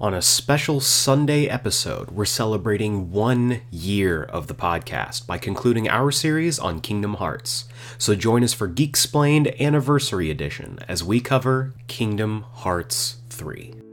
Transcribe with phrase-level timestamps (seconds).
[0.00, 6.10] On a special Sunday episode, we're celebrating one year of the podcast by concluding our
[6.10, 7.66] series on Kingdom Hearts.
[7.96, 13.83] So join us for Geek Explained Anniversary Edition as we cover Kingdom Hearts 3.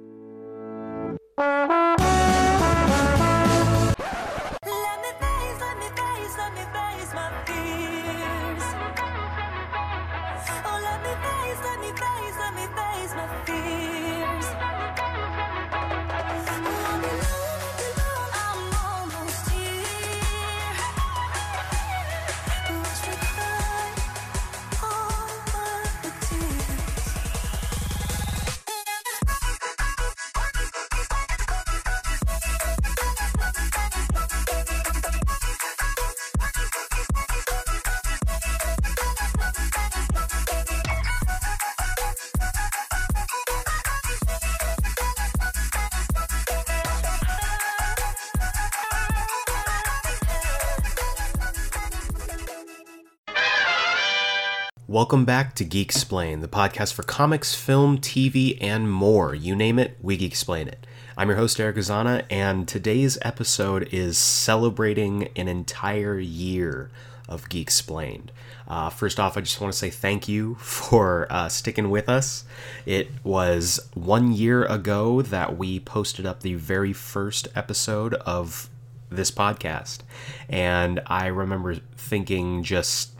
[55.11, 59.35] Welcome back to Geek Explain, the podcast for comics, film, TV, and more.
[59.35, 60.87] You name it, we Geek Explain it.
[61.17, 66.91] I'm your host, Eric Azana, and today's episode is celebrating an entire year
[67.27, 68.31] of Geek Explained.
[68.69, 72.45] Uh, first off, I just want to say thank you for uh, sticking with us.
[72.85, 78.69] It was one year ago that we posted up the very first episode of
[79.09, 80.03] this podcast,
[80.47, 83.11] and I remember thinking just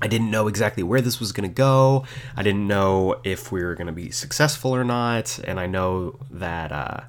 [0.00, 2.04] I didn't know exactly where this was going to go.
[2.36, 5.38] I didn't know if we were going to be successful or not.
[5.44, 7.00] And I know that uh,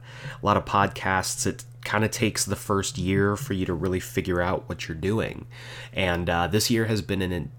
[0.42, 4.00] a lot of podcasts, it kind of takes the first year for you to really
[4.00, 5.48] figure out what you're doing.
[5.92, 7.52] And uh, this year has been an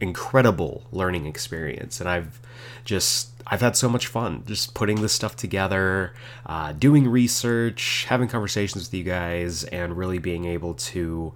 [0.00, 2.00] incredible learning experience.
[2.00, 2.40] And I've
[2.84, 3.28] just.
[3.44, 6.14] I've had so much fun just putting this stuff together,
[6.46, 11.34] uh, doing research, having conversations with you guys, and really being able to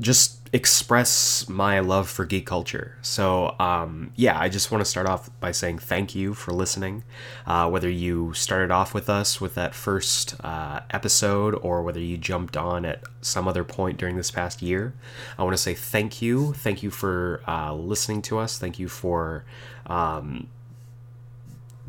[0.00, 2.96] just express my love for geek culture.
[3.02, 7.04] So, um, yeah, I just want to start off by saying thank you for listening.
[7.46, 12.16] Uh, whether you started off with us with that first uh, episode or whether you
[12.16, 14.94] jumped on at some other point during this past year,
[15.38, 16.54] I want to say thank you.
[16.54, 18.56] Thank you for uh, listening to us.
[18.56, 19.44] Thank you for.
[19.86, 20.48] Um,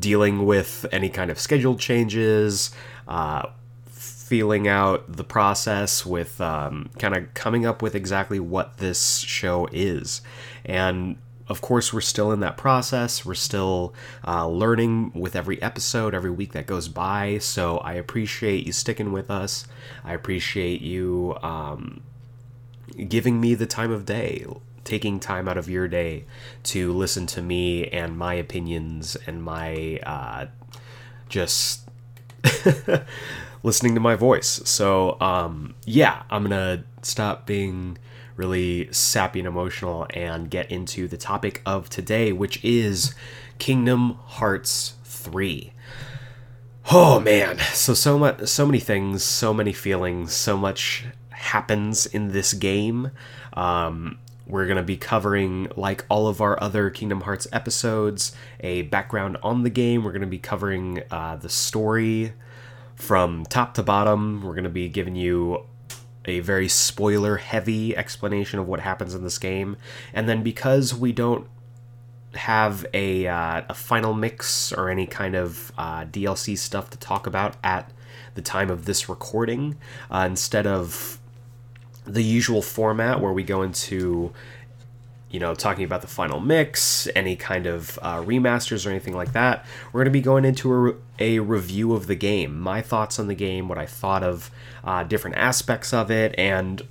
[0.00, 2.70] dealing with any kind of schedule changes,
[3.08, 3.42] uh,
[4.28, 9.66] feeling out the process with um, kind of coming up with exactly what this show
[9.72, 10.20] is.
[10.66, 11.16] And
[11.48, 13.24] of course, we're still in that process.
[13.24, 13.94] We're still
[14.26, 17.38] uh, learning with every episode, every week that goes by.
[17.38, 19.66] So I appreciate you sticking with us.
[20.04, 22.02] I appreciate you um,
[23.08, 24.44] giving me the time of day,
[24.84, 26.26] taking time out of your day
[26.64, 30.46] to listen to me and my opinions and my uh,
[31.30, 31.88] just
[33.62, 34.60] listening to my voice.
[34.64, 37.98] So, um, yeah, I'm gonna stop being
[38.36, 43.14] really sappy and emotional and get into the topic of today, which is
[43.58, 45.72] Kingdom Hearts 3.
[46.90, 52.32] Oh man, so so much so many things, so many feelings, so much happens in
[52.32, 53.10] this game.
[53.52, 58.82] Um, we're going to be covering, like all of our other Kingdom Hearts episodes, a
[58.82, 60.02] background on the game.
[60.02, 62.32] We're going to be covering uh, the story
[62.98, 64.42] from top to bottom.
[64.42, 65.64] We're going to be giving you
[66.24, 69.76] a very spoiler heavy explanation of what happens in this game.
[70.12, 71.46] And then because we don't
[72.34, 77.26] have a, uh, a final mix or any kind of uh, DLC stuff to talk
[77.26, 77.90] about at
[78.34, 79.76] the time of this recording,
[80.10, 81.18] uh, instead of
[82.04, 84.32] the usual format where we go into
[85.30, 89.32] you know talking about the final mix any kind of uh, remasters or anything like
[89.32, 92.58] that we're going to be going into a, re- a review of the game.
[92.58, 94.50] My thoughts on the game what i thought of
[94.84, 96.82] uh, different aspects of it and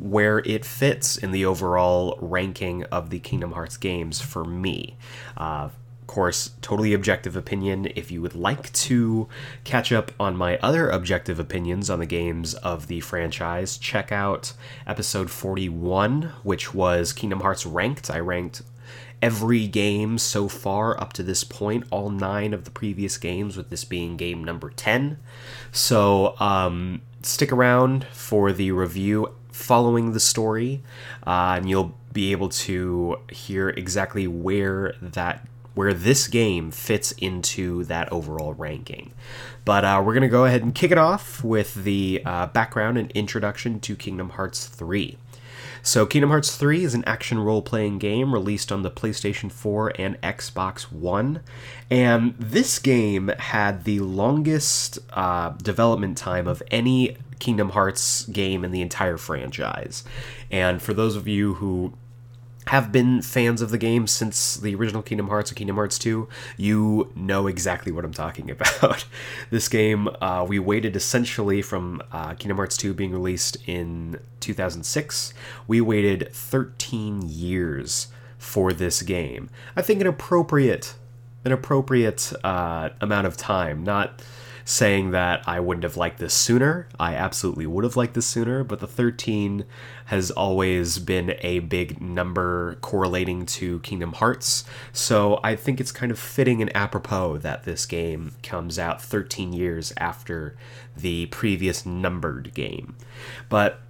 [0.00, 4.96] where it fits in the overall ranking of the kingdom hearts games for me.
[5.36, 5.68] Uh,
[6.08, 7.86] course, totally objective opinion.
[7.94, 9.28] If you would like to
[9.62, 14.54] catch up on my other objective opinions on the games of the franchise, check out
[14.88, 18.10] episode 41, which was Kingdom Hearts Ranked.
[18.10, 18.62] I ranked
[19.22, 23.70] every game so far up to this point, all nine of the previous games, with
[23.70, 25.18] this being game number 10.
[25.70, 30.82] So, um, stick around for the review following the story,
[31.26, 35.46] uh, and you'll be able to hear exactly where that
[35.78, 39.12] where this game fits into that overall ranking.
[39.64, 42.98] But uh, we're going to go ahead and kick it off with the uh, background
[42.98, 45.16] and introduction to Kingdom Hearts 3.
[45.80, 49.92] So, Kingdom Hearts 3 is an action role playing game released on the PlayStation 4
[50.00, 51.42] and Xbox One.
[51.88, 58.72] And this game had the longest uh, development time of any Kingdom Hearts game in
[58.72, 60.02] the entire franchise.
[60.50, 61.92] And for those of you who
[62.68, 66.28] have been fans of the game since the original Kingdom Hearts or Kingdom Hearts 2,
[66.58, 68.50] you know exactly what I'm talking
[68.80, 69.06] about.
[69.50, 75.32] this game, uh, we waited essentially from uh, Kingdom Hearts 2 being released in 2006,
[75.66, 79.48] we waited 13 years for this game.
[79.74, 80.94] I think an appropriate,
[81.44, 84.22] an appropriate uh, amount of time, not
[84.68, 86.88] saying that I wouldn't have liked this sooner.
[87.00, 89.64] I absolutely would have liked this sooner, but the 13
[90.04, 94.64] has always been a big number correlating to Kingdom Hearts.
[94.92, 99.54] So I think it's kind of fitting and apropos that this game comes out 13
[99.54, 100.54] years after
[100.94, 102.94] the previous numbered game.
[103.48, 103.80] But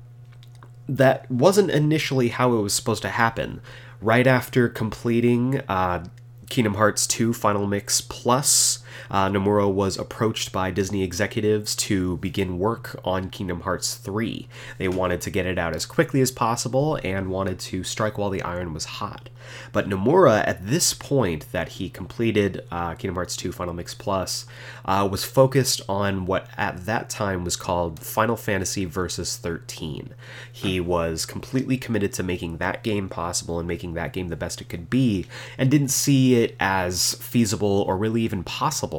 [0.88, 3.60] that wasn't initially how it was supposed to happen.
[4.00, 6.04] Right after completing uh,
[6.48, 8.78] Kingdom Hearts 2 Final Mix Plus,
[9.10, 14.48] uh, Nomura was approached by Disney executives to begin work on Kingdom Hearts 3.
[14.78, 18.30] They wanted to get it out as quickly as possible and wanted to strike while
[18.30, 19.28] the iron was hot.
[19.72, 24.46] But Nomura, at this point that he completed uh, Kingdom Hearts 2 Final Mix Plus,
[24.84, 30.10] uh, was focused on what at that time was called Final Fantasy Versus 13.
[30.52, 34.60] He was completely committed to making that game possible and making that game the best
[34.60, 35.26] it could be,
[35.56, 38.97] and didn't see it as feasible or really even possible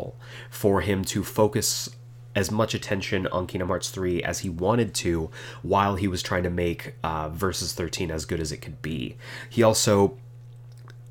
[0.50, 1.90] for him to focus
[2.36, 5.30] as much attention on Kingdom Hearts 3 as he wanted to
[5.62, 9.18] while he was trying to make uh, Versus 13 as good as it could be.
[9.50, 10.18] He also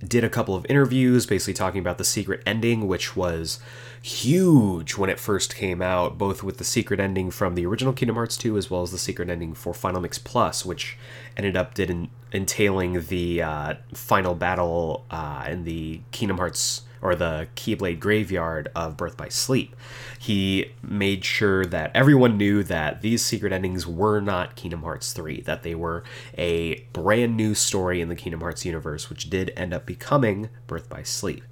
[0.06, 3.58] did a couple of interviews basically talking about the secret ending, which was
[4.00, 8.16] huge when it first came out, both with the secret ending from the original Kingdom
[8.16, 10.96] Hearts 2 as well as the secret ending for Final Mix Plus, which
[11.36, 17.14] ended up did en- entailing the uh, final battle uh, in the Kingdom Hearts or
[17.14, 19.74] the Keyblade graveyard of Birth by Sleep.
[20.18, 25.42] He made sure that everyone knew that these secret endings were not Kingdom Hearts 3,
[25.42, 26.02] that they were
[26.36, 30.88] a brand new story in the Kingdom Hearts universe, which did end up becoming Birth
[30.88, 31.42] by Sleep.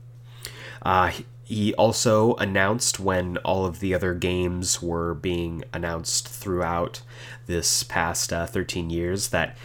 [0.82, 1.12] Uh,
[1.46, 7.02] he also announced when all of the other games were being announced throughout
[7.46, 9.56] this past uh, 13 years that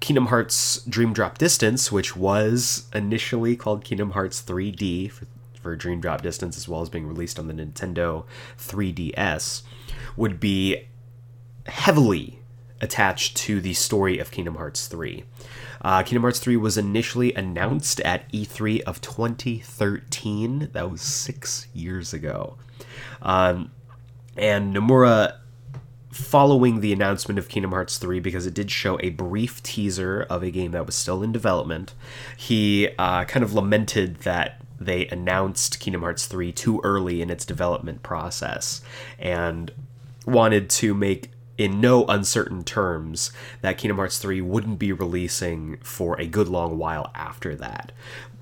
[0.00, 5.26] Kingdom Hearts Dream Drop Distance, which was initially called Kingdom Hearts 3D for,
[5.60, 8.24] for Dream Drop Distance, as well as being released on the Nintendo
[8.58, 9.62] 3DS,
[10.16, 10.86] would be
[11.66, 12.38] heavily
[12.80, 15.24] attached to the story of Kingdom Hearts 3.
[15.82, 20.70] Uh, Kingdom Hearts 3 was initially announced at E3 of 2013.
[20.72, 22.56] That was six years ago.
[23.22, 23.72] Um,
[24.36, 25.38] and Nomura,
[26.10, 30.42] following the announcement of Kingdom Hearts 3, because it did show a brief teaser of
[30.42, 31.94] a game that was still in development,
[32.36, 37.44] he uh, kind of lamented that they announced Kingdom Hearts 3 too early in its
[37.44, 38.80] development process
[39.18, 39.72] and
[40.24, 46.18] wanted to make in no uncertain terms that Kingdom Hearts 3 wouldn't be releasing for
[46.20, 47.90] a good long while after that.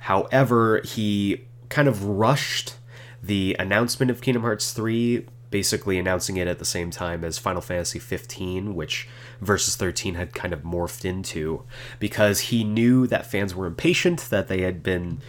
[0.01, 2.75] However, he kind of rushed
[3.23, 7.63] the announcement of Kingdom Hearts 3, basically announcing it at the same time as Final
[7.63, 9.09] Fantasy 15, which
[9.41, 11.65] Versus 13 had kind of morphed into,
[11.99, 15.21] because he knew that fans were impatient, that they had been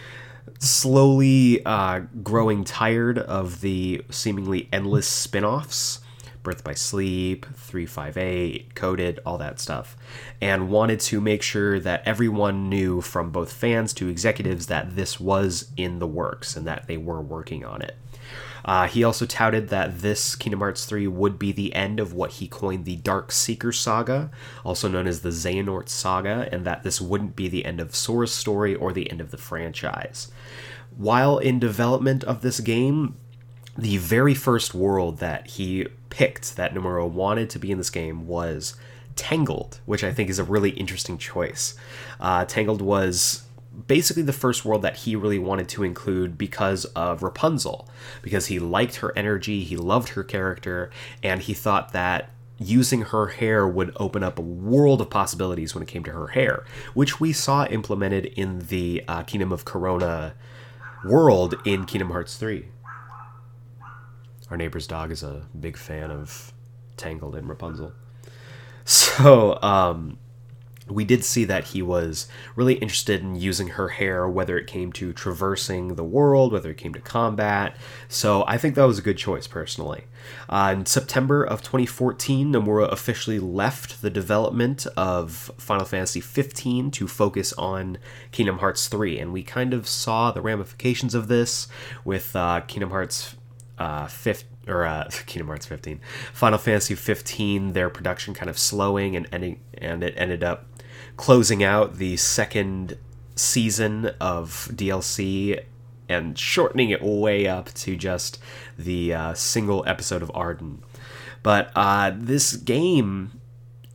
[0.58, 6.00] slowly uh, growing tired of the seemingly endless spin offs.
[6.42, 9.96] Birth by Sleep, 358, Coded, all that stuff,
[10.40, 15.20] and wanted to make sure that everyone knew from both fans to executives that this
[15.20, 17.96] was in the works and that they were working on it.
[18.68, 22.32] Uh, he also touted that this Kingdom Hearts 3 would be the end of what
[22.32, 24.30] he coined the Dark Seeker saga,
[24.62, 28.30] also known as the Xehanort saga, and that this wouldn't be the end of Sora's
[28.30, 30.30] story or the end of the franchise.
[30.94, 33.16] While in development of this game,
[33.78, 38.26] the very first world that he picked that Nomura wanted to be in this game
[38.26, 38.74] was
[39.16, 41.74] Tangled, which I think is a really interesting choice.
[42.20, 43.44] Uh, Tangled was
[43.86, 47.88] basically the first world that he really wanted to include because of Rapunzel,
[48.22, 50.90] because he liked her energy, he loved her character,
[51.22, 55.82] and he thought that using her hair would open up a world of possibilities when
[55.82, 60.34] it came to her hair, which we saw implemented in the uh, Kingdom of Corona
[61.04, 62.66] world in Kingdom Hearts 3.
[64.50, 66.52] Our neighbor's dog is a big fan of
[66.96, 67.92] Tangled and Rapunzel.
[68.88, 70.16] So, um,
[70.90, 74.92] we did see that he was really interested in using her hair, whether it came
[74.92, 77.76] to traversing the world, whether it came to combat.
[78.08, 80.04] So I think that was a good choice, personally.
[80.48, 87.08] Uh, in September of 2014, Nomura officially left the development of Final Fantasy 15 to
[87.08, 87.98] focus on
[88.32, 91.68] Kingdom Hearts 3, and we kind of saw the ramifications of this
[92.04, 93.36] with uh, Kingdom Hearts
[93.78, 96.00] uh, 15 or uh, Kingdom Hearts 15,
[96.32, 100.66] Final Fantasy 15, their production kind of slowing and ending, and it ended up
[101.18, 102.96] closing out the second
[103.36, 105.64] season of DLC
[106.08, 108.38] and shortening it way up to just
[108.78, 110.78] the uh, single episode of Ardyn.
[111.42, 113.37] But uh, this game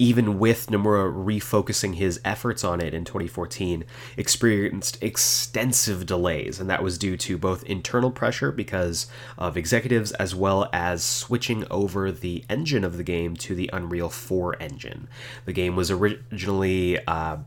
[0.03, 3.85] even with Nomura refocusing his efforts on it in 2014,
[4.17, 9.07] experienced extensive delays, and that was due to both internal pressure because
[9.37, 14.09] of executives as well as switching over the engine of the game to the Unreal
[14.09, 15.07] 4 engine.
[15.45, 17.37] The game was originally uh,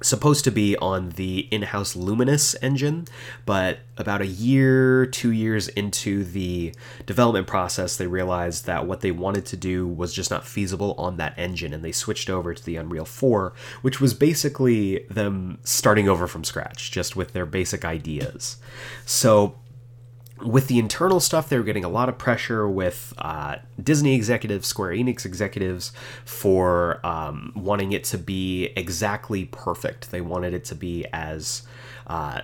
[0.00, 3.06] supposed to be on the in-house Luminous engine,
[3.44, 6.74] but about a year, two years into the
[7.06, 11.16] development process, they realized that what they wanted to do was just not feasible on
[11.16, 13.52] that engine, and they switched over to the Unreal 4,
[13.82, 18.58] which was basically them starting over from scratch, just with their basic ideas.
[19.04, 19.56] So
[20.42, 24.66] with the internal stuff, they were getting a lot of pressure with uh, Disney executives,
[24.66, 25.92] Square Enix executives,
[26.24, 30.10] for um, wanting it to be exactly perfect.
[30.10, 31.62] They wanted it to be as
[32.06, 32.42] uh,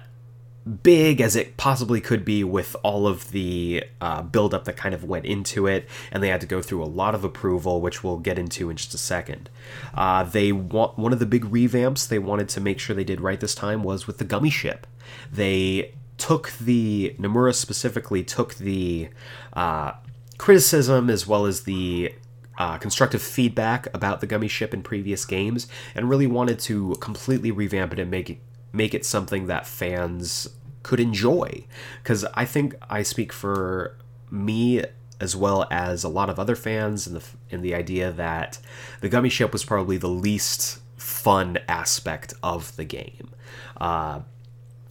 [0.83, 5.05] big as it possibly could be with all of the uh, buildup that kind of
[5.05, 8.19] went into it, and they had to go through a lot of approval, which we'll
[8.19, 9.51] get into in just a second.
[9.95, 13.21] Uh, they want one of the big revamps they wanted to make sure they did
[13.21, 14.87] right this time was with the gummy ship.
[15.31, 19.09] They took the Nomura specifically took the
[19.53, 19.93] uh,
[20.39, 22.15] criticism as well as the
[22.59, 27.51] uh, constructive feedback about the gummy ship in previous games and really wanted to completely
[27.51, 28.39] revamp it and make it
[28.73, 30.49] make it something that fans
[30.83, 31.65] could enjoy
[32.03, 33.97] because I think I speak for
[34.31, 34.83] me
[35.21, 38.59] as well as a lot of other fans in the in the idea that
[39.01, 43.31] the gummy ship was probably the least fun aspect of the game.
[43.77, 44.21] Uh,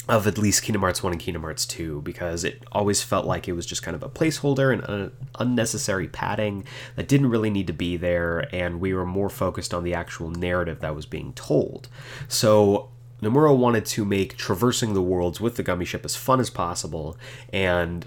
[0.09, 3.47] of at least Kingdom Hearts 1 and Kingdom Hearts 2 because it always felt like
[3.47, 7.67] it was just kind of a placeholder and an unnecessary padding that didn't really need
[7.67, 11.31] to be there, and we were more focused on the actual narrative that was being
[11.33, 11.87] told.
[12.27, 12.89] So
[13.21, 17.17] Nomura wanted to make traversing the worlds with the gummy ship as fun as possible
[17.53, 18.05] and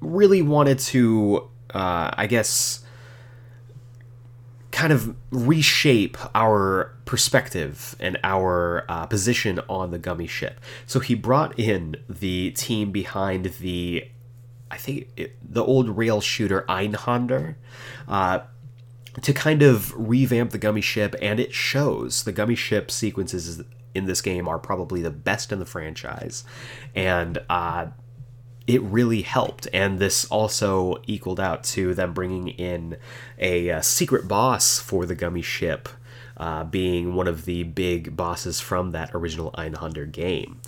[0.00, 2.84] really wanted to, uh, I guess,
[4.76, 10.60] kind of reshape our perspective and our uh, position on the gummy ship.
[10.86, 14.06] So he brought in the team behind the,
[14.70, 17.54] I think, it, the old rail shooter Einhander.
[18.06, 18.40] Uh,
[19.22, 22.24] to kind of revamp the gummy ship, and it shows.
[22.24, 23.62] The gummy ship sequences
[23.94, 26.44] in this game are probably the best in the franchise,
[26.94, 27.86] and uh,
[28.66, 29.68] it really helped.
[29.72, 32.96] And this also equaled out to them bringing in
[33.38, 35.88] a, uh secret boss for the gummy ship,
[36.36, 40.60] uh, being one of the big bosses from that original Einhander game.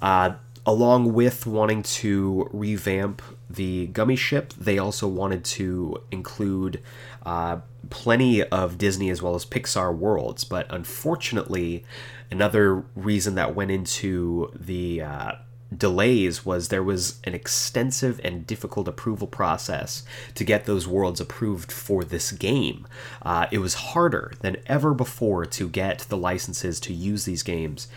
[0.00, 6.80] Uh, along with wanting to revamp the gummy ship, they also wanted to include
[7.26, 7.58] uh,
[7.90, 10.44] plenty of Disney as well as Pixar worlds.
[10.44, 11.84] But unfortunately,
[12.30, 15.32] another reason that went into the uh,
[15.78, 21.70] delays was there was an extensive and difficult approval process to get those worlds approved
[21.70, 22.86] for this game.
[23.22, 27.88] Uh, it was harder than ever before to get the licenses to use these games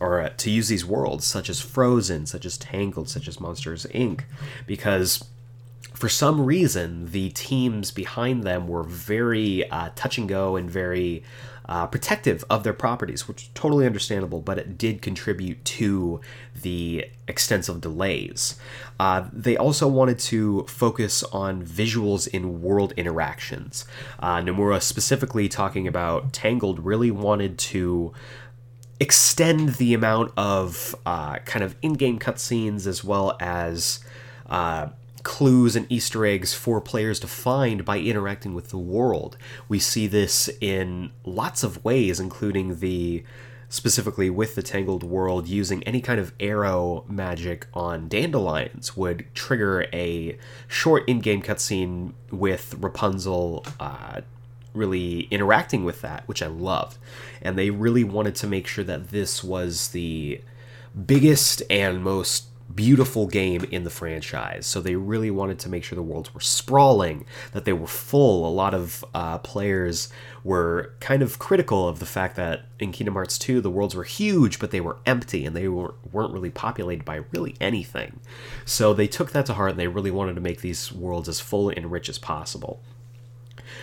[0.00, 3.86] or uh, to use these worlds, such as Frozen, such as Tangled, such as Monsters
[3.94, 4.22] Inc.,
[4.66, 5.24] because
[5.94, 11.22] for some reason, the teams behind them were very uh, touch and go and very
[11.66, 16.20] uh, protective of their properties, which is totally understandable, but it did contribute to
[16.60, 18.56] the extensive delays.
[19.00, 23.86] Uh, they also wanted to focus on visuals in world interactions.
[24.18, 28.12] Uh, Nomura, specifically talking about Tangled, really wanted to
[29.00, 34.00] extend the amount of uh, kind of in-game cutscenes as well as
[34.48, 34.88] uh,
[35.24, 39.36] clues and Easter eggs for players to find by interacting with the world.
[39.68, 43.24] We see this in lots of ways, including the
[43.68, 49.86] specifically with the Tangled world, using any kind of arrow magic on dandelions would trigger
[49.92, 50.38] a
[50.68, 53.64] short in-game cutscene with Rapunzel.
[53.80, 54.20] Uh,
[54.74, 56.98] really interacting with that, which I loved.
[57.40, 60.40] And they really wanted to make sure that this was the
[61.06, 64.66] biggest and most beautiful game in the franchise.
[64.66, 68.46] So they really wanted to make sure the worlds were sprawling, that they were full.
[68.46, 70.08] A lot of uh, players
[70.42, 74.04] were kind of critical of the fact that in Kingdom Hearts 2 the worlds were
[74.04, 78.20] huge, but they were empty and they were, weren't really populated by really anything.
[78.64, 81.40] So they took that to heart and they really wanted to make these worlds as
[81.40, 82.82] full and rich as possible.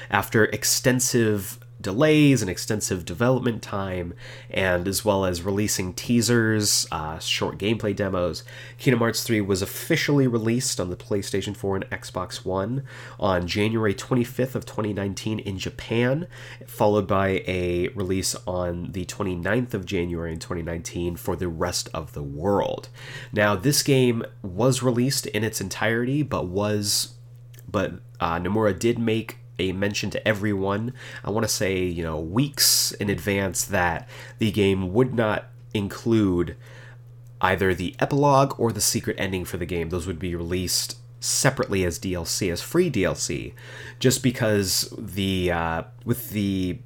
[0.10, 4.14] After extensive delays and extensive development time,
[4.50, 8.44] and as well as releasing teasers, uh, short gameplay demos,
[8.78, 12.84] Kingdom Hearts 3 was officially released on the PlayStation 4 and Xbox One
[13.20, 16.28] on January 25th of 2019 in Japan,
[16.68, 22.14] followed by a release on the 29th of January in 2019 for the rest of
[22.14, 22.90] the world.
[23.32, 27.16] Now, this game was released in its entirety, but was
[27.72, 30.94] but uh, Nomura did make a mention to everyone.
[31.24, 34.08] I want to say, you know, weeks in advance that
[34.40, 36.56] the game would not include
[37.40, 39.90] either the epilogue or the secret ending for the game.
[39.90, 43.54] Those would be released separately as DLC, as free DLC,
[44.00, 46.80] just because the uh, with the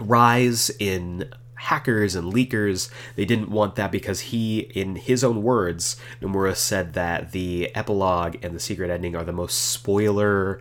[0.00, 2.90] rise in hackers and leakers.
[3.16, 8.36] They didn't want that because he, in his own words, Nomura said that the epilogue
[8.42, 10.60] and the secret ending are the most spoiler.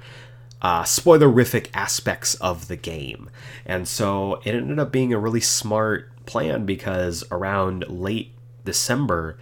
[0.62, 3.30] Uh, spoilerific aspects of the game.
[3.66, 8.34] And so it ended up being a really smart plan because around late
[8.66, 9.38] December,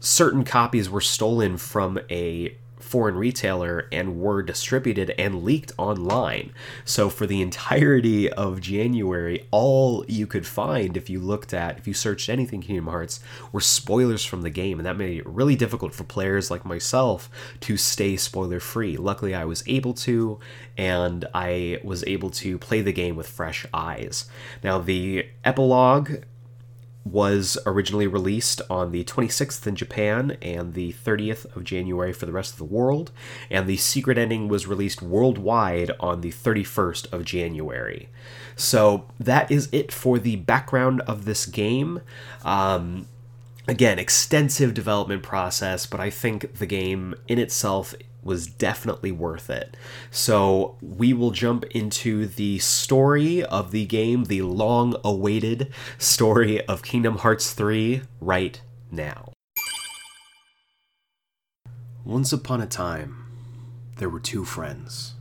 [0.00, 2.56] certain copies were stolen from a
[2.88, 6.52] foreign retailer and were distributed and leaked online.
[6.84, 11.86] So for the entirety of January, all you could find if you looked at if
[11.86, 13.20] you searched anything Kingdom Hearts
[13.52, 17.30] were spoilers from the game and that made it really difficult for players like myself
[17.60, 18.96] to stay spoiler free.
[18.96, 20.38] Luckily I was able to
[20.76, 24.24] and I was able to play the game with fresh eyes.
[24.64, 26.22] Now the epilogue
[27.12, 32.32] was originally released on the 26th in Japan and the 30th of January for the
[32.32, 33.10] rest of the world,
[33.50, 38.08] and the secret ending was released worldwide on the 31st of January.
[38.56, 42.00] So that is it for the background of this game.
[42.44, 43.06] Um,
[43.68, 49.76] again, extensive development process, but I think the game in itself was definitely worth it.
[50.10, 56.82] So we will jump into the story of the game, the long awaited story of
[56.82, 58.60] Kingdom Hearts 3 right
[58.90, 59.32] now.
[62.04, 63.24] Once upon a time,
[63.96, 65.14] there were two friends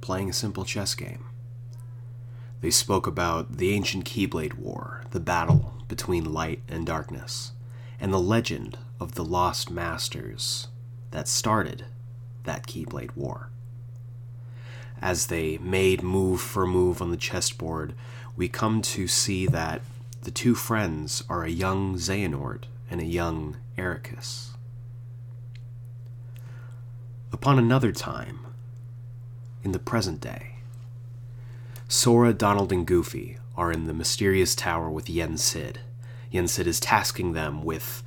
[0.00, 1.26] playing a simple chess game.
[2.60, 7.52] They spoke about the ancient Keyblade War, the battle between light and darkness,
[8.00, 10.68] and the legend of the lost masters
[11.10, 11.84] that started
[12.46, 13.50] that Keyblade War.
[15.02, 17.94] As they made move for move on the chessboard,
[18.36, 19.82] we come to see that
[20.22, 24.50] the two friends are a young Xehanort and a young Eraqus.
[27.32, 28.40] Upon another time,
[29.62, 30.56] in the present day,
[31.88, 35.80] Sora, Donald, and Goofy are in the mysterious tower with Yen Sid.
[36.30, 38.02] Yen Sid is tasking them with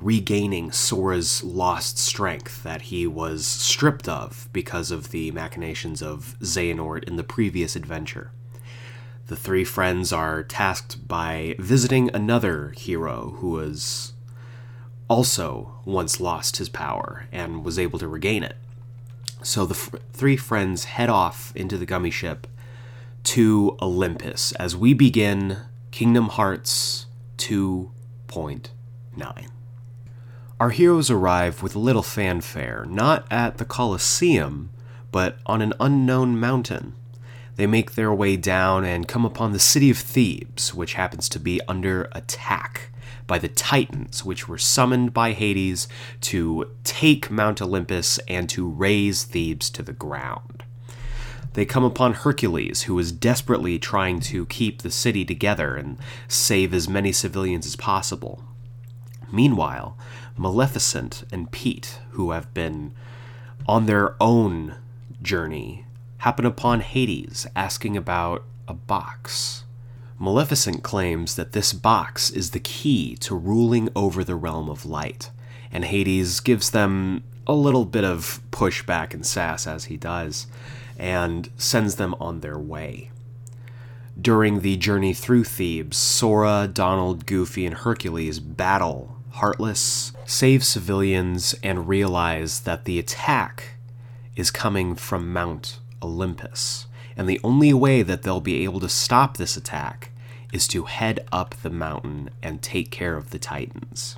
[0.00, 7.04] regaining Sora's lost strength that he was stripped of because of the machinations of Xehanort
[7.04, 8.30] in the previous adventure.
[9.26, 14.12] The three friends are tasked by visiting another hero who was
[15.08, 18.56] also once lost his power and was able to regain it.
[19.42, 22.46] So the f- three friends head off into the gummy ship
[23.24, 25.58] to Olympus as we begin
[25.90, 27.06] Kingdom Hearts
[27.38, 29.50] 2.9.
[30.60, 34.68] Our heroes arrive with little fanfare, not at the Colosseum,
[35.10, 36.92] but on an unknown mountain.
[37.56, 41.40] They make their way down and come upon the city of Thebes, which happens to
[41.40, 42.90] be under attack
[43.26, 45.88] by the Titans, which were summoned by Hades
[46.20, 50.62] to take Mount Olympus and to raze Thebes to the ground.
[51.54, 55.96] They come upon Hercules, who is desperately trying to keep the city together and
[56.28, 58.42] save as many civilians as possible.
[59.32, 59.96] Meanwhile,
[60.40, 62.94] Maleficent and Pete, who have been
[63.66, 64.76] on their own
[65.20, 65.84] journey,
[66.16, 69.64] happen upon Hades asking about a box.
[70.18, 75.28] Maleficent claims that this box is the key to ruling over the realm of light,
[75.70, 80.46] and Hades gives them a little bit of pushback and sass as he does,
[80.98, 83.10] and sends them on their way.
[84.18, 91.88] During the journey through Thebes, Sora, Donald, Goofy, and Hercules battle Heartless, save civilians, and
[91.88, 93.74] realize that the attack
[94.36, 96.86] is coming from Mount Olympus.
[97.16, 100.12] And the only way that they'll be able to stop this attack
[100.52, 104.16] is to head up the mountain and take care of the Titans.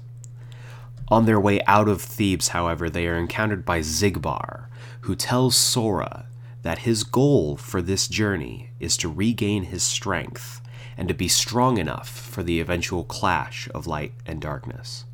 [1.09, 4.67] On their way out of Thebes, however, they are encountered by Xigbar,
[5.01, 6.27] who tells Sora
[6.61, 10.61] that his goal for this journey is to regain his strength
[10.95, 15.07] and to be strong enough for the eventual clash of light and darkness.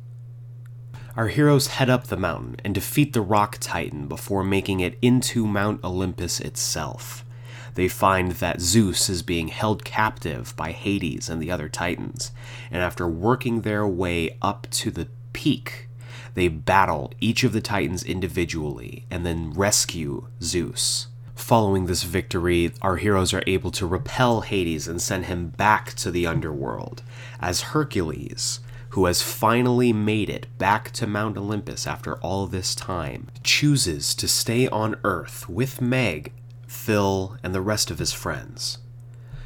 [1.15, 5.47] Our heroes head up the mountain and defeat the Rock Titan before making it into
[5.47, 7.25] Mount Olympus itself.
[7.73, 12.31] They find that Zeus is being held captive by Hades and the other Titans,
[12.69, 15.87] and after working their way up to the peak,
[16.35, 21.07] they battle each of the Titans individually and then rescue Zeus.
[21.33, 26.11] Following this victory, our heroes are able to repel Hades and send him back to
[26.11, 27.01] the underworld,
[27.39, 28.59] as Hercules,
[28.99, 34.27] who has finally made it back to Mount Olympus after all this time, chooses to
[34.27, 36.33] stay on Earth with Meg,
[36.67, 38.79] Phil, and the rest of his friends.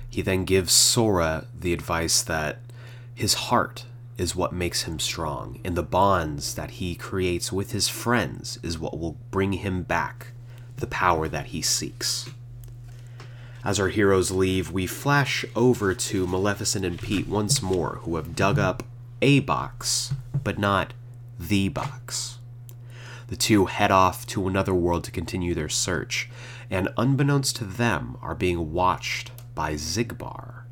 [0.10, 2.62] He then gives Sora the advice that
[3.14, 3.86] his heart
[4.18, 8.80] is what makes him strong, and the bonds that he creates with his friends is
[8.80, 10.30] what will bring him back
[10.78, 12.28] the power that he seeks.
[13.64, 18.36] As our heroes leave, we flash over to Maleficent and Pete once more, who have
[18.36, 18.82] dug up
[19.24, 20.94] a box, but not
[21.40, 22.40] the box.
[23.28, 26.30] The two head off to another world to continue their search,
[26.70, 30.64] and unbeknownst to them, are being watched by Xigbar,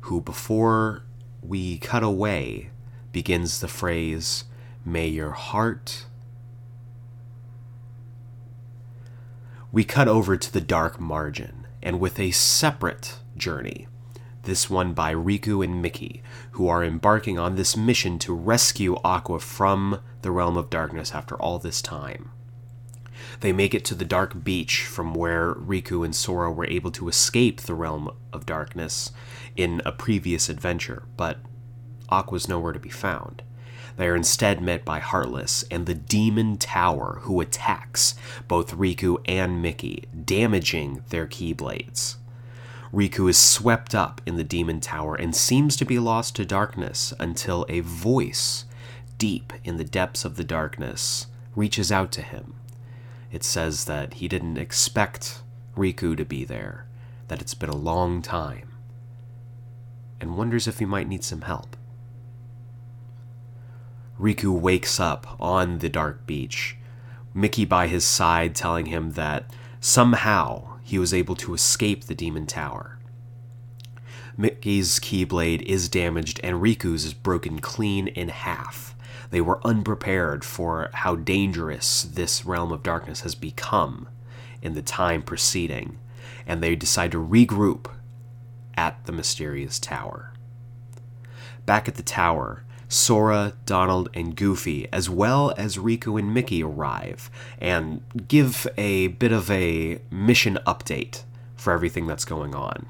[0.00, 1.02] who, before
[1.42, 2.70] we cut away,
[3.12, 4.44] begins the phrase,
[4.86, 6.06] May your heart.
[9.70, 13.86] We cut over to the dark margin, and with a separate journey,
[14.42, 19.38] this one by Riku and Mickey, who are embarking on this mission to rescue Aqua
[19.38, 22.30] from the realm of darkness after all this time.
[23.40, 27.08] They make it to the dark beach from where Riku and Sora were able to
[27.08, 29.12] escape the realm of darkness
[29.56, 31.38] in a previous adventure, but
[32.08, 33.42] Aqua's nowhere to be found.
[33.96, 38.14] They are instead met by Heartless and the Demon Tower, who attacks
[38.48, 42.16] both Riku and Mickey, damaging their Keyblades.
[42.92, 47.14] Riku is swept up in the Demon Tower and seems to be lost to darkness
[47.18, 48.66] until a voice,
[49.16, 51.26] deep in the depths of the darkness,
[51.56, 52.54] reaches out to him.
[53.30, 55.42] It says that he didn't expect
[55.74, 56.86] Riku to be there,
[57.28, 58.74] that it's been a long time,
[60.20, 61.78] and wonders if he might need some help.
[64.20, 66.76] Riku wakes up on the dark beach,
[67.32, 69.50] Mickey by his side telling him that
[69.80, 72.98] somehow he was able to escape the Demon Tower.
[74.36, 78.94] Mickey's Keyblade is damaged and Riku's is broken clean in half.
[79.30, 84.06] They were unprepared for how dangerous this realm of darkness has become
[84.60, 85.98] in the time preceding,
[86.46, 87.90] and they decide to regroup
[88.74, 90.34] at the mysterious tower.
[91.64, 97.30] Back at the tower, Sora, Donald, and Goofy, as well as Riku and Mickey, arrive
[97.58, 101.22] and give a bit of a mission update
[101.56, 102.86] for everything that's going on.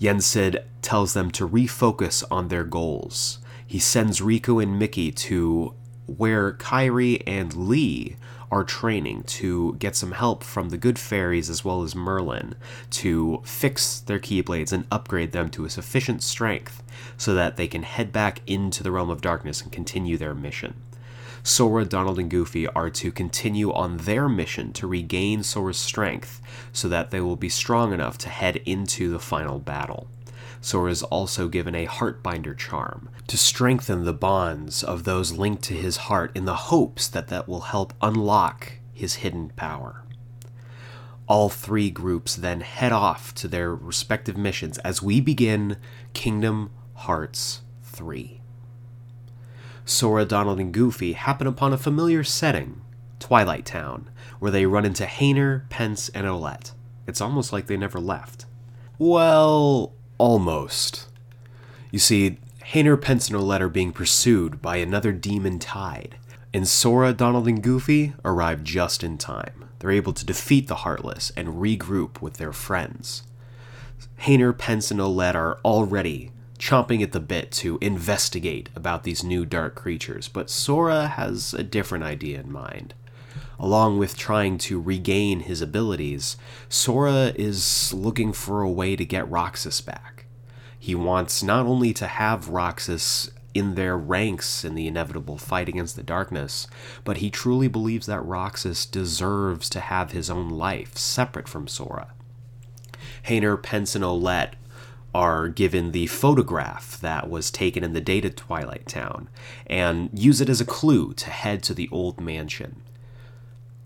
[0.00, 3.38] Yen Yensid tells them to refocus on their goals.
[3.64, 5.72] He sends Riku and Mickey to
[6.06, 8.16] where Kairi and Lea
[8.50, 12.56] are training to get some help from the good fairies as well as Merlin
[12.90, 16.82] to fix their Keyblades and upgrade them to a sufficient strength
[17.16, 20.74] so that they can head back into the realm of darkness and continue their mission.
[21.42, 26.40] Sora, Donald, and Goofy are to continue on their mission to regain Sora's strength
[26.72, 30.08] so that they will be strong enough to head into the final battle.
[30.60, 35.74] Sora is also given a Heartbinder charm to strengthen the bonds of those linked to
[35.74, 40.02] his heart in the hopes that that will help unlock his hidden power.
[41.28, 45.76] All three groups then head off to their respective missions as we begin
[46.12, 48.40] Kingdom Hearts 3.
[49.84, 52.80] Sora, Donald, and Goofy happen upon a familiar setting,
[53.20, 56.72] Twilight Town, where they run into Hayner, Pence, and Olette.
[57.06, 58.46] It's almost like they never left.
[58.98, 61.08] Well, almost.
[61.92, 62.38] You see,
[62.72, 66.16] Hayner, Pence, and Olette are being pursued by another demon tide,
[66.52, 69.66] and Sora, Donald, and Goofy arrive just in time.
[69.78, 73.22] They're able to defeat the Heartless and regroup with their friends.
[74.22, 79.44] Hayner, Pence, and Olette are already chomping at the bit to investigate about these new
[79.44, 82.94] dark creatures, but Sora has a different idea in mind.
[83.58, 86.36] Along with trying to regain his abilities,
[86.68, 90.26] Sora is looking for a way to get Roxas back.
[90.78, 95.96] He wants not only to have Roxas in their ranks in the inevitable fight against
[95.96, 96.66] the darkness,
[97.04, 102.08] but he truly believes that Roxas deserves to have his own life separate from Sora.
[103.24, 104.52] Hayner, Pence, and Olette
[105.16, 109.30] are given the photograph that was taken in the data Twilight Town
[109.66, 112.82] and use it as a clue to head to the old mansion.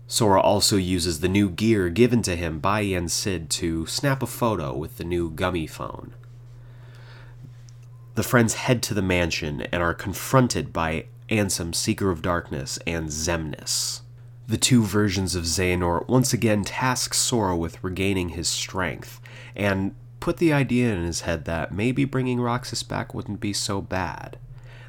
[0.07, 4.27] Sora also uses the new gear given to him by Yen Sid to snap a
[4.27, 6.13] photo with the new gummy phone.
[8.15, 13.07] The friends head to the mansion and are confronted by Ansem, Seeker of Darkness, and
[13.07, 14.01] Xemnas.
[14.49, 19.21] The two versions of Xehanort once again task Sora with regaining his strength,
[19.55, 23.81] and put the idea in his head that maybe bringing Roxas back wouldn't be so
[23.81, 24.37] bad.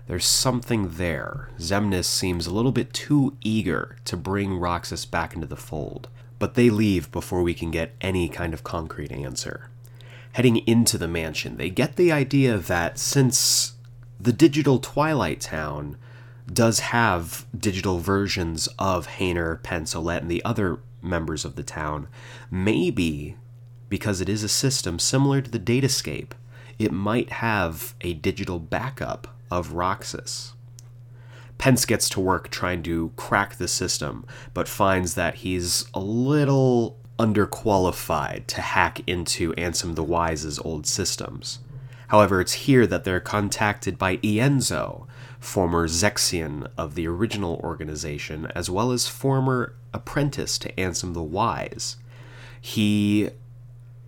[0.07, 1.49] There's something there.
[1.59, 6.55] Xemnas seems a little bit too eager to bring Roxas back into the fold, but
[6.55, 9.71] they leave before we can get any kind of concrete answer.
[10.33, 13.73] Heading into the mansion, they get the idea that since
[14.21, 15.97] the digital Twilight Town
[16.53, 22.09] does have digital versions of Hayner, Pensolette, and the other members of the town,
[22.51, 23.37] maybe
[23.93, 26.31] because it is a system similar to the Datascape,
[26.79, 30.55] it might have a digital backup of Roxas.
[31.59, 34.25] Pence gets to work trying to crack the system,
[34.55, 41.59] but finds that he's a little underqualified to hack into Ansem the Wise's old systems.
[42.09, 45.07] However, it's here that they're contacted by Ienzo,
[45.39, 51.99] former Zexion of the original organization, as well as former apprentice to Ansem the Wise.
[52.59, 53.29] He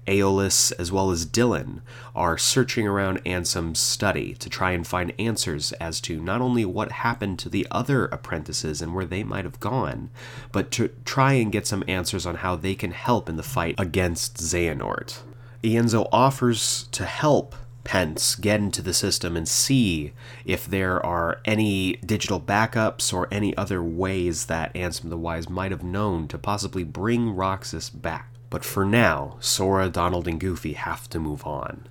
[0.06, 1.80] Aeleus as well as Dilan
[2.14, 6.92] are searching around Ansem's study to try and find answers as to not only what
[6.92, 10.10] happened to the other apprentices and where they might have gone,
[10.52, 13.74] but to try and get some answers on how they can help in the fight
[13.78, 15.20] against Xehanort.
[15.62, 20.12] Ienzo offers to help Pence get into the system and see
[20.44, 25.70] if there are any digital backups or any other ways that Ansem the Wise might
[25.70, 28.33] have known to possibly bring Roxas back.
[28.50, 31.86] But for now, Sora, Donald, and Goofy have to move on.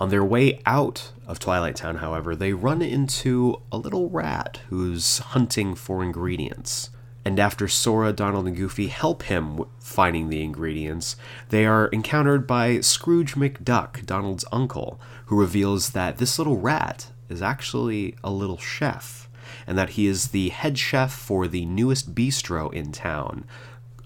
[0.00, 5.18] On their way out of Twilight Town, however, they run into a little rat who's
[5.18, 6.90] hunting for ingredients.
[7.24, 11.16] And after Sora, Donald, and Goofy help him finding the ingredients,
[11.48, 17.40] they are encountered by Scrooge McDuck, Donald's uncle, who reveals that this little rat is
[17.40, 19.30] actually a little chef,
[19.66, 23.44] and that he is the head chef for the newest bistro in town,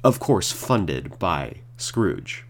[0.05, 2.45] of course, funded by Scrooge.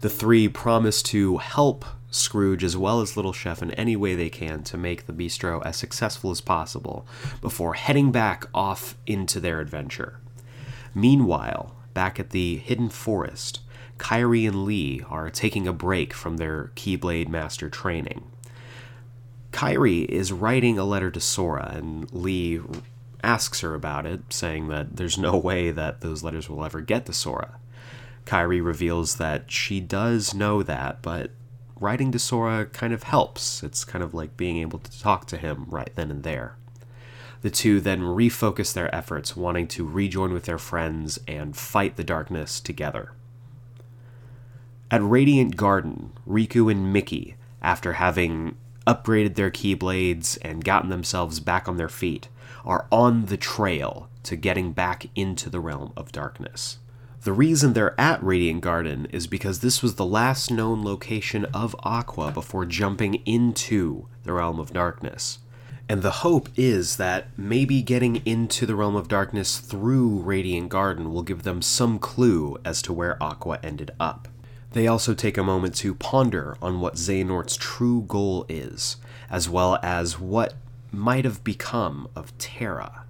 [0.00, 4.28] The three promise to help Scrooge as well as Little Chef in any way they
[4.28, 7.06] can to make the bistro as successful as possible
[7.40, 10.20] before heading back off into their adventure.
[10.94, 13.60] Meanwhile, back at the Hidden Forest,
[13.98, 18.24] Kairi and Lea are taking a break from their Keyblade Master training.
[19.52, 22.60] Kairi is writing a letter to Sora, and Lea
[23.22, 27.06] asks her about it, saying that there's no way that those letters will ever get
[27.06, 27.56] to Sora.
[28.26, 31.30] Kairi reveals that she does know that, but
[31.78, 33.62] writing to Sora kind of helps.
[33.62, 36.56] It's kind of like being able to talk to him right then and there.
[37.42, 42.04] The two then refocus their efforts, wanting to rejoin with their friends and fight the
[42.04, 43.12] darkness together.
[44.90, 48.56] At Radiant Garden, Riku and Mickey, after having
[48.86, 52.28] upgraded their Keyblades and gotten themselves back on their feet,
[52.64, 56.78] are on the trail to getting back into the realm of darkness.
[57.24, 61.74] The reason they're at Radiant Garden is because this was the last known location of
[61.82, 65.38] Aqua before jumping into the realm of darkness.
[65.88, 71.14] And the hope is that maybe getting into the realm of darkness through Radiant Garden
[71.14, 74.28] will give them some clue as to where Aqua ended up.
[74.72, 78.98] They also take a moment to ponder on what Xehanort's true goal is,
[79.30, 80.52] as well as what
[80.92, 83.03] might have become of Terra.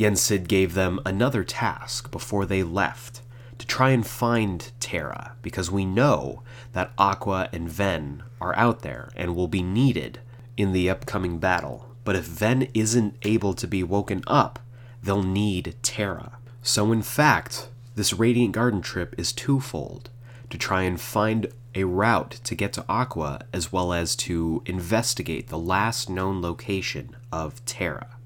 [0.00, 3.20] Yen Sid gave them another task before they left
[3.58, 9.10] to try and find Terra, because we know that Aqua and Ven are out there
[9.14, 10.20] and will be needed
[10.56, 11.94] in the upcoming battle.
[12.02, 14.58] But if Ven isn't able to be woken up,
[15.02, 16.38] they'll need Terra.
[16.62, 20.08] So, in fact, this Radiant Garden trip is twofold
[20.48, 25.48] to try and find a route to get to Aqua, as well as to investigate
[25.48, 28.16] the last known location of Terra.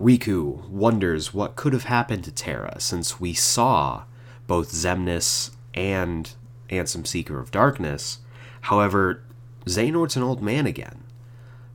[0.00, 4.04] Riku wonders what could have happened to Terra since we saw
[4.46, 6.32] both Xemnas and
[6.70, 8.20] Ansem Seeker of Darkness.
[8.62, 9.22] However,
[9.66, 11.04] Xehanort's an old man again.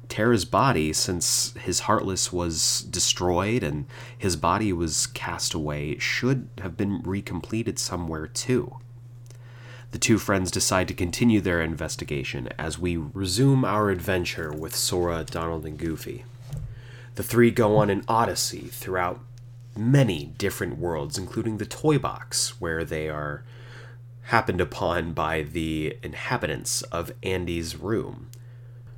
[0.09, 3.85] Terra's body, since his Heartless was destroyed and
[4.17, 8.77] his body was cast away, should have been recompleted somewhere too.
[9.91, 15.23] The two friends decide to continue their investigation as we resume our adventure with Sora,
[15.23, 16.25] Donald, and Goofy.
[17.15, 19.21] The three go on an odyssey throughout
[19.77, 23.43] many different worlds, including the Toy Box, where they are
[24.23, 28.29] happened upon by the inhabitants of Andy's room.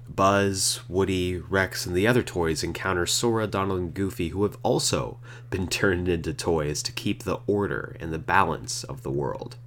[0.10, 5.20] Buzz, Woody, Rex, and the other toys encounter Sora, Donald, and Goofy, who have also
[5.50, 9.58] been turned into toys to keep the order and the balance of the world.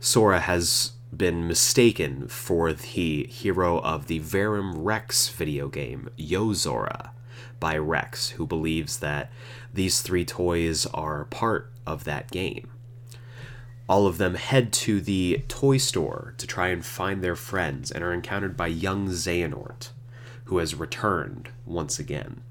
[0.00, 7.10] Sora has been mistaken for the hero of the Verum Rex video game, Yozora,
[7.60, 9.30] by Rex, who believes that
[9.72, 12.70] these three toys are part of that game.
[13.88, 18.04] All of them head to the toy store to try and find their friends and
[18.04, 19.90] are encountered by young Xehanort,
[20.44, 22.42] who has returned once again.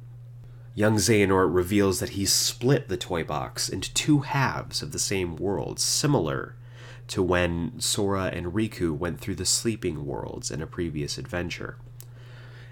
[0.74, 5.36] Young Xehanort reveals that he split the toy box into two halves of the same
[5.36, 6.56] world, similar
[7.08, 11.78] to when Sora and Riku went through the sleeping worlds in a previous adventure.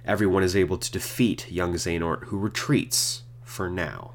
[0.05, 4.13] Everyone is able to defeat young Xehanort, who retreats for now.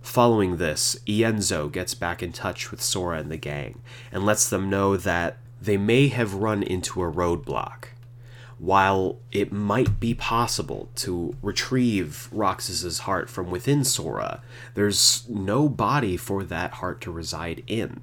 [0.00, 4.68] Following this, Ienzo gets back in touch with Sora and the gang and lets them
[4.68, 7.84] know that they may have run into a roadblock.
[8.58, 14.42] While it might be possible to retrieve Roxas's heart from within Sora,
[14.74, 18.00] there's no body for that heart to reside in.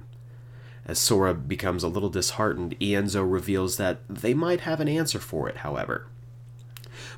[0.86, 5.48] As Sora becomes a little disheartened, Ienzo reveals that they might have an answer for
[5.48, 6.06] it, however.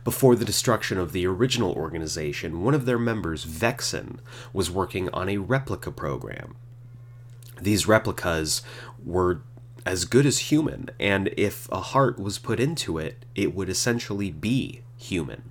[0.04, 4.18] Before the destruction of the original organization, one of their members, Vexen,
[4.52, 6.56] was working on a replica program.
[7.60, 8.62] These replicas
[9.04, 9.42] were
[9.86, 14.32] as good as human, and if a heart was put into it, it would essentially
[14.32, 15.44] be human.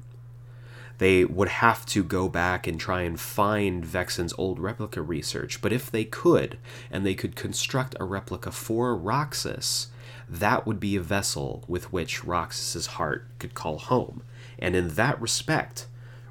[0.97, 5.71] They would have to go back and try and find Vexen's old replica research, but
[5.71, 6.57] if they could,
[6.91, 9.87] and they could construct a replica for Roxas,
[10.29, 14.23] that would be a vessel with which Roxas's heart could call home
[14.61, 15.87] and in that respect,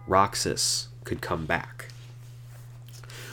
[0.07, 1.87] Roxas could come back.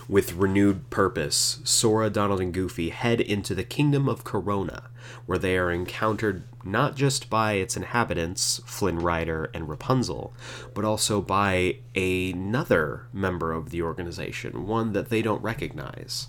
[0.10, 4.84] With renewed purpose, Sora, Donald, and Goofy head into the kingdom of Corona,
[5.26, 10.34] where they are encountered not just by its inhabitants, Flynn Rider and Rapunzel,
[10.74, 16.28] but also by another member of the organization, one that they don't recognize.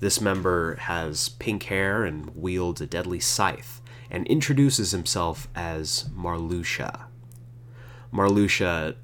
[0.00, 7.09] This member has pink hair and wields a deadly scythe, and introduces himself as Marluxia.
[8.12, 8.96] Marluxia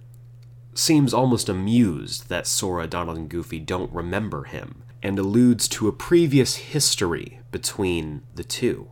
[0.75, 5.93] seems almost amused that Sora, Donald, and Goofy don't remember him, and alludes to a
[5.93, 8.89] previous history between the two.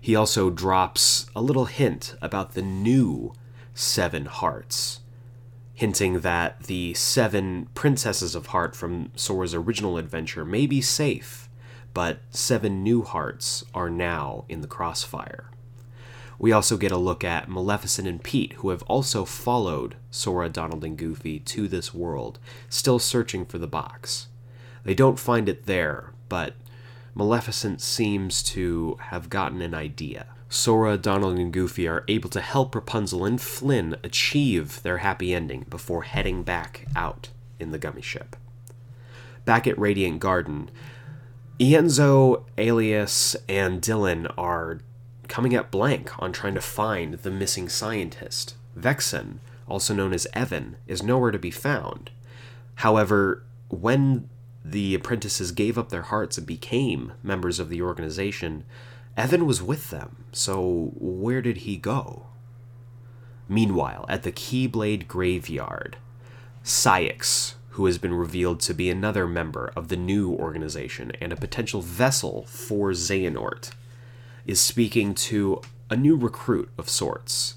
[0.00, 3.32] He also drops a little hint about the new
[3.72, 5.00] Seven Hearts,
[5.74, 11.48] hinting that the seven princesses of heart from Sora's original adventure may be safe,
[11.94, 15.51] but seven new hearts are now in the crossfire.
[16.42, 20.82] We also get a look at Maleficent and Pete, who have also followed Sora, Donald,
[20.82, 24.26] and Goofy to this world, still searching for the box.
[24.82, 26.54] They don't find it there, but
[27.14, 30.26] Maleficent seems to have gotten an idea.
[30.48, 35.64] Sora, Donald, and Goofy are able to help Rapunzel and Flynn achieve their happy ending
[35.70, 37.28] before heading back out
[37.60, 38.34] in the gummy ship.
[39.44, 40.72] Back at Radiant Garden,
[41.60, 44.80] Ienzo, Aeleus, and Dilan are
[45.32, 48.54] coming up blank on trying to find the missing scientist.
[48.78, 52.10] Vexen, also known as Even, is nowhere to be found.
[52.74, 54.28] However, when
[54.62, 58.64] the apprentices gave up their hearts and became members of the organization,
[59.18, 62.26] Even was with them, so where did he go?
[63.48, 65.96] Meanwhile, at the Keyblade Graveyard,
[66.62, 71.36] Saïx, who has been revealed to be another member of the new organization and a
[71.36, 73.70] potential vessel for Xehanort,
[74.46, 77.56] is speaking to a new recruit of sorts.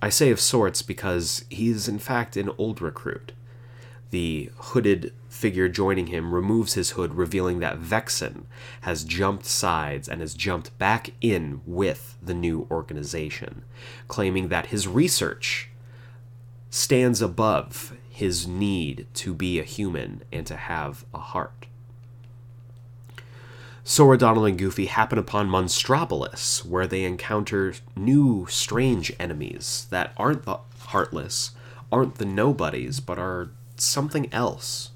[0.00, 3.32] I say of sorts because he is in fact an old recruit.
[4.10, 8.44] The hooded figure joining him removes his hood, revealing that Vexen
[8.82, 13.62] has jumped sides and has jumped back in with the new organization,
[14.08, 15.70] claiming that his research
[16.68, 21.66] stands above his need to be a human and to have a heart.
[23.84, 30.44] Sora, Donald, and Goofy happen upon Monstropolis, where they encounter new, strange enemies that aren't
[30.44, 31.50] the Heartless,
[31.90, 34.90] aren't the Nobodies, but are something else.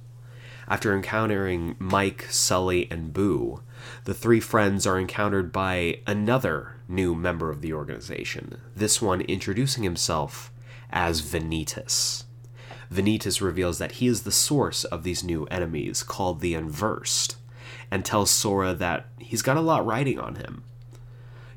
[0.69, 3.63] After encountering Mike, Sully, and Boo,
[4.05, 9.83] the three friends are encountered by another new member of the organization, this one introducing
[9.83, 10.53] himself
[10.91, 12.25] as Vanitas.
[12.93, 17.37] Vanitas reveals that he is the source of these new enemies, called the Unversed
[17.91, 20.65] and tells Sora that he's got a lot riding on him.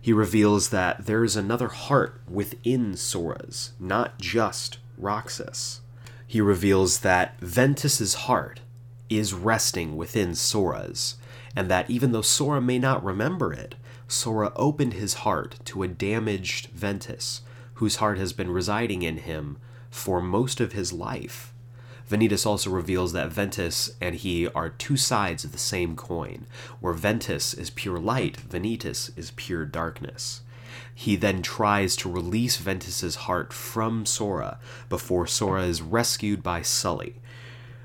[0.01, 5.81] He reveals that there is another heart within Sora's, not just Roxas.
[6.25, 8.61] He reveals that Ventus's heart
[9.09, 11.15] is resting within Sora's,
[11.55, 13.75] and that even though Sora may not remember it,
[14.07, 17.41] Sora opened his heart to a damaged Ventus,
[17.75, 19.57] whose heart has been residing in him
[19.89, 21.53] for most of his life.
[22.09, 26.47] Vanitas also reveals that Ventus and he are two sides of the same coin,
[26.79, 30.41] where Ventus is pure light, Vanitas is pure darkness.
[30.93, 34.57] He then tries to release Ventus's heart from Sora
[34.89, 37.15] before Sora is rescued by Sully.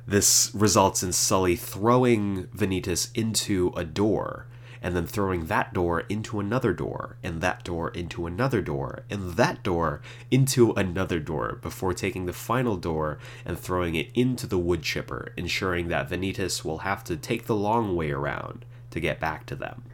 [0.07, 4.47] This results in Sully throwing Vanitas into a door,
[4.85, 9.33] and then throwing that door into another door, and that door into another door, and
[9.33, 14.59] that door into another door, before taking the final door and throwing it into the
[14.59, 19.19] wood chipper, ensuring that Vanitas will have to take the long way around to get
[19.19, 19.85] back to them.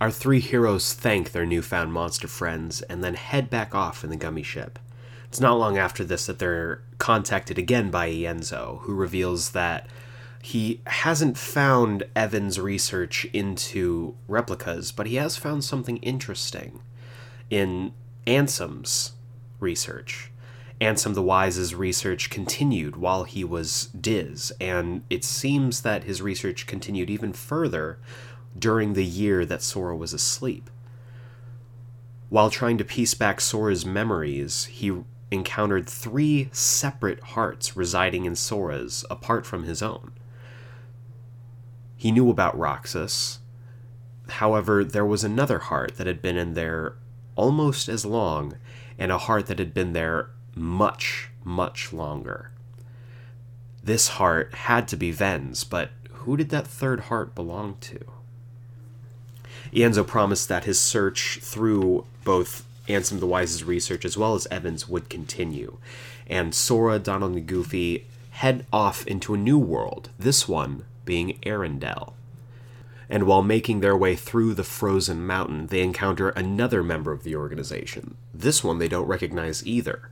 [0.00, 4.16] Our three heroes thank their newfound monster friends and then head back off in the
[4.16, 4.78] gummy ship.
[5.24, 9.88] It's not long after this that they're contacted again by Ienzo, who reveals that
[10.44, 16.82] he hasn't found Even's research into replicas, but he has found something interesting
[17.48, 17.94] in
[18.26, 19.12] Ansem's
[19.58, 20.30] research.
[20.82, 26.66] Ansem the Wise's research continued while he was Diz, and it seems that his research
[26.66, 27.98] continued even further
[28.56, 30.68] during the year that Sora was asleep.
[32.28, 39.06] While trying to piece back Sora's memories, he encountered three separate hearts residing in Sora's
[39.08, 40.12] apart from his own.
[42.04, 43.38] He knew about Roxas.
[44.28, 46.96] However, there was another heart that had been in there
[47.34, 48.58] almost as long,
[48.98, 52.50] and a heart that had been there much, much longer.
[53.82, 58.04] This heart had to be Ven's, but who did that third heart belong to?
[59.72, 64.86] Ienzo promised that his search through both Ansem the Wise's research as well as Even's
[64.86, 65.78] would continue,
[66.26, 72.14] and Sora, Donald, and Goofy head off into a new world, this one being Arendelle.
[73.08, 77.36] And while making their way through the frozen mountain, they encounter another member of the
[77.36, 78.16] organization.
[78.32, 80.10] This one they don't recognize either.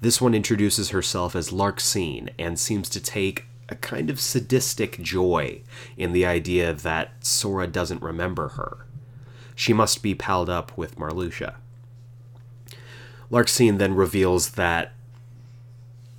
[0.00, 5.62] This one introduces herself as Larxene and seems to take a kind of sadistic joy
[5.96, 8.86] in the idea that Sora doesn't remember her.
[9.54, 11.54] She must be palled up with Marluxia.
[13.30, 14.92] Larxene then reveals that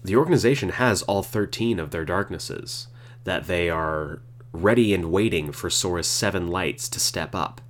[0.04, 2.88] the organization has all 13 of their darknesses,
[3.24, 4.22] that they are
[4.52, 7.62] ready and waiting for Sora's seven lights to step up.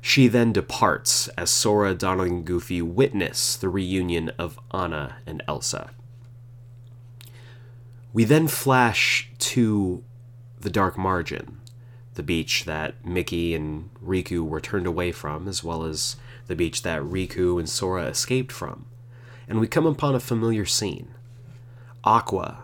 [0.00, 5.90] She then departs as Sora, Donald, and Goofy witness the reunion of Anna and Elsa.
[8.12, 10.04] We then flash to
[10.60, 11.60] the Dark Margin,
[12.14, 16.16] the beach that Mickey and Riku were turned away from, as well as
[16.46, 18.84] the beach that Riku and Sora escaped from.
[19.48, 21.08] And we come upon a familiar scene
[22.04, 22.63] Aqua,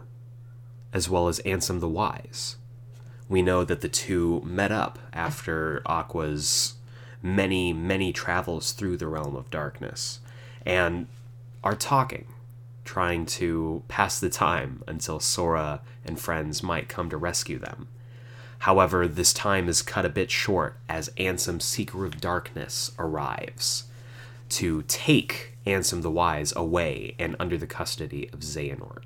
[0.93, 2.57] as well as Ansem the Wise.
[3.28, 6.74] We know that the two met up after Aqua's
[7.22, 10.20] many, many travels through the realm of darkness
[10.66, 11.07] and
[11.62, 12.26] are talking,
[12.84, 17.88] trying to pass the time until Sora and friends might come to rescue them.
[18.61, 23.84] However, this time is cut a bit short as Ansem, Seeker of Darkness, arrives
[24.51, 29.05] to take Ansem the Wise away and under the custody of Xehanort.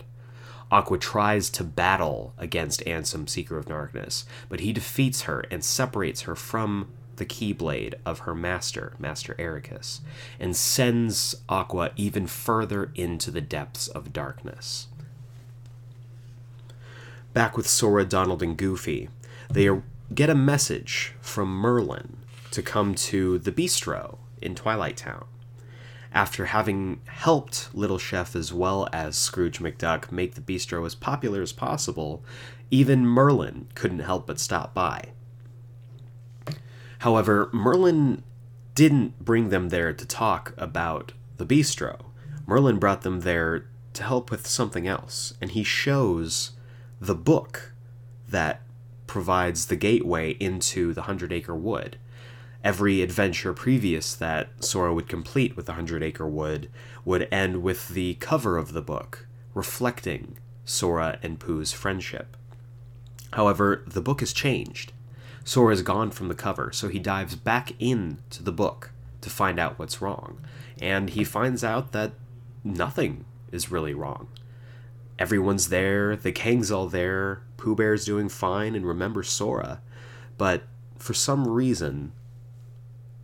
[0.70, 6.22] Aqua tries to battle against Ansem, Seeker of Darkness, but he defeats her and separates
[6.22, 10.00] her from the Keyblade of her master, Master Eraqus,
[10.40, 14.88] and sends Aqua even further into the depths of darkness.
[17.32, 19.08] Back with Sora, Donald, and Goofy,
[19.50, 19.68] they
[20.14, 22.18] get a message from Merlin
[22.50, 25.26] to come to the bistro in Twilight Town.
[26.14, 31.42] After having helped Little Chef as well as Scrooge McDuck make the bistro as popular
[31.42, 32.22] as possible,
[32.70, 35.08] even Merlin couldn't help but stop by.
[37.00, 38.22] However, Merlin
[38.76, 42.06] didn't bring them there to talk about the bistro.
[42.46, 46.52] Merlin brought them there to help with something else, and he shows
[47.00, 47.72] the book
[48.28, 48.62] that
[49.08, 51.98] provides the gateway into the Hundred Acre Wood.
[52.64, 56.70] Every adventure previous that Sora would complete with the Hundred Acre Wood
[57.04, 62.38] would end with the cover of the book, reflecting Sora and Pooh's friendship.
[63.34, 64.92] However, the book has changed.
[65.44, 69.58] Sora is gone from the cover, so he dives back into the book to find
[69.58, 70.40] out what's wrong.
[70.80, 72.12] And he finds out that
[72.64, 74.28] nothing is really wrong.
[75.18, 79.82] Everyone's there, the gang's all there, Pooh Bear's doing fine and remembers Sora.
[80.38, 80.62] But
[80.98, 82.12] for some reason,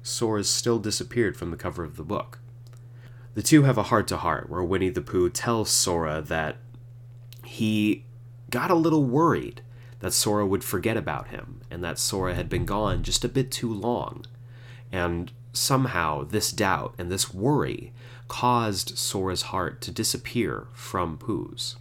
[0.03, 2.39] Sora's still disappeared from the cover of the book.
[3.35, 6.57] The two have a heart to heart where Winnie the Pooh tells Sora that
[7.45, 8.05] he
[8.51, 9.63] got a little worried
[10.01, 13.51] that Sora would forget about him, and that Sora had been gone just a bit
[13.51, 14.25] too long.
[14.91, 17.93] And somehow this doubt and this worry
[18.29, 21.77] caused Sora's heart to disappear from Pooh's.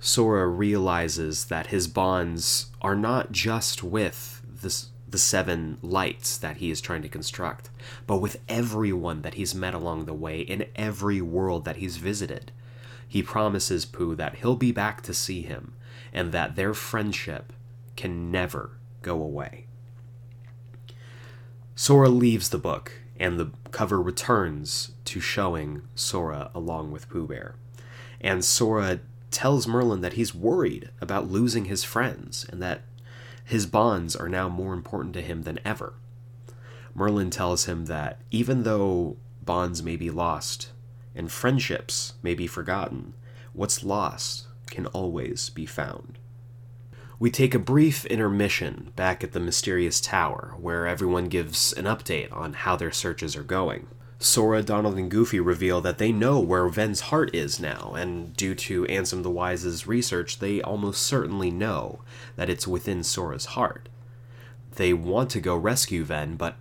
[0.00, 6.70] Sora realizes that his bonds are not just with this, the seven lights that he
[6.70, 7.70] is trying to construct,
[8.06, 12.52] but with everyone that he's met along the way in every world that he's visited.
[13.08, 15.74] He promises Pooh that he'll be back to see him
[16.12, 17.52] and that their friendship
[17.96, 19.66] can never go away.
[21.74, 27.54] Sora leaves the book, and the cover returns to showing Sora along with Pooh Bear.
[28.20, 29.00] And Sora
[29.30, 32.82] tells Merlin that he's worried about losing his friends and that
[33.48, 35.94] his bonds are now more important to him than ever.
[36.94, 40.70] Merlin tells him that even though bonds may be lost
[41.14, 43.14] and friendships may be forgotten,
[43.54, 46.18] what's lost can always be found.
[47.18, 52.30] We take a brief intermission back at the mysterious tower, where everyone gives an update
[52.30, 53.86] on how their searches are going.
[54.20, 58.56] Sora, Donald, and Goofy reveal that they know where Ven's heart is now, and due
[58.56, 62.00] to Ansem the Wise's research, they almost certainly know
[62.34, 63.88] that it's within Sora's heart.
[64.74, 66.56] They want to go rescue Ven, but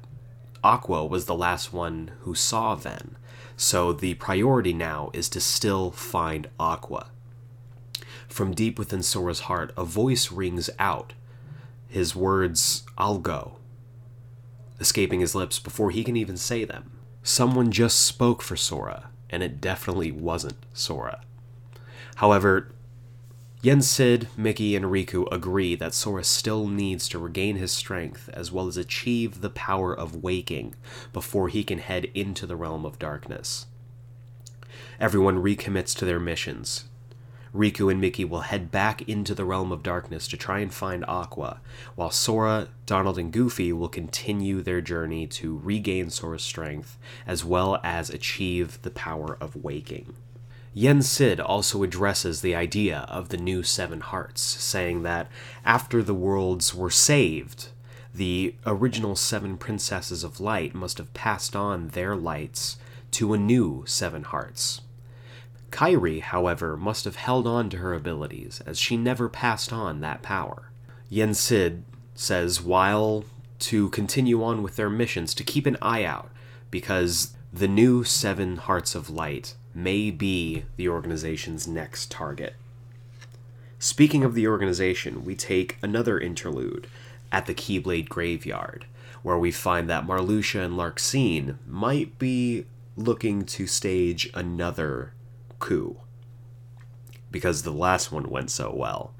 [0.63, 3.15] Aqua was the last one who saw Ven,
[3.55, 7.07] so the priority now is to still find Aqua.
[8.27, 11.13] From deep within Sora's heart, a voice rings out.
[11.87, 13.57] His words, I'll go,
[14.79, 16.91] escaping his lips before he can even say them.
[17.27, 21.19] Someone just spoke for Sora, and it definitely wasn't Sora.
[22.15, 22.71] However,
[23.61, 28.53] Yen Sid, Mickey, and Riku agree that Sora still needs to regain his strength as
[28.53, 30.75] well as achieve the power of waking
[31.11, 33.65] before he can head into the realm of darkness.
[34.97, 36.85] Everyone recommits to their missions.
[37.53, 41.05] Riku and Mickey will head back into the realm of darkness to try and find
[41.07, 41.61] Aqua,
[41.95, 47.79] while Sora, Donald, and Goofy will continue their journey to regain Sora's strength as well
[47.83, 50.13] as achieve the power of waking.
[50.73, 55.27] Yen Sid also addresses the idea of the new Seven Hearts, saying that
[55.65, 57.69] after the worlds were saved,
[58.13, 62.77] the original seven princesses of light must have passed on their lights
[63.11, 64.81] to a new Seven Hearts.
[65.71, 70.21] Kairi, however, must have held on to her abilities, as she never passed on that
[70.21, 70.69] power.
[71.09, 71.83] Yen Sid
[72.15, 73.25] says while
[73.59, 76.29] to continue on with their missions to keep an eye out,
[76.71, 82.55] because the new Seven Hearts of Light may be the organization's next target.
[83.79, 86.87] Speaking of the organization, we take another interlude
[87.31, 88.85] at the Keyblade Graveyard,
[89.21, 92.65] where we find that Marluxia and Larxene might be
[92.95, 95.11] looking to stage another
[95.59, 95.97] coup
[97.31, 99.13] because the last one went so well.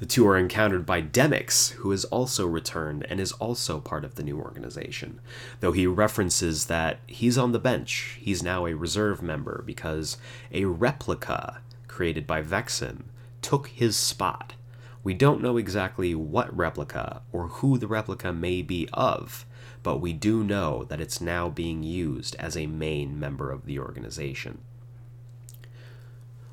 [0.00, 4.14] The two are encountered by Demyx, who has also returned and is also part of
[4.14, 5.20] the new organization,
[5.60, 8.18] though he references that he's on the bench.
[8.20, 10.16] He's now a reserve member because
[10.52, 13.04] a replica created by Vexen
[13.42, 14.54] took his spot.
[15.02, 19.46] We don't know exactly what replica or who the replica may be of,
[19.82, 23.78] but we do know that it's now being used as a main member of the
[23.78, 24.60] organization.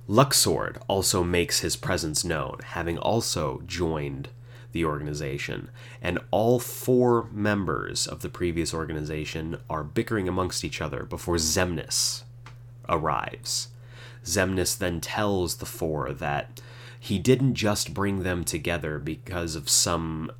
[0.07, 4.29] Luxord also makes his presence known, having also joined
[4.71, 5.69] the organization,
[6.01, 12.23] and all four members of the previous organization are bickering amongst each other before Xemnas
[12.87, 13.69] arrives.
[14.23, 16.61] Xemnas then tells the four that
[16.99, 20.31] he didn't just bring them together because of some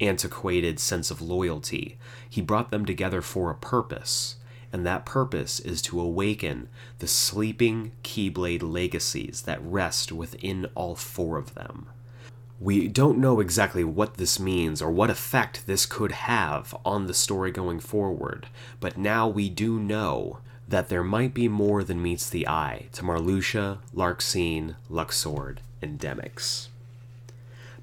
[0.00, 1.96] antiquated sense of loyalty,
[2.28, 4.36] he brought them together for a purpose
[4.74, 6.68] and that purpose is to awaken
[6.98, 11.86] the sleeping Keyblade legacies that rest within all four of them.
[12.58, 17.14] We don't know exactly what this means or what effect this could have on the
[17.14, 18.48] story going forward,
[18.80, 23.04] but now we do know that there might be more than meets the eye to
[23.04, 26.66] Marluxia, Larxene, Luxord, and Demyx.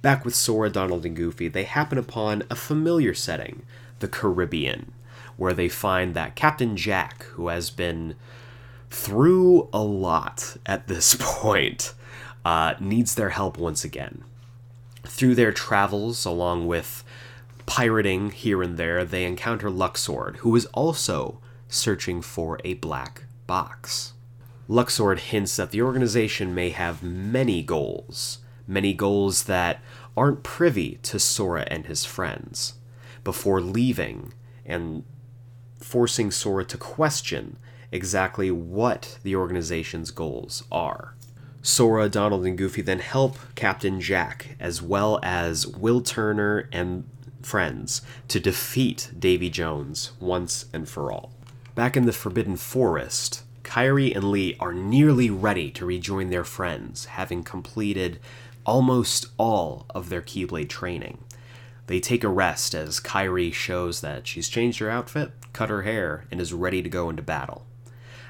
[0.02, 3.62] Back with Sora, Donald, and Goofy, they happen upon a familiar setting,
[4.00, 4.92] the Caribbean,
[5.38, 8.16] where they find that Captain Jack, who has been
[8.90, 11.94] through a lot at this point,
[12.44, 14.24] uh, needs their help once again.
[15.04, 17.04] Through their travels, along with
[17.66, 24.14] pirating here and there, they encounter Luxord, who is also searching for a black box.
[24.70, 29.82] Luxord hints that the organization may have many goals, many goals that
[30.16, 32.74] aren't privy to Sora and his friends.
[33.24, 34.34] Before leaving
[34.66, 35.04] and
[35.82, 37.58] forcing Sora to question
[37.92, 41.16] exactly what the organization's goals are.
[41.62, 47.04] Sora, Donald, and Goofy then help Captain Jack, as well as Will Turner and
[47.44, 51.32] friends, to defeat Davy Jones once and for all.
[51.76, 57.06] Back in the Forbidden Forest, Kairi and Lea are nearly ready to rejoin their friends,
[57.06, 58.20] having completed
[58.66, 61.20] almost all of their Keyblade training.
[61.88, 66.26] They take a rest as Kairi shows that she's changed her outfit, cut her hair,
[66.32, 67.66] and is ready to go into battle.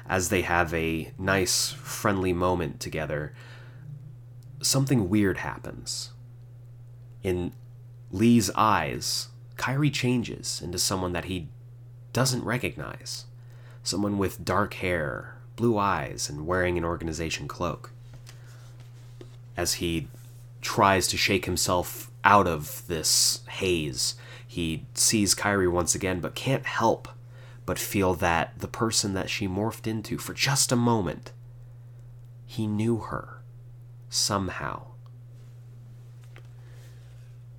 [0.08, 3.32] As they have a nice, friendly moment together,
[4.60, 6.10] something weird happens.
[7.22, 7.52] In
[8.10, 11.48] Lea's eyes, Kairi changes into someone that he
[12.12, 13.26] doesn't recognize.
[13.82, 17.90] Someone with dark hair, blue eyes, and wearing an organization cloak.
[19.56, 20.08] As he
[20.60, 24.14] tries to shake himself out of this haze,
[24.52, 27.08] he sees Kairi once again, but can't help
[27.64, 31.32] but feel that the person that she morphed into for just a moment,
[32.44, 33.40] he knew her
[34.10, 34.88] somehow.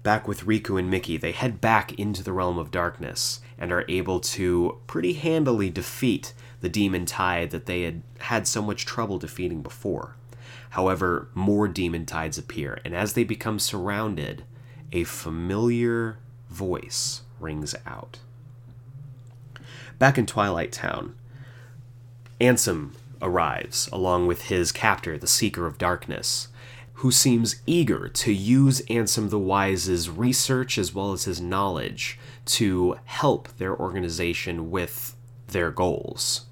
[0.03, 3.85] Back with Riku and Mickey, they head back into the realm of darkness and are
[3.89, 9.17] able to pretty handily defeat the demon tide that they had had so much trouble
[9.17, 10.15] defeating before.
[10.69, 14.43] However, more demon tides appear, and as they become surrounded,
[14.91, 16.19] a familiar
[16.54, 18.20] voice rings out.
[19.99, 21.16] Back in Twilight Town,
[22.39, 22.91] Ansem
[23.22, 26.49] arrives along with his captor, the Seeker of Darkness,
[26.95, 32.97] who seems eager to use Ansem the Wise's research as well as his knowledge to
[33.06, 35.16] help their organization with
[35.47, 36.45] their goals.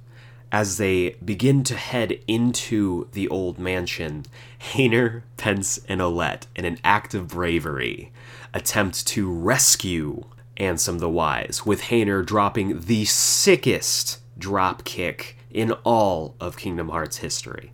[0.51, 4.25] As they begin to head into the old mansion,
[4.73, 8.11] Hayner, Pence, and Olette, in an act of bravery,
[8.53, 10.23] attempt to rescue
[10.57, 17.17] Ansem the Wise, with Hayner dropping the sickest drop kick in all of Kingdom Hearts
[17.17, 17.71] history.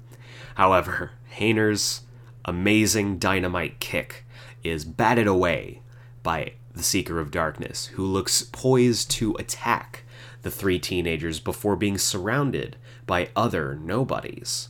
[0.56, 2.02] However, Hayner's
[2.46, 4.26] amazing dynamite kick
[4.64, 5.82] is batted away
[6.24, 10.04] by the Seeker of Darkness, who looks poised to attack
[10.42, 14.70] the three teenagers before being surrounded by other nobodies.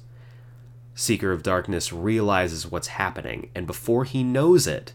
[0.96, 4.94] Seeker of Darkness realizes what's happening, and before he knows it,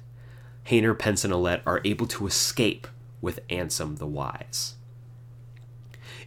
[0.67, 2.87] Hayner, Pence, and are able to escape
[3.21, 4.75] with Ansem the Wise.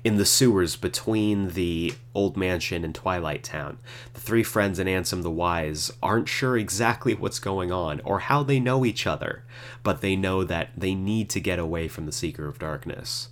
[0.04, 3.80] In the sewers between the old mansion and Twilight Town,
[4.14, 8.44] the three friends and Ansem the Wise aren't sure exactly what's going on or how
[8.44, 9.44] they know each other,
[9.82, 13.30] but they know that they need to get away from the Seeker of Darkness.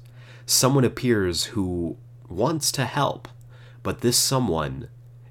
[0.48, 1.96] Someone appears who
[2.28, 3.28] wants to help,
[3.84, 4.88] but this someone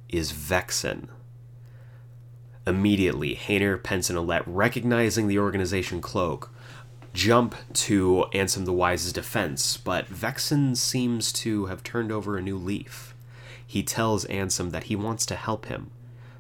[0.09, 1.09] is Vexen.
[2.66, 6.50] Immediately, Hayner, Pence, and Olette, recognizing the organization cloak,
[7.12, 12.56] jump to Ansem the Wise's defense, but Vexen seems to have turned over a new
[12.56, 13.14] leaf.
[13.66, 15.90] He tells Ansem that he wants to help him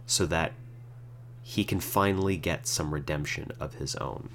[0.06, 0.52] so that
[1.42, 4.28] he can finally get some redemption of his own.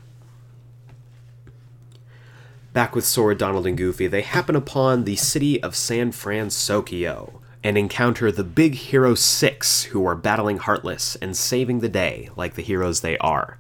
[2.74, 7.78] Back with Sora, Donald, and Goofy, they happen upon the city of San Francisco and
[7.78, 12.62] encounter the Big Hero 6, who are battling Heartless and saving the day like the
[12.62, 13.60] heroes they are.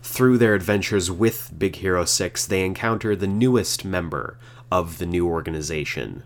[0.00, 4.38] Through their adventures with Big Hero 6, they encounter the newest member
[4.70, 6.22] of the new organization,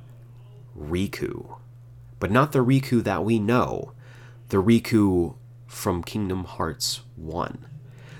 [0.78, 1.56] Riku.
[2.20, 3.92] But not the Riku that we know,
[4.50, 5.36] the Riku
[5.66, 7.64] from Kingdom Hearts 1.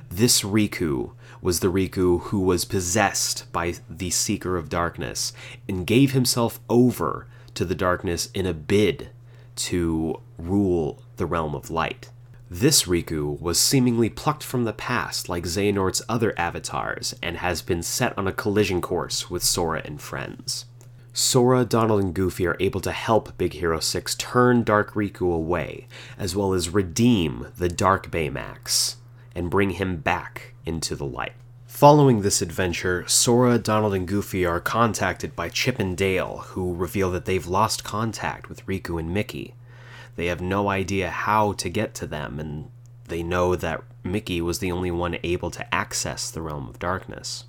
[0.09, 5.35] This Riku was the Riku who was possessed by the Seeker of Darkness
[5.69, 7.27] and gave himself over
[7.57, 9.11] to the darkness in a bid
[9.57, 12.11] to rule the realm of light.
[12.49, 17.83] This Riku was seemingly plucked from the past like Xehanort's other avatars and has been
[17.83, 20.67] set on a collision course with Sora and friends.
[21.13, 25.89] Sora, Donald, and Goofy are able to help Big Hero 6 turn Dark Riku away,
[26.19, 28.97] as well as redeem the Dark Baymax
[29.35, 31.33] and bring him back into the light.
[31.77, 37.11] Following this adventure, Sora, Donald, and Goofy are contacted by Chip and Dale, who reveal
[37.11, 39.53] that they've lost contact with Riku and Mickey.
[40.15, 42.71] They have no idea how to get to them, and
[43.09, 47.45] they know that Mickey was the only one able to access the realm of darkness.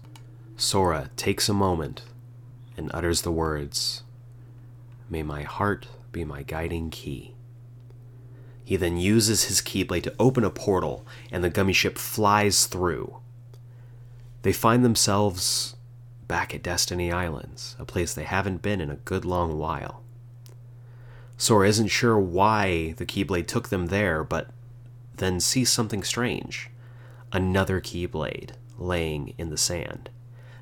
[0.58, 2.02] Sora takes a moment
[2.76, 4.04] and utters the words,
[5.10, 7.34] May my heart be my guiding key.
[8.66, 13.22] He then uses his Keyblade to open a portal, and the gummy ship flies through.
[14.48, 15.76] They find themselves
[16.30, 20.04] back at Destiny Islands, a place they haven't been in a good long while.
[21.36, 24.48] Sora isn't sure why the Keyblade took them there, but
[25.18, 26.70] then sees something strange
[27.34, 30.10] another Keyblade laying in the sand.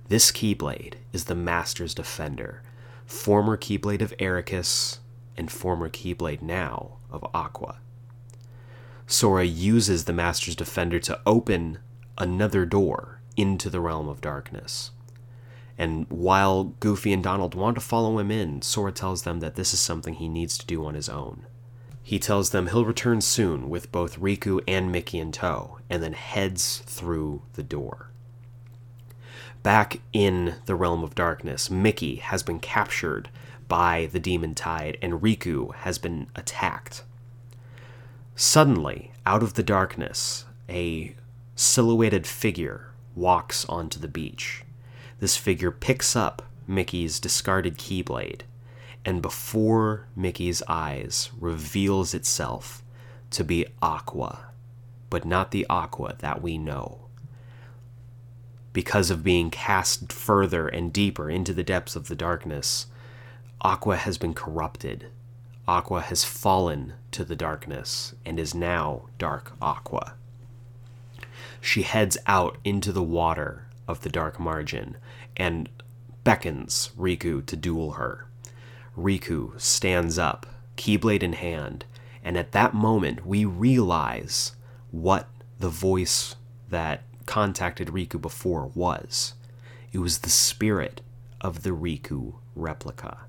[0.07, 2.63] This Keyblade is the Master's Defender,
[3.05, 4.97] former Keyblade of Eraqus,
[5.37, 7.77] and former Keyblade now of Aqua.
[9.05, 11.77] Sora uses the Master's Defender to open
[12.17, 14.91] another door into the realm of darkness.
[15.77, 19.73] And while Goofy and Donald want to follow him in, Sora tells them that this
[19.73, 21.45] is something he needs to do on his own.
[22.01, 26.13] He tells them he'll return soon with both Riku and Mickey in tow, and then
[26.13, 28.11] heads through the door.
[29.63, 33.29] Back in the realm of darkness, Mickey has been captured
[33.67, 37.03] by the demon tide, and Riku has been attacked.
[38.35, 41.15] Suddenly, out of the darkness, a
[41.55, 44.63] silhouetted figure walks onto the beach.
[45.19, 48.41] This figure picks up Mickey's discarded Keyblade,
[49.05, 52.83] and before Mickey's eyes reveals itself
[53.31, 54.47] to be Aqua,
[55.09, 57.01] but not the Aqua that we know.
[58.73, 62.87] Because of being cast further and deeper into the depths of the darkness,
[63.61, 65.07] Aqua has been corrupted.
[65.67, 70.15] Aqua has fallen to the darkness and is now Dark Aqua.
[71.65, 74.97] She heads out into the water of the dark margin
[75.35, 75.67] and
[76.23, 78.27] beckons Riku to duel her.
[78.95, 80.45] Riku stands up,
[80.77, 81.85] Keyblade in hand,
[82.23, 84.51] and at that moment we realize
[84.91, 86.35] what the voice
[86.69, 89.33] that contacted Riku before was.
[89.91, 91.01] It was the spirit
[91.41, 93.21] of the Riku replica.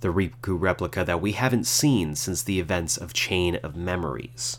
[0.00, 4.58] The Riku replica that we haven't seen since the events of Chain of Memories.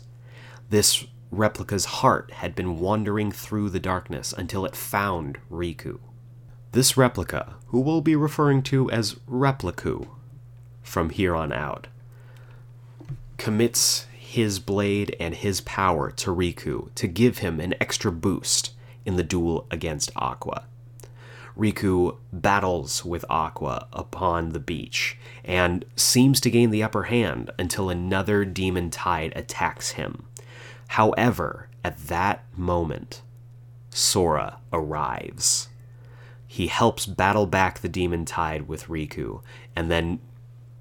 [0.70, 5.98] This replica's heart had been wandering through the darkness until it found Riku.
[6.72, 10.08] This replica, who we'll be referring to as Repliku
[10.82, 11.86] from here on out,
[13.36, 18.72] commits his blade and his power to Riku to give him an extra boost
[19.06, 20.64] in the duel against Aqua.
[21.56, 27.90] Riku battles with Aqua upon the beach and seems to gain the upper hand until
[27.90, 30.27] another demon tide attacks him.
[30.88, 33.22] However, at that moment,
[33.90, 35.68] Sora arrives.
[36.46, 39.42] He helps battle back the demon tide with Riku
[39.76, 40.20] and then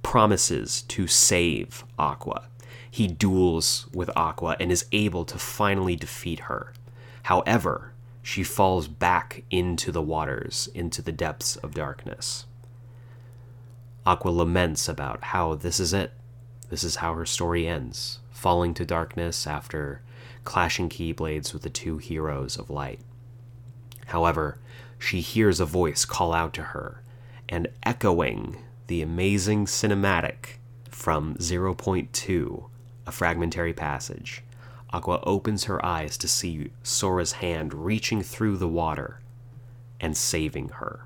[0.01, 2.47] promises to save Aqua.
[2.89, 6.73] He duels with Aqua and is able to finally defeat her.
[7.23, 7.93] However,
[8.23, 12.45] she falls back into the waters, into the depths of darkness.
[14.05, 16.13] Aqua laments about how this is it.
[16.69, 20.01] This is how her story ends, falling to darkness after
[20.43, 22.99] clashing keyblades with the two heroes of light.
[24.05, 24.59] However,
[24.99, 27.01] she hears a voice call out to her,
[27.49, 30.59] and echoing the amazing cinematic
[30.91, 32.69] from 0.2,
[33.07, 34.43] a fragmentary passage,
[34.91, 39.19] Aqua opens her eyes to see Sora's hand reaching through the water
[39.99, 41.05] and saving her.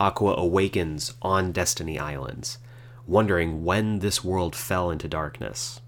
[0.00, 2.58] Aqua awakens on Destiny Islands,
[3.06, 5.81] wondering when this world fell into darkness.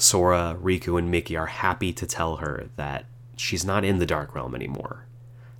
[0.00, 3.04] Sora, Riku, and Mickey are happy to tell her that
[3.36, 5.04] she's not in the Dark Realm anymore.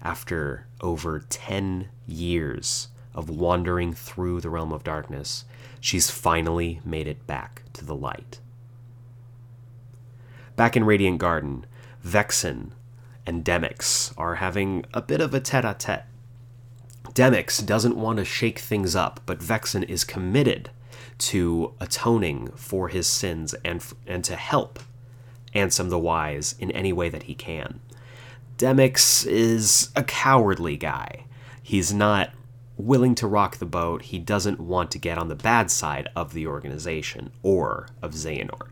[0.00, 5.44] After over 10 years of wandering through the realm of darkness,
[5.78, 8.40] she's finally made it back to the light.
[10.56, 11.66] Back in Radiant Garden,
[12.02, 12.70] Vexen
[13.26, 16.06] and Demyx are having a bit of a tete a tete.
[17.12, 20.70] Demyx doesn't want to shake things up, but Vexen is committed
[21.20, 24.80] to atoning for his sins and, and to help
[25.54, 27.80] Ansem the Wise in any way that he can.
[28.56, 31.24] Demyx is a cowardly guy.
[31.62, 32.30] He's not
[32.76, 34.02] willing to rock the boat.
[34.02, 38.70] He doesn't want to get on the bad side of the organization or of Xehanort.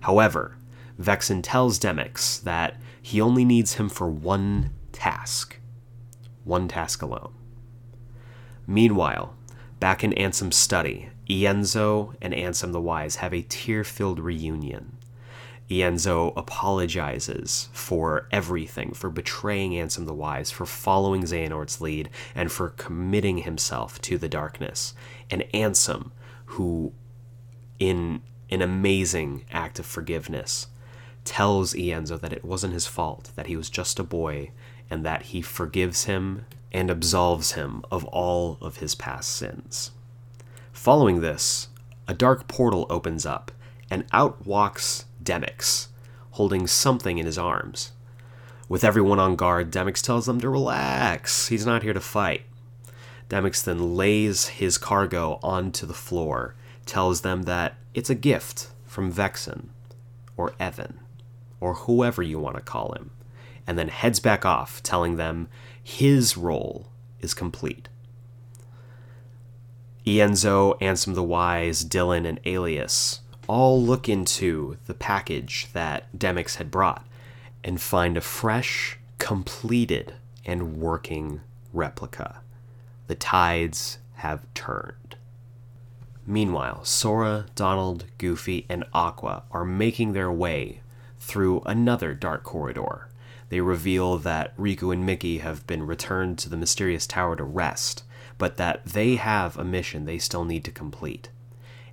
[0.00, 0.56] However,
[1.00, 5.58] Vexen tells Demyx that he only needs him for one task.
[6.44, 7.32] One task alone.
[8.66, 9.34] Meanwhile,
[9.80, 14.96] back in Ansem's study, Ienzo and Ansem the Wise have a tear filled reunion.
[15.70, 22.70] Ienzo apologizes for everything, for betraying Ansem the Wise, for following Xehanort's lead, and for
[22.70, 24.94] committing himself to the darkness.
[25.30, 26.12] And Ansem,
[26.46, 26.94] who,
[27.78, 30.68] in an amazing act of forgiveness,
[31.24, 34.52] tells Ienzo that it wasn't his fault, that he was just a boy,
[34.88, 39.90] and that he forgives him and absolves him of all of his past sins.
[40.88, 41.68] Following this,
[42.06, 43.52] a dark portal opens up,
[43.90, 45.88] and out walks Demyx,
[46.30, 47.92] holding something in his arms.
[48.70, 51.48] With everyone on guard, Demyx tells them to relax.
[51.48, 52.44] He's not here to fight.
[53.28, 56.54] Demyx then lays his cargo onto the floor,
[56.86, 59.66] tells them that it's a gift from Vexen,
[60.38, 61.00] or Even,
[61.60, 63.10] or whoever you want to call him,
[63.66, 65.48] and then heads back off, telling them
[65.82, 66.86] his role
[67.20, 67.90] is complete.
[70.08, 76.70] Ienzo, Ansem the Wise, Dilan, and Aeleus all look into the package that Demyx had
[76.70, 77.06] brought
[77.62, 80.14] and find a fresh, completed,
[80.46, 81.42] and working
[81.74, 82.40] replica.
[83.06, 85.16] The tides have turned.
[86.26, 90.80] Meanwhile, Sora, Donald, Goofy, and Aqua are making their way
[91.18, 93.08] through another dark corridor.
[93.50, 98.04] They reveal that Riku and Mickey have been returned to the mysterious tower to rest,
[98.38, 101.28] but that they have a mission they still need to complete.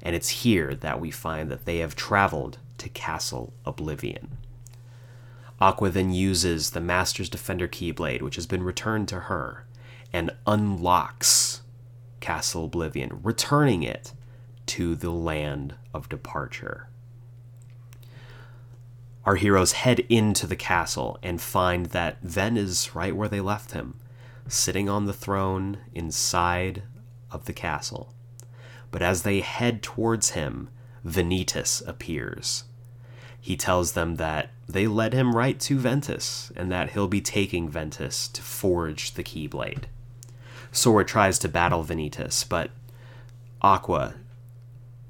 [0.01, 4.37] And it's here that we find that they have traveled to Castle Oblivion.
[5.59, 9.65] Aqua then uses the Master's Defender Keyblade, which has been returned to her,
[10.13, 11.61] and unlocks
[12.19, 14.13] Castle Oblivion, returning it
[14.67, 16.89] to the land of departure.
[19.25, 23.71] Our heroes head into the castle and find that Ven is right where they left
[23.71, 23.95] him,
[24.47, 26.83] sitting on the throne inside
[27.31, 28.13] of the castle.
[28.91, 30.69] But as they head towards him,
[31.05, 32.63] Vanitas appears.
[33.39, 37.69] He tells them that they led him right to Ventus and that he'll be taking
[37.69, 39.83] Ventus to forge the Keyblade.
[40.71, 42.71] Sora tries to battle Vanitas, but
[43.61, 44.15] Aqua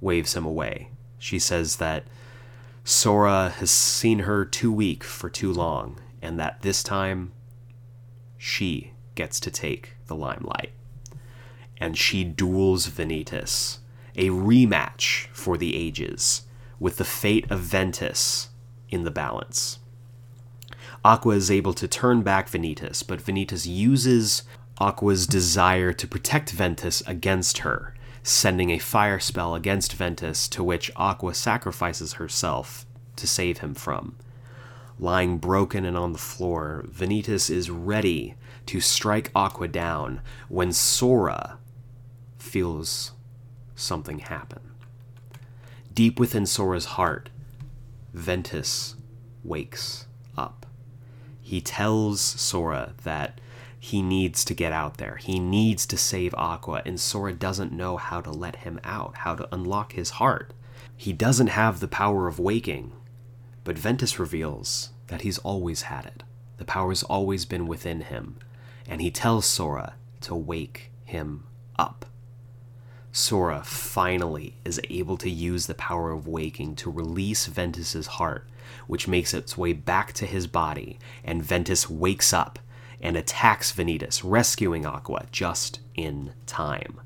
[0.01, 0.89] waves him away.
[1.17, 2.03] She says that
[2.83, 7.31] Sora has seen her too weak for too long, and that this time
[8.37, 10.71] she gets to take the limelight.
[11.77, 13.79] And she duels Vanitas,
[14.15, 16.43] a rematch for the ages,
[16.79, 18.49] with the fate of Ventus
[18.89, 19.79] in the balance.
[21.03, 24.43] Aqua is able to turn back Vanitas, but Vanitas uses
[24.77, 27.93] Aqua's desire to protect Ventus against her,
[28.23, 32.85] sending a fire spell against Ventus to which Aqua sacrifices herself
[33.17, 34.15] to save him from.
[34.97, 38.35] Lying broken and on the floor, Vanitas is ready
[38.67, 41.59] to strike Aqua down when Sora
[42.37, 43.11] feels
[43.75, 44.61] something happen.
[45.93, 47.29] Deep within Sora's heart,
[48.13, 48.95] Ventus
[49.43, 50.07] wakes
[50.37, 50.65] up.
[51.41, 53.39] He tells Sora that
[53.79, 55.17] he needs to get out there.
[55.17, 59.35] He needs to save Aqua, and Sora doesn't know how to let him out, how
[59.35, 60.53] to unlock his heart.
[60.97, 62.93] He doesn't have the power of waking,
[63.63, 66.23] but Ventus reveals that he's always had it.
[66.57, 68.37] The power's always been within him,
[68.87, 71.45] and he tells Sora to wake him
[71.77, 72.05] up.
[73.11, 78.47] Sora finally is able to use the power of waking to release Ventus's heart,
[78.87, 82.59] which makes its way back to his body, and Ventus wakes up
[83.01, 86.99] and attacks Vanitas, rescuing Aqua just in time.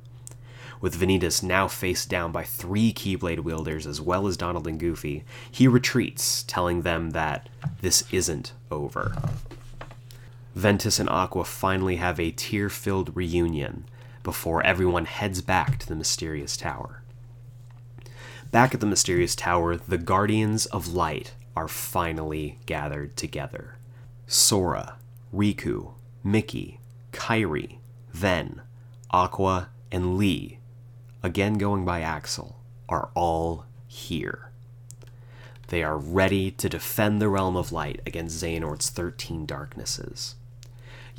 [0.81, 5.25] With Vanitas now faced down by three Keyblade wielders as well as Donald and Goofy,
[5.51, 7.49] he retreats, telling them that
[7.81, 9.13] this isn't over.
[10.55, 13.85] Ventus and Aqua finally have a tear filled reunion
[14.23, 17.03] before everyone heads back to the mysterious tower.
[18.51, 23.77] Back at the mysterious tower, the Guardians of Light are finally gathered together.
[24.25, 24.97] Sora,
[25.33, 25.93] Riku,
[26.23, 26.79] Mickey,
[27.11, 27.77] Kairi,
[28.11, 28.61] Ven,
[29.11, 30.59] Aqua, and Lea,
[31.21, 34.51] again going by Axel, are all here.
[35.67, 40.35] They are ready to defend the Realm of Light against Xehanort's 13 darknesses.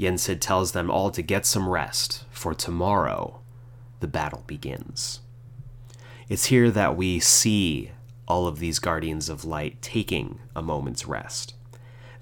[0.01, 3.39] Yen Sid tells them all to get some rest, for tomorrow
[4.01, 5.21] the battle begins.
[6.27, 7.91] It's here that we see
[8.27, 11.53] all of these Guardians of Light taking a moment's rest.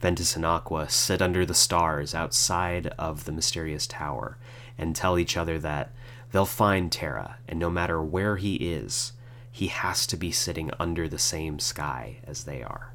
[0.01, 4.39] Ventus and Aqua sit under the stars outside of the mysterious tower
[4.77, 5.93] and tell each other that
[6.33, 9.13] they'll find Terra, and no matter where he is,
[9.53, 12.93] he has to be sitting under the same sky as they are.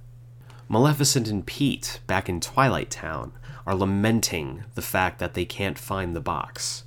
[0.67, 3.31] Maleficent and Pete, back in Twilight Town,
[3.65, 6.83] are lamenting the fact that they can't find the box.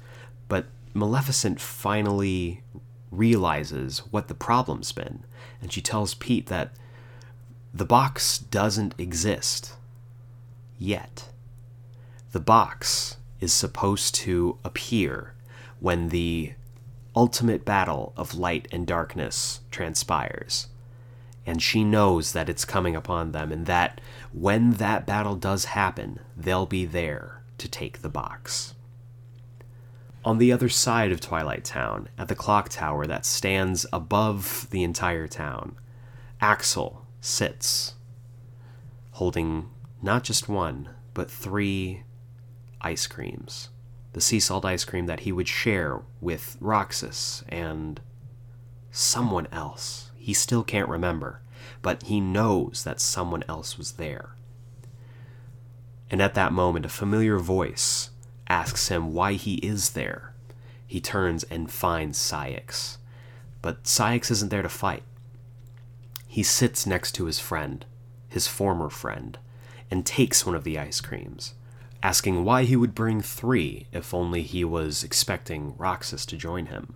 [0.48, 2.62] But Maleficent finally
[3.10, 5.24] realizes what the problem's been,
[5.60, 6.72] and she tells Pete that
[7.72, 9.74] the box doesn't exist
[10.78, 11.30] yet.
[12.32, 15.34] The box is supposed to appear
[15.80, 16.54] when the
[17.14, 20.68] ultimate battle of light and darkness transpires.
[21.46, 24.00] And she knows that it's coming upon them, and that
[24.38, 28.74] when that battle does happen, they'll be there to take the box.
[30.26, 34.82] On the other side of Twilight Town, at the clock tower that stands above the
[34.82, 35.76] entire town,
[36.38, 37.94] Axel sits,
[39.12, 39.70] holding
[40.02, 42.02] not just one, but three
[42.82, 43.70] ice creams.
[44.12, 48.02] The sea salt ice cream that he would share with Roxas and
[48.90, 50.10] someone else.
[50.14, 51.40] He still can't remember,
[51.82, 54.30] but he knows that someone else was there.
[56.10, 58.10] And at that moment, a familiar voice
[58.48, 60.32] asks him why he is there.
[60.86, 62.98] He turns and finds Saïx.
[63.60, 65.02] But Saïx isn't there to fight.
[66.28, 67.86] he sits next to his friend,
[68.28, 69.38] his former friend,
[69.90, 71.54] and takes one of the ice creams,
[72.02, 76.94] asking why he would bring three if only he was expecting Roxas to join him.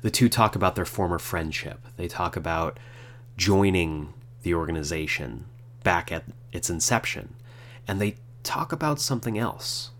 [0.00, 1.86] The two talk about their former friendship.
[1.96, 2.78] They talk about
[3.42, 4.14] joining
[4.44, 5.44] the organization
[5.82, 6.22] back at
[6.52, 7.34] its inception.
[7.88, 8.14] And they
[8.44, 9.90] talk about something else.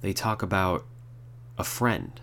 [0.00, 0.84] They talk about
[1.56, 2.20] a friend,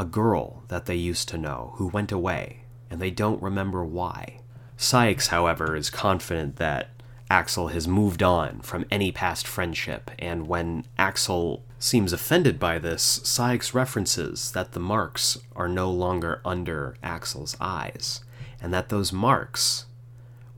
[0.00, 4.40] a girl that they used to know who went away, and they don't remember why.
[4.76, 6.88] Saïx, however, is confident that
[7.30, 13.20] Axel has moved on from any past friendship, and when Axel seems offended by this,
[13.20, 18.24] Saïx references that the marks are no longer under Axel's eyes,
[18.60, 19.86] and that those marks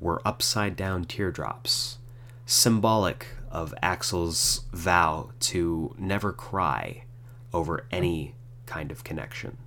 [0.00, 1.98] were upside down teardrops,
[2.44, 7.04] symbolic of Axel's vow to never cry
[7.52, 8.34] over any
[8.66, 9.58] kind of connection.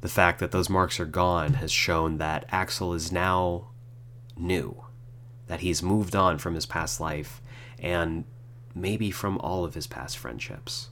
[0.00, 3.68] The fact that those marks are gone has shown that Axel is now
[4.36, 4.84] new,
[5.46, 7.40] that he's moved on from his past life
[7.78, 8.24] and
[8.74, 10.90] maybe from all of his past friendships.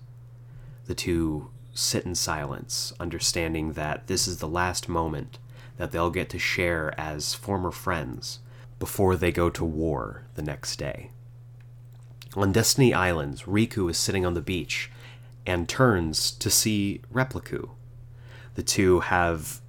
[0.87, 5.39] The two sit in silence, understanding that this is the last moment
[5.79, 8.41] that they'll get to share as former friends
[8.79, 11.11] before they go to war the next day.
[12.37, 14.91] On Destiny Islands, Riku is sitting on the beach
[15.47, 17.71] and turns to see Repliku.
[18.55, 19.61] The two have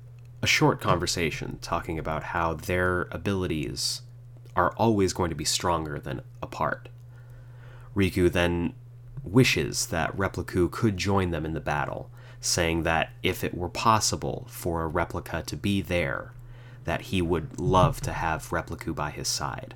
[0.42, 4.02] a short conversation talking about how their abilities
[4.56, 6.90] are always going to be stronger than apart.
[7.96, 8.74] Riku then
[9.24, 12.10] wishes that Repliku could join them in the battle,
[12.42, 16.32] saying that if it were possible for a replica to be there,
[16.86, 19.76] that he would love to have Repliku by his side.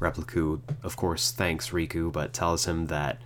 [0.00, 3.20] Repliku, of course, thanks Riku, but tells him that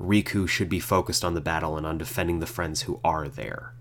[0.00, 3.72] Riku should be focused on the battle and on defending the friends who are there.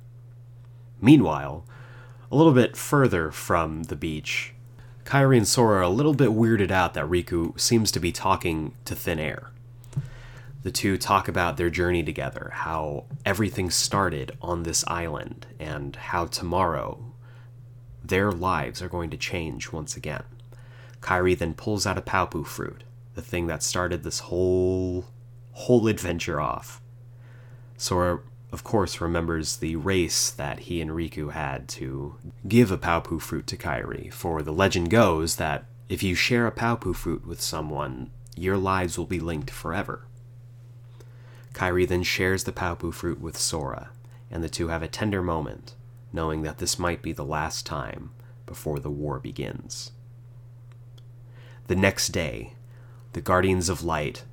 [1.01, 1.65] Meanwhile,
[2.31, 4.53] a little bit further from the beach,
[5.05, 8.73] Kairi and Sora are a little bit weirded out that Riku seems to be talking
[8.85, 9.51] to thin air.
[10.61, 16.25] The two talk about their journey together, how everything started on this island, and how
[16.25, 17.13] tomorrow
[18.03, 20.23] their lives are going to change once again.
[21.01, 22.83] Kairi then pulls out a Paupu fruit,
[23.15, 25.05] the thing that started this whole
[25.53, 26.81] whole adventure off.
[27.77, 28.19] Sora,
[28.51, 32.15] of course, remembers the race that he and Riku had to
[32.47, 36.51] give a Paupu fruit to Kairi, for the legend goes that if you share a
[36.51, 40.05] Paupu fruit with someone, your lives will be linked forever.
[41.53, 43.89] Kairi then shares the Paupu fruit with Sora,
[44.31, 45.75] and the two have a tender moment,
[46.13, 48.11] knowing that this might be the last time
[48.45, 49.91] before the war begins.
[51.67, 52.53] The next day,
[53.13, 54.23] the Guardians of Light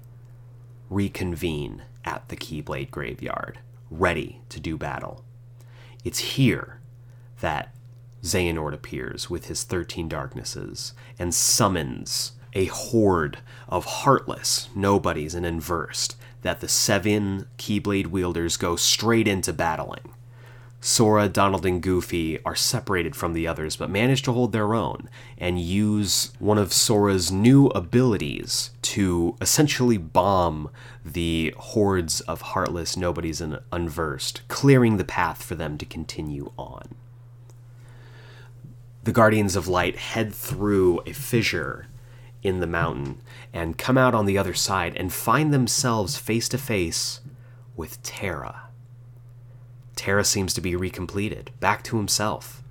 [0.88, 3.58] reconvene at the Keyblade Graveyard,
[3.90, 5.24] ready to do battle.
[6.04, 6.80] It's here
[7.40, 7.74] that
[8.22, 13.38] Xehanort appears with his 13 darknesses and summons a horde
[13.68, 20.14] of heartless nobodies and unversed that the seven Keyblade wielders go straight into battling.
[20.80, 25.08] Sora, Donald, and Goofy are separated from the others, but manage to hold their own
[25.36, 30.70] and use one of Sora's new abilities to essentially bomb
[31.04, 36.94] the hordes of heartless nobodies and unversed, clearing the path for them to continue on.
[39.02, 41.88] The Guardians of Light head through a fissure
[42.44, 43.20] in the mountain
[43.56, 47.20] and come out on the other side and find themselves face to face
[47.74, 48.64] with Terra.
[49.94, 52.62] Terra seems to be recompleted, back to himself.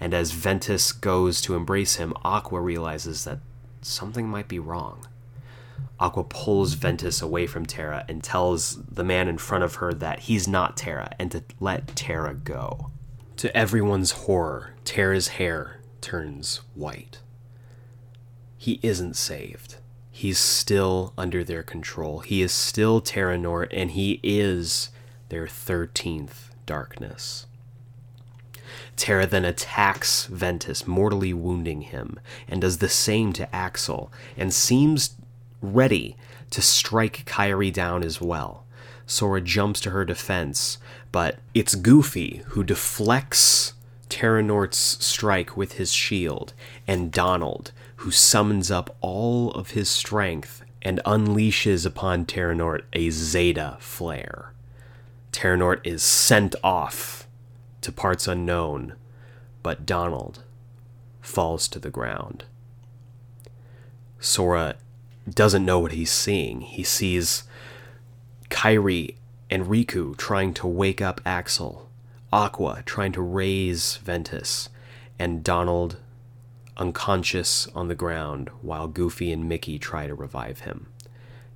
[0.00, 3.40] And as Ventus goes to embrace him, Aqua realizes that
[3.82, 5.06] something might be wrong.
[6.00, 10.20] Aqua pulls Ventus away from Terra and tells the man in front of her that
[10.20, 12.90] he's not Terra and to let Terra go.
[13.36, 17.18] To everyone's horror, Terra's hair turns white.
[18.56, 19.76] He isn't saved.
[20.20, 22.18] He's still under their control.
[22.18, 24.90] He is still Terranort, and he is
[25.30, 27.46] their 13th darkness.
[28.96, 35.16] Terra then attacks Ventus, mortally wounding him, and does the same to Axel, and seems
[35.62, 36.18] ready
[36.50, 38.66] to strike Kairi down as well.
[39.06, 40.76] Sora jumps to her defense,
[41.12, 43.72] but it's Goofy who deflects
[44.10, 46.52] Terranort's strike with his shield,
[46.86, 54.48] and Donald who summons up all of his strength and unleashes upon Terranort a Zettaflare.
[55.32, 57.28] Terranort is sent off
[57.82, 58.94] to parts unknown,
[59.62, 60.42] but Donald
[61.20, 62.44] falls to the ground.
[64.18, 64.76] Sora
[65.28, 66.62] doesn't know what he's seeing.
[66.62, 67.44] He sees
[68.48, 69.16] Kairi
[69.50, 71.90] and Riku trying to wake up Axel,
[72.32, 74.70] Aqua trying to raise Ventus,
[75.18, 75.98] and Donald
[76.80, 80.86] unconscious on the ground while Goofy and Mickey try to revive him.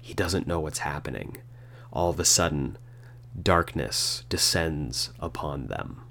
[0.01, 1.39] He doesn't know what's happening.
[1.91, 2.77] All of a sudden,
[3.41, 6.03] darkness descends upon them.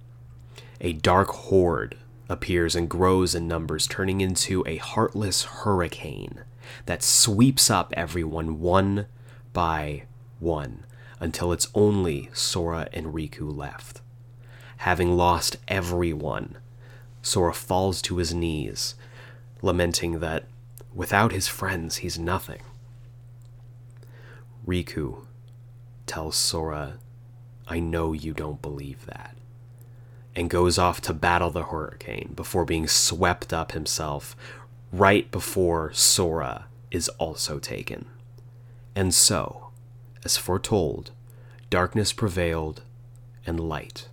[0.81, 1.95] A dark horde
[2.27, 6.43] appears and grows in numbers, turning into a heartless hurricane
[6.87, 9.05] that sweeps up everyone one
[9.53, 10.03] by
[10.39, 10.85] one
[11.19, 14.01] until it's only Sora and Riku left.
[14.77, 16.57] Having lost everyone,
[17.21, 18.95] Sora falls to his knees,
[19.63, 20.43] lamenting that
[20.93, 22.61] without his friends, he's nothing.
[24.67, 25.25] Riku
[26.05, 26.99] tells Sora,
[27.67, 29.35] I know you don't believe that,
[30.35, 34.35] and goes off to battle the hurricane before being swept up himself
[34.91, 38.05] right before Sora is also taken.
[38.95, 39.69] And so,
[40.25, 41.11] as foretold,
[41.69, 42.81] darkness prevailed
[43.45, 44.09] and light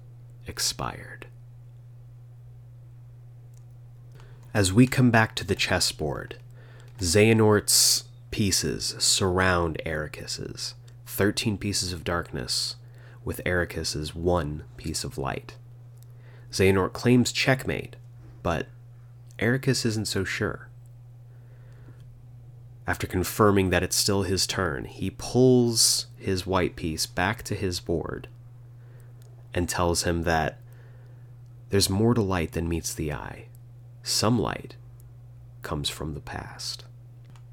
[0.46, 1.09] expired.
[4.52, 6.36] As we come back to the chessboard,
[6.98, 10.74] Xehanort's pieces surround Eraqus's
[11.06, 12.74] 13 pieces of darkness
[13.24, 15.54] with Eraqus's one piece of light.
[16.50, 17.94] Xehanort claims checkmate,
[18.42, 18.66] but
[19.38, 20.68] Eraqus isn't so sure.
[22.88, 27.78] After confirming that it's still his turn, he pulls his white piece back to his
[27.78, 28.26] board
[29.54, 30.58] and tells him that
[31.68, 33.46] there's more to light than meets the eye.
[34.10, 34.74] Some light
[35.62, 36.84] comes from the past.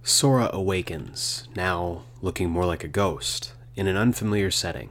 [0.01, 4.89] Sora awakens, now looking more like a ghost, in an unfamiliar setting.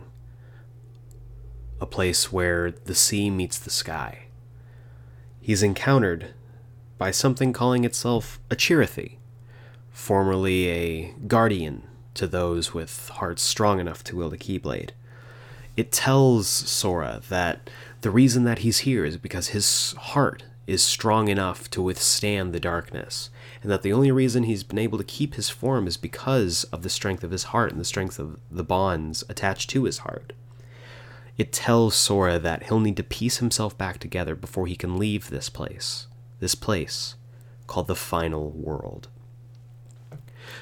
[1.81, 4.27] A place where the sea meets the sky.
[5.41, 6.35] He's encountered
[6.99, 9.17] by something calling itself a Chirithy,
[9.91, 11.83] formerly a guardian
[12.15, 14.91] to those with hearts strong enough to wield a Keyblade.
[15.77, 17.69] It tells Sora that
[18.03, 22.61] the reason that he's here is because his heart is strong enough to withstand the
[22.61, 23.31] darkness,
[23.63, 26.83] and that the only reason he's been able to keep his form is because of
[26.83, 30.33] the strength of his heart and the strength of the bonds attached to his heart.
[31.39, 35.29] It tells Sora that he'll need to piece himself back together before he can leave
[35.29, 36.07] this place.
[36.41, 37.15] This place
[37.67, 39.09] called the Final World.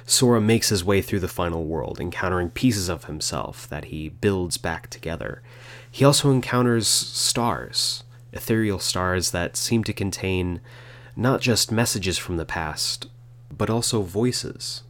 [0.07, 4.57] Sora makes his way through the final world, encountering pieces of himself that he builds
[4.57, 5.43] back together.
[5.91, 8.04] He also encounters stars,
[8.35, 10.61] ethereal stars that seem to contain
[11.17, 13.07] not just messages from the past,
[13.57, 14.83] but also voices.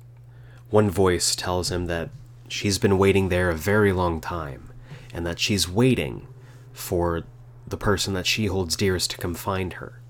[0.71, 2.11] One voice tells him that
[2.49, 4.71] she's been waiting there a very long time,
[5.13, 6.27] and that she's waiting
[6.73, 7.23] for
[7.67, 10.01] the person that she holds dearest to come find her.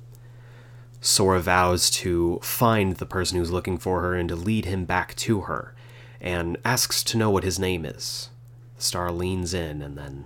[1.00, 5.14] Sora vows to find the person who's looking for her and to lead him back
[5.16, 5.74] to her,
[6.20, 8.30] and asks to know what his name is.
[8.76, 10.24] The star leans in and then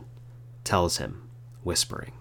[0.63, 1.29] tells him,
[1.65, 2.13] whispering.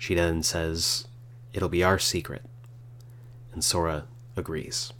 [0.00, 1.06] She then says,
[1.52, 2.42] It'll be our secret.
[3.52, 4.94] And Sora agrees.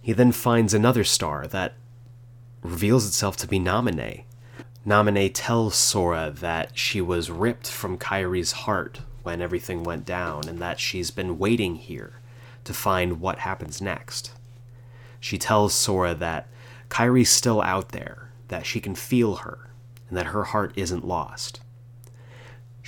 [0.00, 1.74] He then finds another star that
[2.62, 4.22] reveals itself to be Naminé.
[4.86, 10.60] Naminé tells Sora that she was ripped from Kairi's heart when everything went down and
[10.60, 12.20] that she's been waiting here
[12.62, 14.30] to find what happens next.
[15.18, 16.46] She tells Sora that
[16.90, 19.68] Kairi's still out there, that she can feel her,
[20.08, 21.58] and that her heart isn't lost.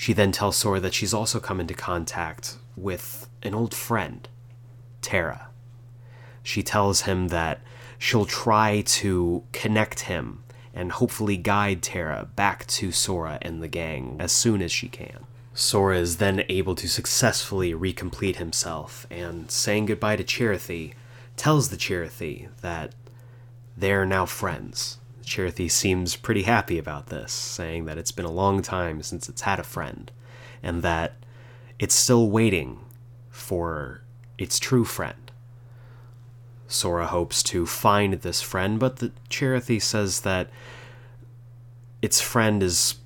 [0.01, 4.29] She then tells Sora that she's also come into contact with an old friend,
[5.03, 5.49] Terra.
[6.45, 7.63] She tells him that
[7.99, 14.15] she'll try to connect him and hopefully guide Terra back to Sora and the gang
[14.21, 15.25] as soon as she can.
[15.53, 20.95] Sora is then able to successfully recomplete himself, and saying goodbye to Chirithy,
[21.37, 22.95] tells the Chirithy that
[23.77, 24.98] they're now friends.
[25.29, 29.43] Chirithy seems pretty happy about this, saying that it's been a long time since it's
[29.43, 30.11] had a friend,
[30.63, 31.15] and that
[31.79, 32.81] it's still waiting
[33.31, 34.03] for
[34.39, 35.31] its true friend.
[36.67, 40.49] Sora hopes to find this friend, but the Chirithy says that
[42.03, 42.97] its friend is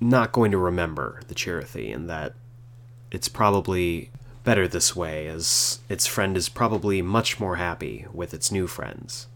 [0.00, 2.34] not going to remember the Chirithy, and that
[3.10, 4.10] it's probably
[4.44, 9.28] better this way, as its friend is probably much more happy with its new friends.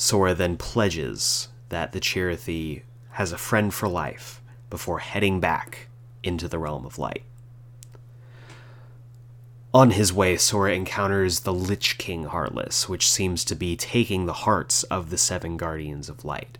[0.00, 4.40] Sora then pledges that the Chirithy has a friend for life
[4.70, 5.88] before heading back
[6.22, 7.22] into the realm of light.
[9.74, 14.32] On his way, Sora encounters the Lich King Heartless, which seems to be taking the
[14.48, 16.56] hearts of the seven Guardians of Light.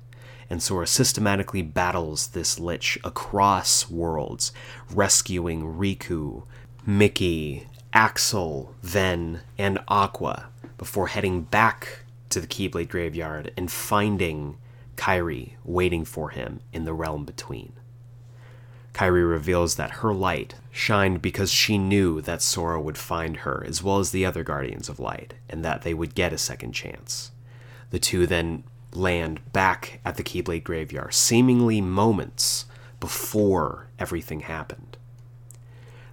[0.51, 4.53] And Sora systematically battles this Lich across worlds,
[4.93, 6.43] rescuing Riku,
[6.85, 12.01] Mickey, Axel, Ven, and Aqua before heading back
[12.31, 14.57] to the Keyblade Graveyard and finding
[14.97, 17.73] Kairi waiting for him in the realm between.
[18.93, 23.83] Kairi reveals that her light shined because she knew that Sora would find her, as
[23.83, 27.31] well as the other Guardians of Light, and that they would get a second chance.
[27.91, 32.67] The two then land back at the Keyblade Graveyard, seemingly moments
[32.99, 34.97] before everything happened.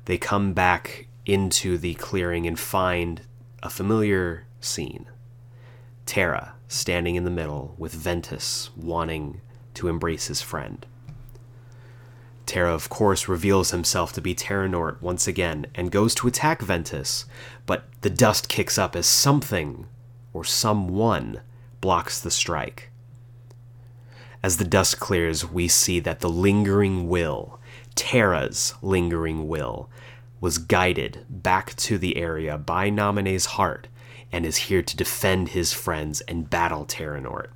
[0.05, 3.21] They come back into the clearing and find
[3.61, 5.07] a familiar scene.
[6.07, 9.41] Terra standing in the middle with Ventus wanting
[9.75, 10.85] to embrace his friend.
[12.47, 17.25] Terra, of course, reveals himself to be Terranort once again and goes to attack Ventus,
[17.65, 19.85] but the dust kicks up as something
[20.33, 21.41] or someone
[21.81, 22.89] blocks the strike.
[24.41, 27.59] As the dust clears, we see that the lingering will,
[27.95, 29.89] Terra's lingering will,
[30.39, 33.87] was guided back to the area by Naminé's heart
[34.31, 37.47] and is here to defend his friends and battle Terranort.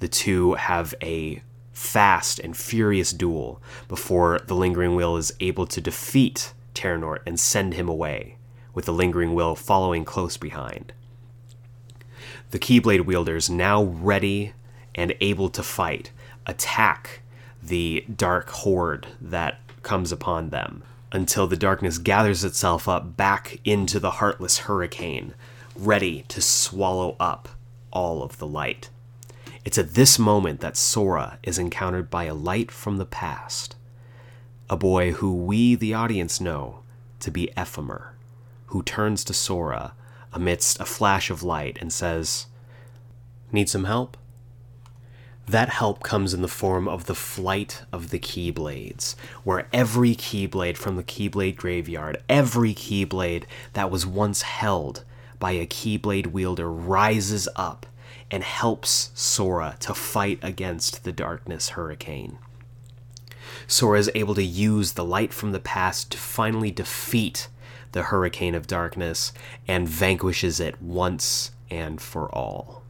[0.00, 1.42] The two have a
[1.72, 7.74] fast and furious duel before the Lingering Will is able to defeat Terranort and send
[7.74, 8.36] him away,
[8.74, 10.92] with the Lingering Will following close behind.
[12.50, 14.52] The Keyblade wielders, now ready
[14.94, 16.10] and able to fight,
[16.46, 17.22] attack
[17.62, 20.82] the dark horde that comes upon them
[21.12, 25.34] until the darkness gathers itself up back into the heartless hurricane,
[25.80, 27.48] ready to swallow up
[27.90, 28.90] all of the light.
[29.64, 33.76] It's at this moment that Sora is encountered by a light from the past,
[34.68, 36.80] a boy who we, the audience, know
[37.20, 38.10] to be Ephemer,
[38.66, 39.92] who turns to Sora
[40.32, 42.46] amidst a flash of light and says,
[43.52, 44.16] Need some help?
[45.46, 50.76] That help comes in the form of the flight of the Keyblades, where every Keyblade
[50.76, 55.04] from the Keyblade graveyard, every Keyblade that was once held
[55.40, 57.86] by a Keyblade wielder rises up
[58.30, 62.38] and helps Sora to fight against the Darkness Hurricane.
[63.66, 67.48] Sora is able to use the light from the past to finally defeat
[67.92, 69.32] the Hurricane of Darkness
[69.66, 72.82] and vanquishes it once and for all.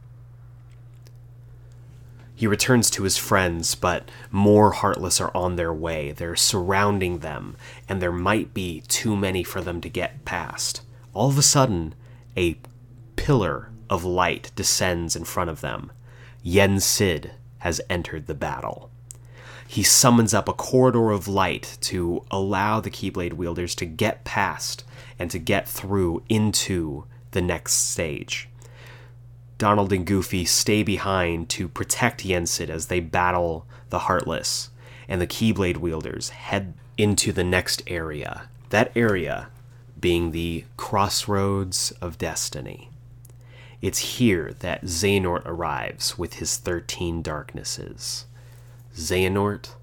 [2.35, 6.11] He returns to his friends, but more Heartless are on their way.
[6.11, 7.55] They're surrounding them,
[7.87, 10.81] and there might be too many for them to get past.
[11.13, 11.93] All of a sudden,
[12.37, 12.57] a
[13.15, 15.91] pillar of light descends in front of them.
[16.43, 18.89] Yen Sid has entered the battle.
[19.67, 24.83] He summons up a corridor of light to allow the Keyblade wielders to get past
[25.17, 28.49] and to get through into the next stage.
[29.57, 34.71] Donald and Goofy stay behind to protect Yen Sid as they battle the Heartless,
[35.07, 38.49] and the Keyblade wielders head into the next area.
[38.71, 39.49] That area
[40.01, 42.89] being the Crossroads of Destiny.
[43.81, 48.25] It's here that Xehanort arrives with his 13 darknesses.
[48.95, 49.75] Xehanort,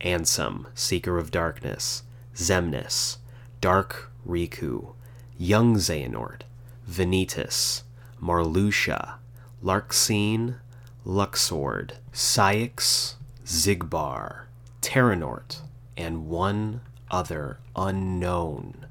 [0.00, 2.04] Ansem, Seeker of Darkness,
[2.34, 3.18] Xemnas,
[3.60, 4.94] Dark Riku,
[5.36, 6.42] Young Xehanort,
[6.88, 7.82] Vanitas,
[8.22, 9.14] Marluxia,
[9.62, 10.56] Larxene,
[11.04, 13.14] Luxord, Saïx,
[13.44, 14.42] Xigbar,
[14.80, 15.60] Terranort,
[15.96, 18.86] and one other unknown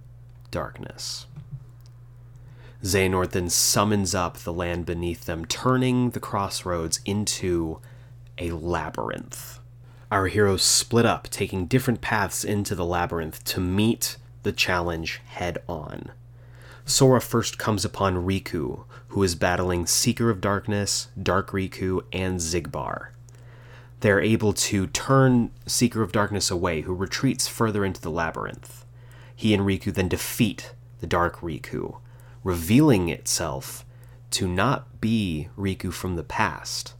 [0.51, 1.27] darkness.
[2.84, 7.80] Xehanort then summons up the land beneath them, turning the crossroads into
[8.38, 9.59] a labyrinth.
[10.11, 15.59] Our heroes split up, taking different paths into the labyrinth to meet the challenge head
[15.67, 16.11] on.
[16.85, 23.09] Sora first comes upon Riku, who is battling Seeker of Darkness, Dark Riku, and Xigbar.
[23.99, 28.78] They're able to turn Seeker of Darkness away, who retreats further into the labyrinth.
[29.40, 32.02] He and Riku then defeat the Dark Riku,
[32.44, 33.86] revealing itself
[34.32, 36.94] to not be Riku from the past,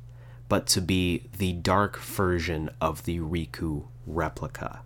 [0.48, 4.84] but to be the dark version of the Riku replica.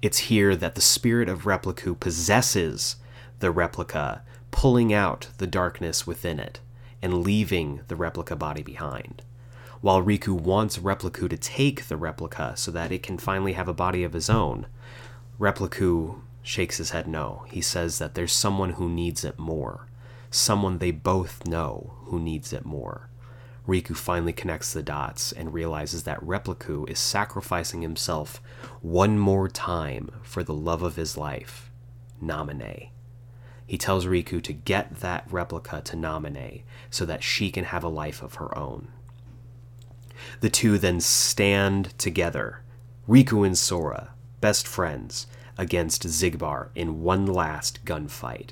[0.00, 2.96] It's here that the spirit of Repliku possesses
[3.40, 6.60] the replica, pulling out the darkness within it
[7.02, 9.20] and leaving the replica body behind.
[9.82, 13.74] While Riku wants Repliku to take the replica so that it can finally have a
[13.74, 14.68] body of his own,
[15.38, 17.44] Repliku shakes his head no.
[17.48, 19.86] He says that there's someone who needs it more.
[20.30, 23.08] Someone they both know who needs it more.
[23.66, 28.42] Riku finally connects the dots and realizes that Repliku is sacrificing himself
[28.80, 31.70] one more time for the love of his life,
[32.22, 32.88] Naminé.
[33.64, 37.88] He tells Riku to get that replica to Naminé so that she can have a
[37.88, 38.88] life of her own.
[40.40, 42.62] The two then stand together,
[43.08, 44.10] Riku and Sora,
[44.40, 45.26] best friends,
[45.58, 48.50] against Xigbar in one last gunfight.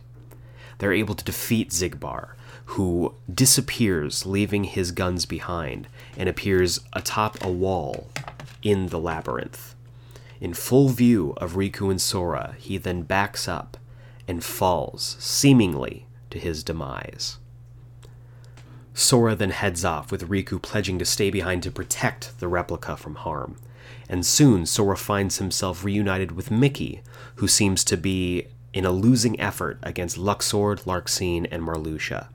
[0.78, 2.34] They're able to defeat Xigbar,
[2.66, 8.08] who disappears, leaving his guns behind, and appears atop a wall
[8.62, 9.74] in the labyrinth.
[10.40, 13.76] In full view of Riku and Sora, he then backs up
[14.26, 17.38] and falls, seemingly to his demise.
[18.94, 23.16] Sora then heads off, with Riku pledging to stay behind to protect the replica from
[23.16, 23.56] harm.
[24.10, 27.00] And soon, Sora finds himself reunited with Mickey,
[27.36, 32.26] who seems to be in a losing effort against Luxord, Larxene, and Marluxia.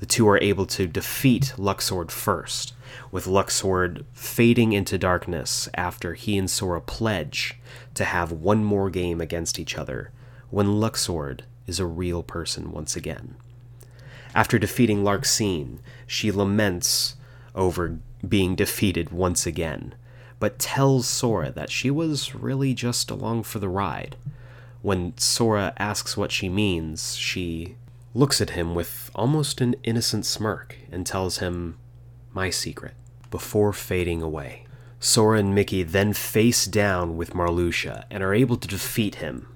[0.00, 2.74] The two are able to defeat Luxord first,
[3.12, 7.56] with Luxord fading into darkness after he and Sora pledge
[7.94, 10.10] to have one more game against each other,
[10.50, 13.36] when Luxord is a real person once again.
[14.34, 17.14] After defeating Larxene, she laments
[17.54, 19.94] over being defeated once again,
[20.40, 24.16] but tells Sora that she was really just along for the ride.
[24.82, 27.76] When Sora asks what she means, she
[28.14, 31.76] looks at him with almost an innocent smirk and tells him,
[32.32, 32.94] My secret,
[33.30, 34.66] before fading away.
[35.00, 39.48] Sora and Mickey then face down with Marluxia and are able to defeat him.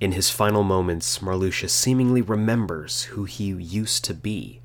[0.00, 4.60] In his final moments, Marluxia seemingly remembers who he used to be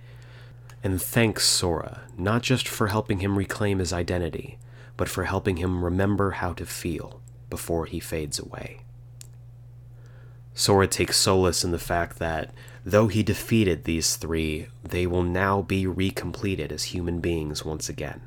[0.83, 4.57] and thanks Sora not just for helping him reclaim his identity,
[4.99, 8.81] but for helping him remember how to feel before he fades away.
[10.53, 12.53] Sora takes solace in the fact that
[12.83, 18.23] though he defeated these three, they will now be recompleted as human beings once again.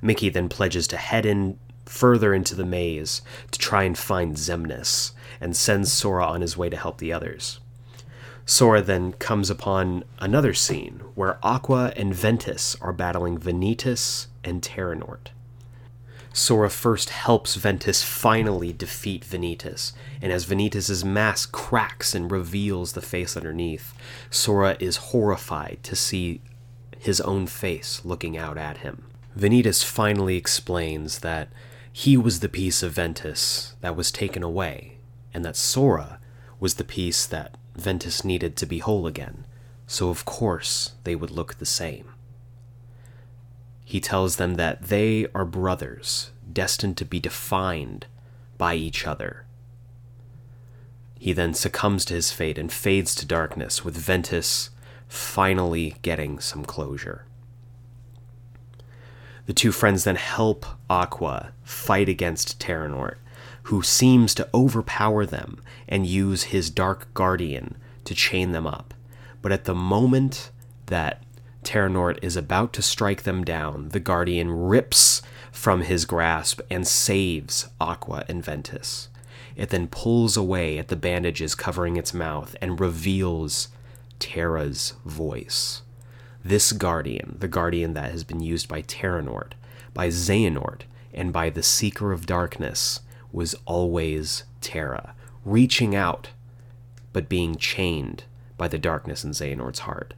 [0.00, 3.22] Mickey then pledges to head in further into the maze
[3.52, 7.60] to try and find Xemnas, and sends Sora on his way to help the others.
[8.44, 15.28] Sora then comes upon another scene where Aqua and Ventus are battling Vanitas and Terranort.
[16.34, 23.02] Sora first helps Ventus finally defeat Vanitas, and as Vanitas' mask cracks and reveals the
[23.02, 23.94] face underneath,
[24.30, 26.40] Sora is horrified to see
[26.98, 29.04] his own face looking out at him.
[29.36, 31.48] Vanitas finally explains that
[31.92, 34.98] he was the piece of Ventus that was taken away,
[35.34, 36.18] and that Sora
[36.58, 39.46] was the piece that Ventus needed to be whole again,
[39.86, 42.12] so of course they would look the same.
[43.84, 48.06] He tells them that they are brothers, destined to be defined
[48.58, 49.44] by each other.
[51.18, 54.70] He then succumbs to his fate and fades to darkness, with Ventus
[55.08, 57.26] finally getting some closure.
[59.46, 63.16] The two friends then help Aqua fight against Terranort,
[63.64, 68.94] who seems to overpower them and use his Dark Guardian to chain them up.
[69.40, 70.50] But at the moment
[70.86, 71.22] that
[71.64, 75.22] Terranort is about to strike them down, the Guardian rips
[75.52, 79.08] from his grasp and saves Aqua and Ventus.
[79.54, 83.68] It then pulls away at the bandages covering its mouth and reveals
[84.18, 85.82] Terra's voice.
[86.44, 89.52] This Guardian, the Guardian that has been used by Terranort,
[89.94, 90.82] by Xehanort,
[91.14, 93.00] and by the Seeker of Darkness,
[93.32, 95.14] was always Terra,
[95.44, 96.28] reaching out,
[97.12, 98.24] but being chained
[98.56, 100.14] by the darkness in Xehanort's heart.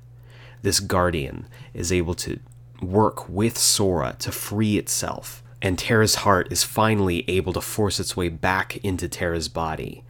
[0.63, 2.41] This Guardian is able to
[2.83, 8.17] work with Sora to free itself, and Terra's heart is finally able to force its
[8.17, 10.05] way back into Terra's body,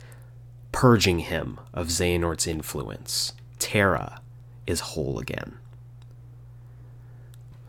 [0.73, 3.33] purging him of Xehanort's influence.
[3.59, 4.21] Terra
[4.67, 5.59] is whole again.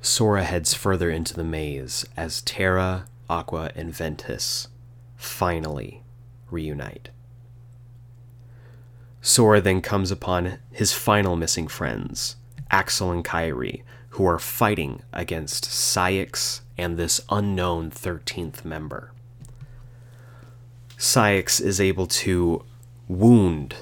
[0.02, 4.68] Sora heads further into the maze as Terra, Aqua, and Ventus
[5.26, 6.03] finally
[6.49, 7.10] reunite.
[9.22, 12.35] Sora then comes upon his final missing friends,
[12.69, 19.11] Axel and Kairi, who are fighting against Saïx and this unknown 13th member.
[20.97, 22.64] Saïx is able to
[23.07, 23.76] wound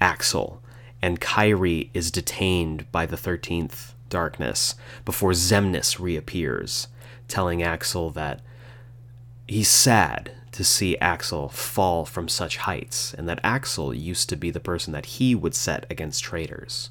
[0.00, 0.62] Axel,
[1.02, 4.74] and Kairi is detained by the 13th darkness
[5.04, 6.88] before Xemnas reappears,
[7.26, 8.40] telling Axel that
[9.48, 14.50] he's sad to see Axel fall from such heights, and that Axel used to be
[14.50, 16.90] the person that he would set against traitors.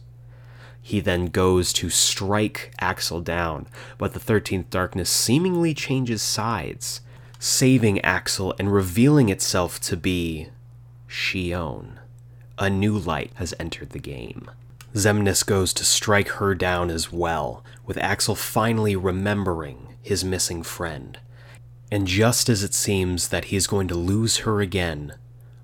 [0.81, 3.67] He then goes to strike Axel down,
[3.97, 6.99] but the 13th darkness seemingly changes sides,
[7.39, 10.49] saving Axel and revealing itself to be
[11.09, 11.99] Xion.
[12.59, 14.51] A new light has entered the game.
[14.93, 21.17] Xemnas goes to strike her down as well, with Axel finally remembering his missing friend.
[21.91, 25.13] And just as it seems that he is going to lose her again,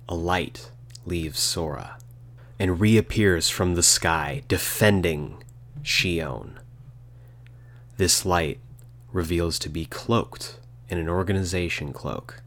[0.08, 0.70] a light
[1.04, 1.98] leaves Sora
[2.58, 5.42] and reappears from the sky, defending
[5.82, 6.56] Xion.
[7.96, 8.60] This light
[9.12, 12.42] reveals to be cloaked in an organization cloak,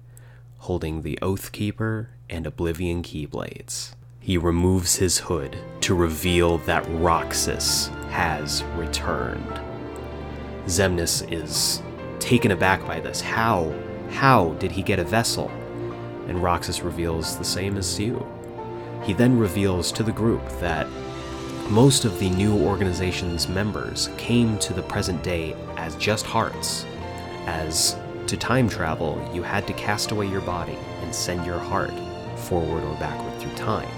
[0.60, 3.96] holding the Oathkeeper and Oblivion Keyblades.
[4.20, 9.60] He removes his hood to reveal that Roxas has returned.
[10.66, 11.82] Xemnas is
[12.24, 13.20] taken aback by this.
[13.20, 13.74] How
[14.10, 15.50] How did he get a vessel?
[16.28, 18.26] And Roxas reveals the same as you.
[19.04, 20.88] He then reveals to the group that
[21.70, 26.86] most of the new organization's members came to the present day as just hearts,
[27.46, 27.98] as
[28.28, 31.94] to time travel, you had to cast away your body and send your heart
[32.38, 33.90] forward or backward through time.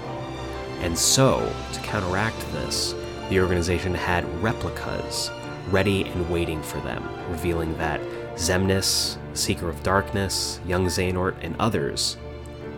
[0.80, 2.94] And so, to counteract this,
[3.28, 5.30] the organization had replicas
[5.70, 8.00] ready and waiting for them, revealing that
[8.36, 12.18] Xemnas, Seeker of Darkness, Young Xehanort, and others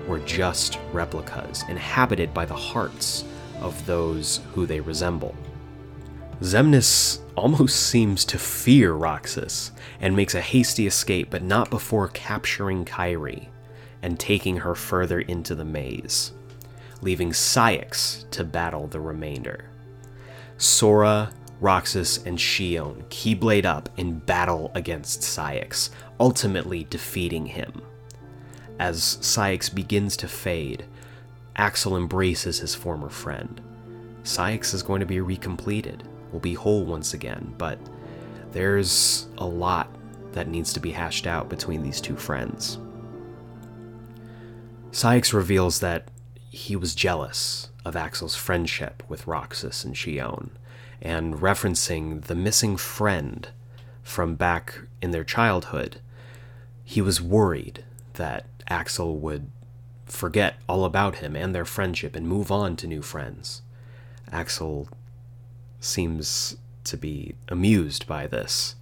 [0.06, 3.24] were just replicas, inhabited by the hearts
[3.60, 5.34] of those who they resemble.
[6.40, 12.84] Xemnas almost seems to fear Roxas and makes a hasty escape, but not before capturing
[12.84, 13.48] Kairi
[14.00, 16.32] and taking her further into the maze,
[17.02, 19.70] leaving Saïx to battle the remainder.
[20.56, 25.90] Sora, Roxas, and Xion keyblade up in battle against Saïx,
[26.20, 27.82] ultimately defeating him.
[28.78, 30.84] As Saïx begins to fade,
[31.56, 33.60] Axel embraces his former friend.
[34.22, 37.78] Saïx is going to be recompleted, will be whole once again, but
[38.52, 39.88] there's a lot
[40.32, 42.78] that needs to be hashed out between these two friends.
[44.92, 46.08] Saïx reveals that
[46.50, 50.50] he was jealous of Axel's friendship with Roxas and Xion,
[51.00, 53.48] and referencing the missing friend
[54.02, 56.00] from back in their childhood,
[56.84, 57.84] he was worried
[58.14, 59.50] that Axel would
[60.06, 63.62] forget all about him and their friendship and move on to new friends.
[64.32, 64.88] Axel
[65.80, 68.74] seems to be amused by this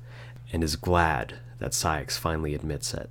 [0.52, 3.10] and is glad that Saïx finally admits it.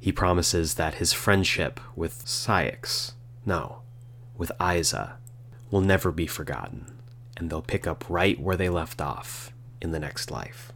[0.00, 3.12] He promises that his friendship with Saïx,
[3.46, 3.82] no,
[4.36, 5.18] with Isa,
[5.70, 6.93] will never be forgotten,
[7.36, 10.72] and they'll pick up right where they left off in the next life.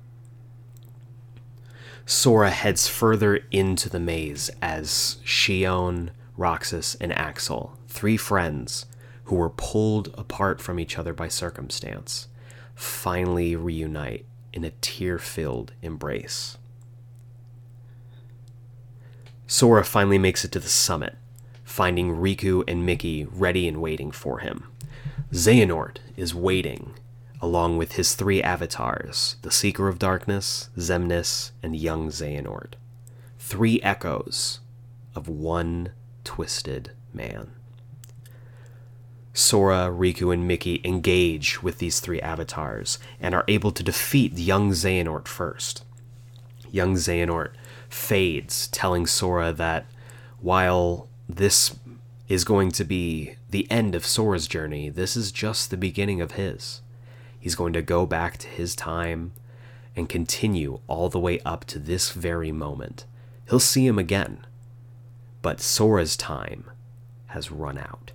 [2.07, 8.87] Sora heads further into the maze as Xion, Roxas, and Axel, three friends
[9.25, 12.29] who were pulled apart from each other by circumstance,
[12.75, 14.25] finally reunite
[14.55, 16.57] in a tear filled embrace.
[19.47, 21.17] Sora finally makes it to the summit,
[21.63, 24.65] finding Riku and Mickey ready and waiting for him.
[25.33, 26.95] Xehanort is waiting,
[27.43, 32.75] along with his three avatars the Seeker of Darkness, Xemnas, and Young Xehanort.
[33.39, 34.61] Three echoes
[35.15, 35.91] of one
[36.25, 37.53] twisted man.
[39.35, 44.71] Sora, Riku, and Mickey engage with these three avatars and are able to defeat young
[44.73, 45.85] Xehanort first.
[46.71, 47.51] Young Xehanort
[47.89, 49.87] fades, telling Sora that
[50.41, 51.77] while this
[52.29, 56.33] is going to be the end of Sora's journey, this is just the beginning of
[56.33, 56.83] his.
[57.39, 59.33] He's going to go back to his time
[59.97, 63.07] and continue all the way up to this very moment.
[63.49, 64.47] He'll see him again,
[65.41, 66.71] but Sora's time
[67.29, 68.13] has run out.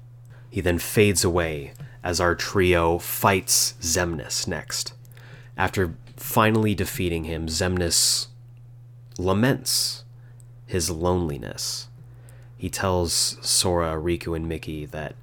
[0.50, 1.74] He then fades away
[2.04, 4.94] as our trio fights Xemnas next.
[5.58, 8.28] After finally defeating him, Xemnas
[9.18, 10.04] laments
[10.66, 11.88] his loneliness.
[12.58, 15.16] He tells Sora, Riku, and Mickey that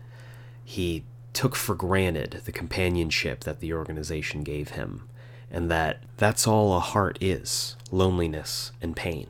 [0.71, 1.03] he
[1.33, 5.09] took for granted the companionship that the organization gave him,
[5.51, 9.27] and that that's all a heart is loneliness and pain.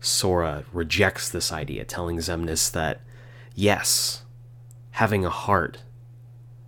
[0.00, 3.00] Sora rejects this idea, telling Xemnas that,
[3.54, 4.24] yes,
[4.90, 5.84] having a heart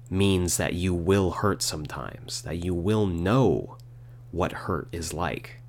[0.09, 3.77] means that you will hurt sometimes, that you will know
[4.31, 5.60] what hurt is like,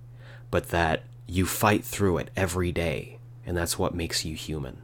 [0.52, 4.84] but that you fight through it every day, and that's what makes you human.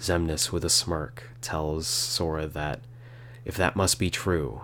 [0.00, 2.80] Xemnas, with a smirk, tells Sora that
[3.44, 4.62] if that must be true,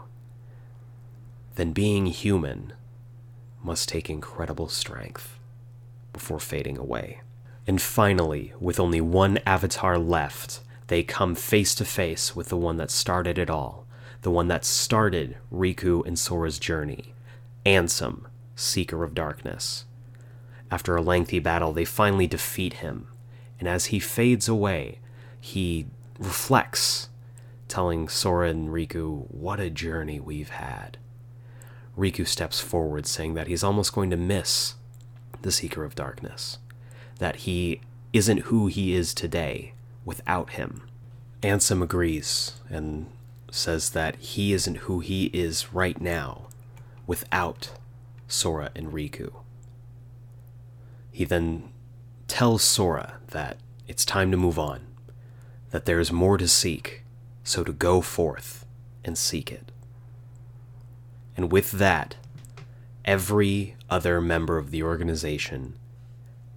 [1.57, 2.73] then being human
[3.63, 5.39] must take incredible strength
[6.13, 7.21] before fading away.
[7.67, 12.77] And finally, with only one avatar left, they come face to face with the one
[12.77, 13.87] that started it all,
[14.23, 17.13] the one that started Riku and Sora's journey
[17.67, 19.85] Ansem, Seeker of Darkness.
[20.71, 23.09] After a lengthy battle, they finally defeat him,
[23.59, 25.01] and as he fades away,
[25.47, 25.87] he
[26.19, 27.09] reflects,
[27.69, 30.99] telling Sora and Riku what a journey we've had.
[31.97, 34.75] Riku steps forward, saying that he's almost going to miss
[35.43, 36.59] the Seeker of Darkness,
[37.21, 37.81] that he
[38.13, 39.73] isn't who he is today
[40.05, 40.83] without him.
[41.43, 43.07] Ansem agrees and
[43.51, 46.49] says that he isn't who he is right now
[47.07, 47.71] without
[48.27, 49.33] Sora and Riku.
[51.13, 51.71] He then
[52.27, 54.86] tells Sora that it's time to move on,
[55.71, 57.03] that there is more to seek,
[57.45, 58.65] so to go forth
[59.05, 59.73] and seek it.
[61.37, 62.17] And with that,
[63.05, 65.75] every other member of the organization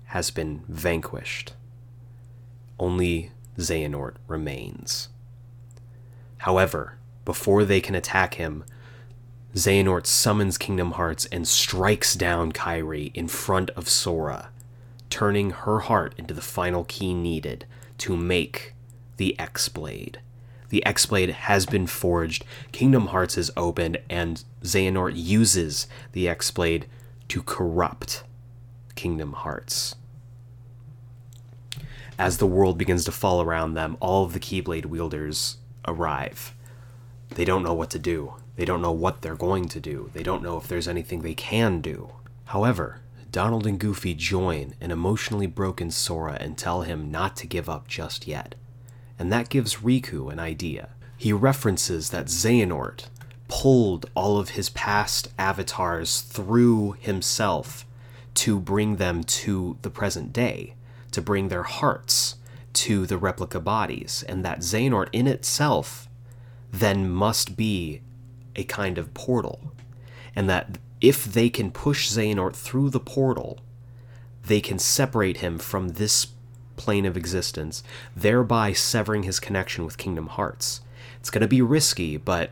[0.05, 1.53] has been vanquished.
[2.79, 5.09] Only Xehanort remains.
[6.39, 8.63] However, before they can attack him,
[9.53, 14.49] Xehanort summons Kingdom Hearts and strikes down Kairi in front of Sora,
[15.09, 17.65] turning her heart into the final key needed
[17.99, 18.73] to make
[19.19, 20.19] the X Blade.
[20.69, 26.49] The X Blade has been forged, Kingdom Hearts is opened, and Xehanort uses the X
[26.51, 26.85] Blade
[27.27, 28.23] to corrupt
[28.95, 29.95] Kingdom Hearts.
[32.17, 36.55] As the world begins to fall around them, all of the Keyblade wielders arrive.
[37.29, 38.35] They don't know what to do.
[38.55, 40.11] They don't know what they're going to do.
[40.13, 42.11] They don't know if there's anything they can do.
[42.45, 43.01] However,
[43.31, 47.87] Donald and Goofy join an emotionally broken Sora and tell him not to give up
[47.87, 48.55] just yet.
[49.19, 50.89] And that gives Riku an idea.
[51.17, 53.07] He references that Xehanort
[53.49, 57.85] pulled all of his past avatars through himself
[58.35, 60.75] to bring them to the present day,
[61.11, 62.35] to bring their hearts
[62.71, 66.07] to the replica bodies, and that Xehanort in itself
[66.71, 68.01] then must be
[68.55, 69.73] a kind of portal.
[70.35, 73.59] And that if they can push Xehanort through the portal,
[74.45, 76.27] they can separate him from this
[76.79, 77.83] plane of existence,
[78.15, 80.81] thereby severing his connection with Kingdom Hearts.
[81.19, 82.51] It's going to be risky, but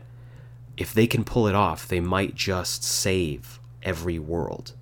[0.76, 4.74] if they can pull it off, they might just save every world.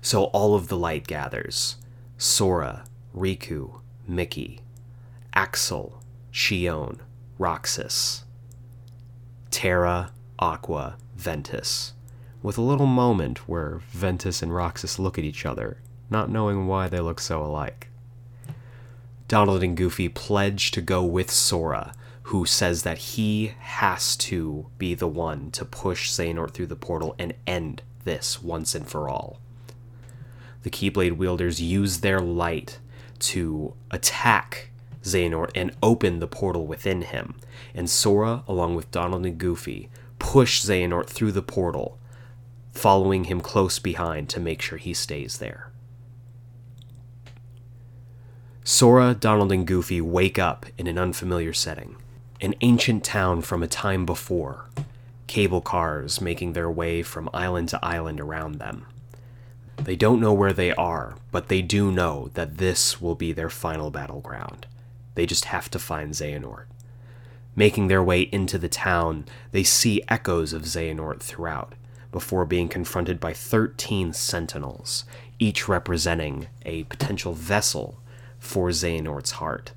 [0.00, 1.76] So all of the light gathers
[2.16, 2.84] Sora,
[3.14, 4.60] Riku, Mickey,
[5.34, 6.02] Axel,
[6.32, 7.00] Xion,
[7.38, 8.24] Roxas,
[9.50, 11.94] Terra, Aqua, Ventus,
[12.42, 15.78] with a little moment where Ventus and Roxas look at each other,
[16.10, 17.87] not knowing why they look so alike.
[19.28, 21.92] Donald and Goofy pledge to go with Sora,
[22.24, 27.14] who says that he has to be the one to push Xehanort through the portal
[27.18, 29.38] and end this once and for all.
[30.62, 32.78] The Keyblade wielders use their light
[33.20, 34.70] to attack
[35.02, 37.34] Xehanort and open the portal within him,
[37.74, 41.98] and Sora, along with Donald and Goofy, push Xehanort through the portal,
[42.72, 45.67] following him close behind to make sure he stays there.
[48.70, 51.96] Sora, Donald, and Goofy wake up in an unfamiliar setting.
[52.42, 54.66] An ancient town from a time before.
[55.26, 58.84] Cable cars making their way from island to island around them.
[59.78, 63.48] They don't know where they are, but they do know that this will be their
[63.48, 64.66] final battleground.
[65.14, 66.66] They just have to find Xehanort.
[67.56, 71.74] Making their way into the town, they see echoes of Xehanort throughout,
[72.12, 75.06] before being confronted by 13 sentinels,
[75.38, 77.98] each representing a potential vessel
[78.48, 79.72] for Xehanort's heart.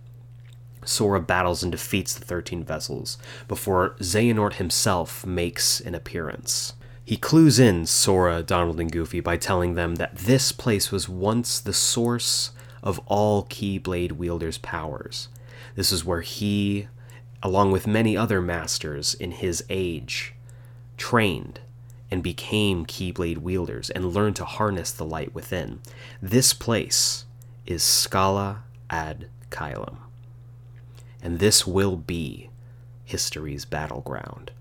[0.86, 3.18] Sora battles and defeats the 13 vessels
[3.48, 6.74] before Xehanort himself makes an appearance.
[7.04, 11.60] He clues in Sora, Donald, and Goofy by telling them that this place was once
[11.60, 15.28] the source of all Keyblade wielders' powers.
[15.76, 16.88] This is where he,
[17.44, 20.34] along with many other masters in his age,
[20.98, 21.60] trained
[22.10, 25.80] and became Keyblade wielders and learned to harness the light within.
[26.22, 27.26] This place
[27.66, 29.98] is Scala ad Caelum.
[31.22, 32.50] And this will be
[33.04, 34.52] history's battleground.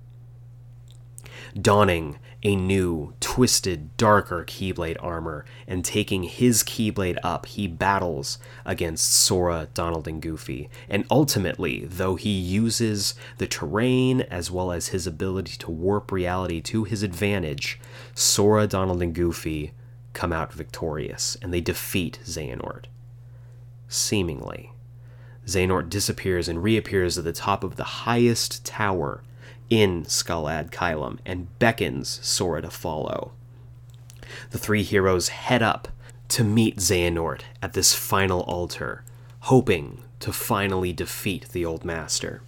[1.58, 9.12] Donning a new, twisted, darker Keyblade armor and taking his Keyblade up, he battles against
[9.12, 10.70] Sora, Donald, and Goofy.
[10.88, 16.60] And ultimately, though he uses the terrain as well as his ability to warp reality
[16.62, 17.78] to his advantage,
[18.14, 19.72] Sora, Donald, and Goofy
[20.12, 22.84] come out victorious and they defeat Xehanort.
[23.88, 24.72] Seemingly.
[25.46, 29.22] Xehanort disappears and reappears at the top of the highest tower
[29.68, 33.32] in Scala ad Caelum and beckons Sora to follow.
[34.50, 35.88] The three heroes head up
[36.28, 39.02] to meet Xehanort at this final altar,
[39.40, 42.42] hoping to finally defeat the Old Master.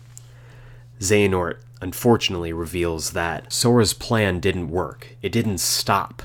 [1.00, 5.16] Xehanort unfortunately reveals that Sora's plan didn't work.
[5.20, 6.22] It didn't stop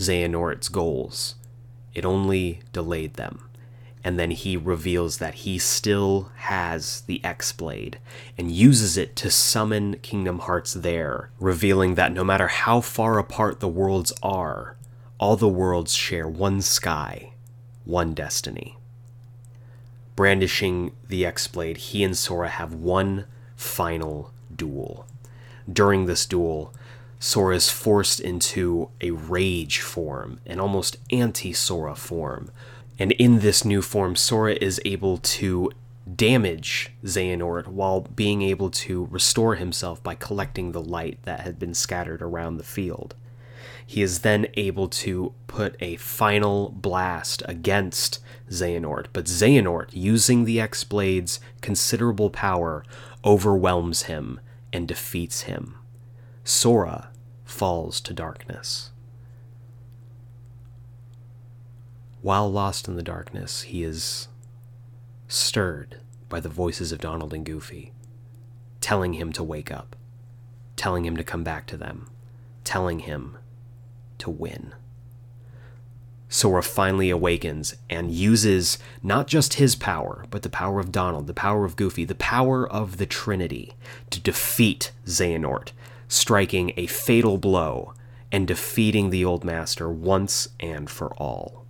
[0.00, 1.36] Xehanort's goals,
[1.94, 3.50] it only delayed them
[4.02, 7.98] and then he reveals that he still has the X Blade
[8.38, 13.60] and uses it to summon Kingdom Hearts there, revealing that no matter how far apart
[13.60, 14.76] the worlds are,
[15.18, 17.32] all the worlds share one sky,
[17.84, 18.78] one destiny.
[20.16, 25.06] Brandishing the X Blade, he and Sora have one final duel.
[25.70, 26.72] During this duel,
[27.22, 32.50] Sora is forced into a rage form, an almost anti Sora form,
[32.98, 35.70] and in this new form, Sora is able to
[36.16, 41.74] damage Xehanort while being able to restore himself by collecting the light that had been
[41.74, 43.14] scattered around the field.
[43.86, 50.58] He is then able to put a final blast against Xehanort, but Xehanort, using the
[50.58, 52.82] X Blade's considerable power,
[53.26, 54.40] overwhelms him
[54.72, 55.79] and defeats him.
[56.50, 57.10] Sora
[57.44, 58.90] falls to darkness.
[62.22, 64.26] While lost in the darkness, he is
[65.28, 67.92] stirred by the voices of Donald and Goofy,
[68.80, 69.94] telling him to wake up,
[70.74, 72.10] telling him to come back to them,
[72.64, 73.38] telling him
[74.18, 74.74] to win.
[76.28, 81.32] Sora finally awakens and uses not just his power, but the power of Donald, the
[81.32, 83.74] power of Goofy, the power of the Trinity
[84.10, 85.70] to defeat Xehanort,
[86.10, 87.94] striking a fatal blow
[88.32, 91.64] and defeating the Old Master once and for all.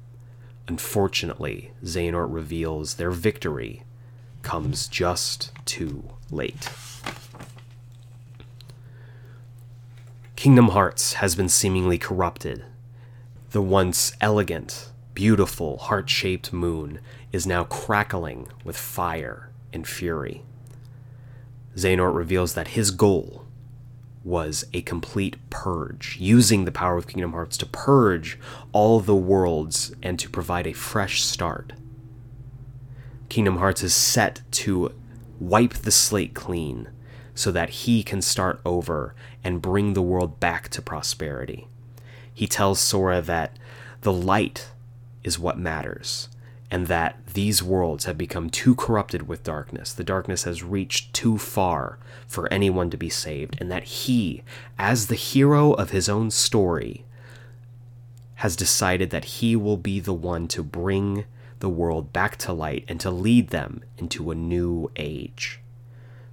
[0.67, 3.83] Unfortunately, Xehanort reveals their victory
[4.41, 6.71] comes just too late.
[10.37, 12.65] Kingdom Hearts has been seemingly corrupted.
[13.51, 17.01] The once elegant, beautiful, heart shaped moon
[17.31, 20.45] is now crackling with fire and fury.
[21.77, 23.40] Xehanort reveals that his goal
[24.23, 28.39] was a complete purge, using the power of Kingdom Hearts to purge
[28.73, 31.73] all the worlds and to provide a fresh start.
[33.29, 34.93] Kingdom Hearts is set to
[35.39, 36.89] wipe the slate clean
[37.35, 41.67] so that he can start over and bring the world back to prosperity.
[42.33, 43.57] He tells Sora that
[44.03, 44.71] the light
[45.25, 46.29] is what matters
[46.71, 49.93] and that these worlds have become too corrupted with darkness.
[49.93, 54.43] The darkness has reached too far for anyone to be saved, and that he,
[54.79, 57.05] as the hero of his own story,
[58.37, 61.25] has decided that he will be the one to bring
[61.59, 65.61] the world back to light and to lead them into a new age.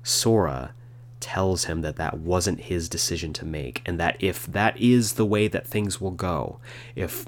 [0.04, 0.74] Sora
[1.20, 5.26] tells him that that wasn't his decision to make, and that if that is the
[5.26, 6.60] way that things will go,
[6.96, 7.26] if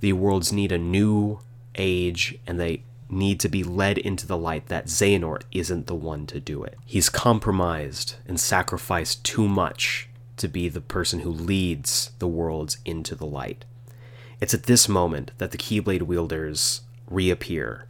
[0.00, 1.38] the worlds need a new
[1.76, 6.26] age and they need to be led into the light, that Xehanort isn't the one
[6.26, 6.76] to do it.
[6.84, 10.08] He's compromised and sacrificed too much
[10.38, 13.64] to be the person who leads the worlds into the light.
[14.40, 17.86] It's at this moment that the Keyblade wielders reappear.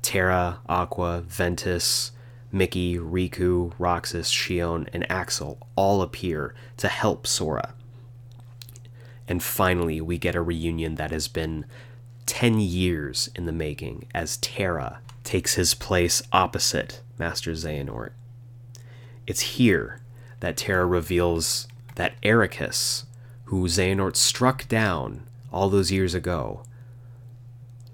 [0.00, 2.12] Terra, Aqua, Ventus,
[2.52, 7.74] Mickey, Riku, Roxas, Xion, and Axel all appear to help Sora.
[9.28, 11.66] And finally, we get a reunion that has been
[12.26, 18.10] 10 years in the making as Terra takes his place opposite Master Xehanort.
[19.26, 20.00] It's here
[20.40, 23.04] that Terra reveals that Eraqus,
[23.44, 26.62] who Xehanort struck down all those years ago,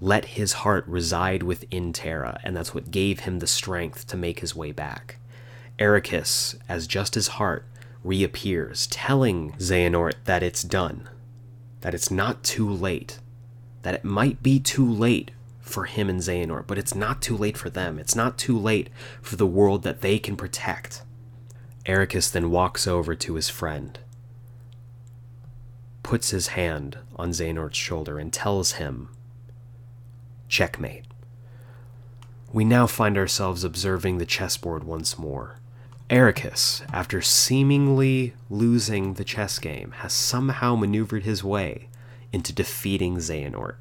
[0.01, 4.41] let his heart reside within Terra, and that's what gave him the strength to make
[4.41, 5.17] his way back.
[5.79, 7.65] Eraqus, as just his heart,
[8.03, 11.09] reappears, telling Xehanort that it's done,
[11.81, 13.19] that it's not too late,
[13.83, 15.31] that it might be too late
[15.61, 17.99] for him and Xehanort, but it's not too late for them.
[17.99, 18.89] It's not too late
[19.21, 21.03] for the world that they can protect.
[21.85, 23.99] Eraqus then walks over to his friend,
[26.01, 29.09] puts his hand on Xehanort's shoulder, and tells him
[30.47, 31.05] Checkmate.
[32.51, 35.57] We now find ourselves observing the chessboard once more.
[36.09, 41.89] Eraqus, after seemingly losing the chess game, has somehow maneuvered his way
[42.33, 43.75] into defeating Xehanort.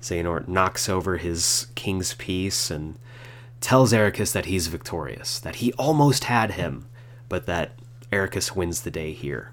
[0.00, 2.96] Xehanort knocks over his king's piece and
[3.60, 6.86] tells Eraqus that he's victorious, that he almost had him,
[7.28, 7.72] but that
[8.12, 9.52] Eraqus wins the day here.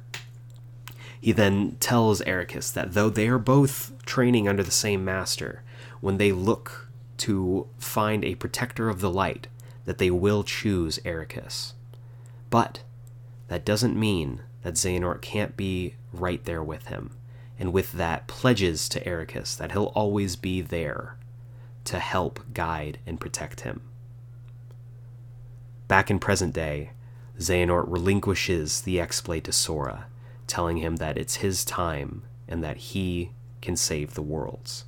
[1.20, 5.64] He then tells Eraqus that though they are both training under the same master,
[6.02, 9.48] when they look to find a protector of the light,
[9.86, 11.74] that they will choose Eraqus.
[12.50, 12.84] But
[13.48, 17.12] that doesn't mean that Xehanort can't be right there with him,
[17.64, 21.16] and with that pledges to Eraqus that he'll always be there
[21.86, 23.80] to help guide and protect him.
[25.88, 26.90] Back in present day,
[27.40, 30.08] Xehanort relinquishes the X-Blade to Sora,
[30.46, 33.32] telling him that it's his time and that he
[33.62, 34.84] can save the worlds.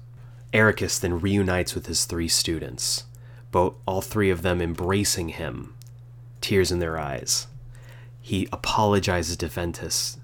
[0.52, 3.06] Eraqus then reunites with his three students,
[3.52, 5.76] both all three of them embracing him,
[6.42, 7.48] tears in their eyes.
[8.20, 10.18] He apologizes to Ventus,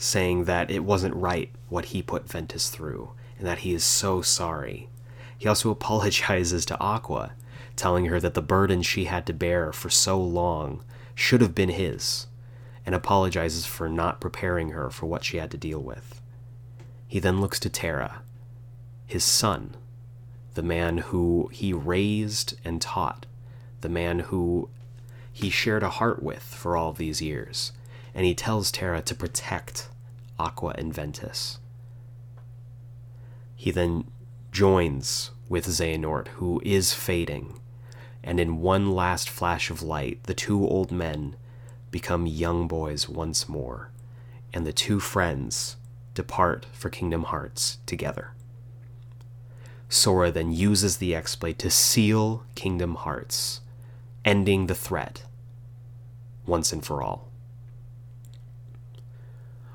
[0.00, 4.22] saying that it wasn't right what he put Ventus through, and that he is so
[4.22, 4.88] sorry.
[5.36, 7.32] He also apologizes to Aqua,
[7.76, 10.82] telling her that the burden she had to bear for so long
[11.14, 12.28] should have been his,
[12.86, 16.22] and apologizes for not preparing her for what she had to deal with.
[17.06, 18.22] He then looks to Terra,
[19.06, 19.76] his son,
[20.54, 23.26] the man who he raised and taught,
[23.82, 24.70] the man who
[25.30, 27.72] he shared a heart with for all these years,
[28.14, 29.89] and he tells Terra to protect
[30.40, 31.58] Aqua, and Ventus.
[33.54, 34.10] He then
[34.50, 37.60] joins with Xehanort, who is fading,
[38.24, 41.36] and in one last flash of light, the two old men
[41.90, 43.90] become young boys once more,
[44.54, 45.76] and the two friends
[46.14, 48.32] depart for Kingdom Hearts together.
[49.90, 53.60] Sora then uses the X-Blade to seal Kingdom Hearts,
[54.24, 55.24] ending the threat
[56.46, 57.29] once and for all.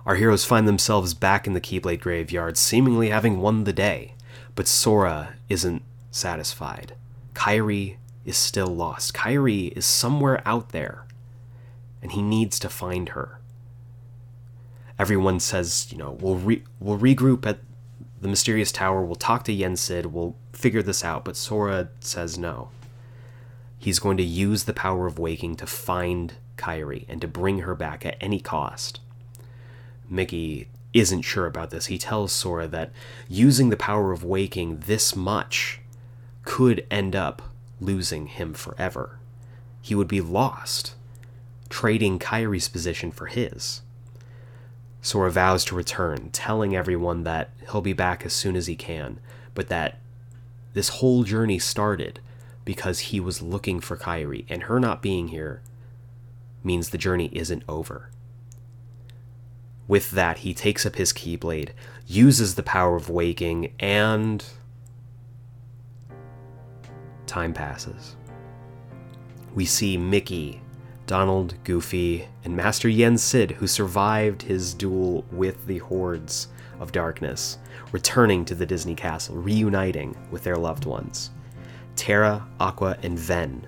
[0.05, 4.13] Our heroes find themselves back in the Keyblade graveyard, seemingly having won the day,
[4.53, 6.93] but Sora isn't satisfied.
[7.33, 9.13] Kairi is still lost.
[9.13, 11.05] Kairi is somewhere out there,
[12.01, 13.39] and he needs to find her.
[14.97, 17.59] Everyone says, you know, we'll re- we'll regroup at
[18.21, 19.03] the mysterious tower.
[19.03, 20.07] We'll talk to Yen Sid.
[20.07, 21.25] We'll figure this out.
[21.25, 22.69] But Sora says no.
[23.77, 27.75] He's going to use the power of waking to find Kairi and to bring her
[27.75, 28.99] back at any cost.
[30.09, 31.87] Mickey isn't sure about this.
[31.87, 32.91] He tells Sora that
[33.27, 35.81] using the power of waking this much
[36.43, 37.41] could end up
[37.81, 39.19] losing him forever.
[39.81, 40.95] He would be lost,
[41.69, 43.81] trading Kairi's position for his.
[45.01, 49.19] Sora vows to return, telling everyone that he'll be back as soon as he can,
[49.53, 49.99] but that
[50.73, 52.19] this whole journey started
[52.63, 55.61] because he was looking for Kairi, and her not being here
[56.63, 58.09] means the journey isn't over.
[59.87, 61.69] With that, he takes up his Keyblade,
[62.07, 64.43] uses the power of waking, and.
[67.27, 68.15] Time passes.
[69.53, 70.61] We see Mickey,
[71.07, 76.47] Donald, Goofy, and Master Yen Sid, who survived his duel with the hordes
[76.79, 77.57] of darkness,
[77.91, 81.31] returning to the Disney castle, reuniting with their loved ones.
[81.95, 83.67] Terra, Aqua, and Ven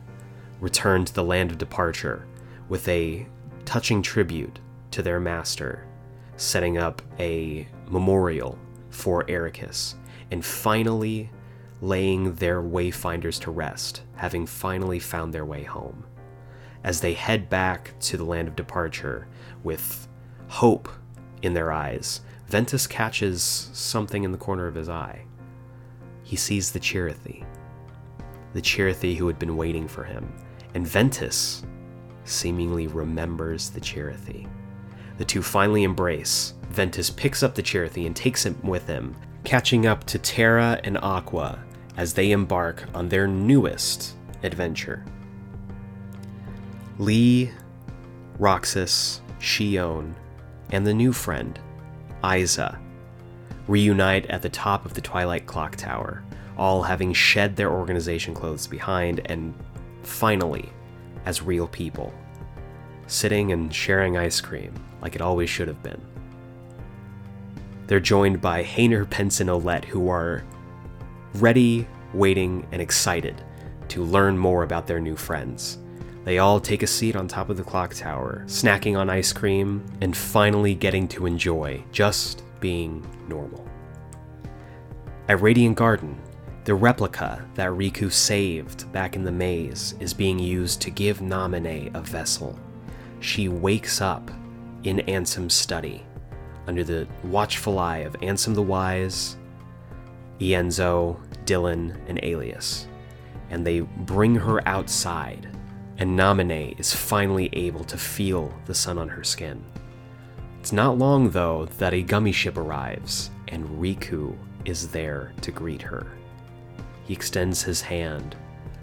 [0.60, 2.26] return to the land of departure
[2.68, 3.28] with a
[3.66, 4.60] touching tribute
[4.92, 5.86] to their master,
[6.38, 8.58] setting up a memorial
[8.90, 9.96] for Eraqus,
[10.32, 11.30] and finally
[11.82, 16.06] laying their wayfinders to rest, having finally found their way home.
[16.84, 19.28] As they head back to the land of departure
[19.64, 20.08] with
[20.48, 20.90] hope
[21.42, 25.24] in their eyes, Ventus catches something in the corner of his eye.
[26.24, 27.46] He sees the Chirithy,
[28.54, 30.34] the Chirithy who had been waiting for him,
[30.74, 31.64] and Ventus
[32.24, 34.48] seemingly remembers the Chirithy.
[35.18, 36.54] The two finally embrace.
[36.70, 40.98] Ventus picks up the Chirithy and takes him with him, catching up to Terra and
[40.98, 41.64] Aqua
[41.96, 45.04] as they embark on their newest adventure.
[47.00, 47.52] Lea,
[48.40, 50.14] Roxas, Xion,
[50.72, 51.60] and the new friend,
[52.24, 52.80] Isa,
[53.68, 56.24] reunite at the top of the Twilight Clock Tower,
[56.58, 59.54] all having shed their organization clothes behind and
[60.04, 60.70] finally
[61.26, 62.14] as real people,
[63.08, 66.02] sitting and sharing ice cream like it always should have been.
[67.88, 70.44] They're joined by Hayner, Pence, and Olette, who are
[71.36, 73.42] ready, waiting, and excited
[73.90, 75.78] to learn more about their new friends.
[76.26, 79.86] They all take a seat on top of the clock tower, snacking on ice cream,
[80.02, 83.66] and finally getting to enjoy just being normal.
[85.30, 86.20] At Radiant Garden,
[86.66, 91.96] the replica that Riku saved back in the maze is being used to give Naminé
[91.96, 92.60] a vessel.
[93.20, 94.30] She wakes up
[94.84, 96.04] in Ansem's study
[96.68, 99.38] under the watchful eye of Ansem the Wise,
[100.40, 102.86] Ienzo, Dilan, and Aeleus,
[103.50, 105.50] and they bring her outside,
[105.98, 109.64] and Naminé is finally able to feel the sun on her skin.
[110.60, 114.36] It's not long, though, that a gummy ship arrives, and Riku
[114.66, 116.06] is there to greet her.
[117.06, 118.36] He extends his hand.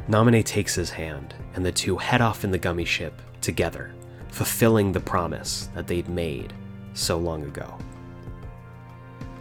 [0.09, 3.94] Naminé takes his hand, and the two head off in the gummy ship together,
[4.35, 6.52] fulfilling the promise that they'd made
[6.93, 7.78] so long ago.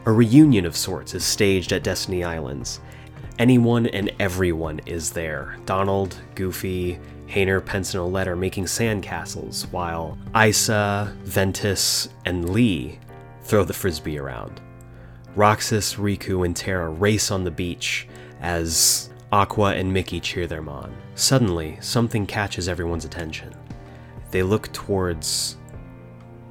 [0.05, 2.79] A reunion of sorts is staged at Destiny Islands.
[3.39, 5.57] Anyone and everyone is there.
[5.65, 12.99] Donald, Goofy, Hayner, Pence, and Olette are making sandcastles, while Isa, Ventus, and Lea
[13.41, 14.61] throw the frisbee around.
[15.35, 18.07] Roxas, Riku, and Terra race on the beach
[18.41, 20.93] as Aqua and Mickey cheer them on.
[21.15, 23.55] Suddenly, something catches everyone's attention.
[24.33, 25.57] They look towards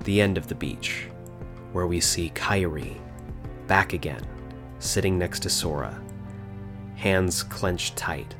[0.04, 1.08] the end of the beach,
[1.72, 2.96] where we see Kairi
[3.66, 4.24] back again,
[4.78, 6.00] sitting next to Sora,
[6.94, 8.36] hands clenched tight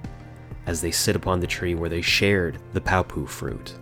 [0.66, 3.74] as they sit upon the tree where they shared the Paopu fruit.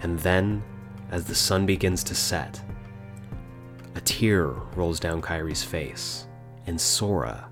[0.00, 0.62] And then,
[1.10, 2.62] as the sun begins to set,
[3.96, 6.26] a tear rolls down Kairi's face,
[6.66, 7.50] and Sora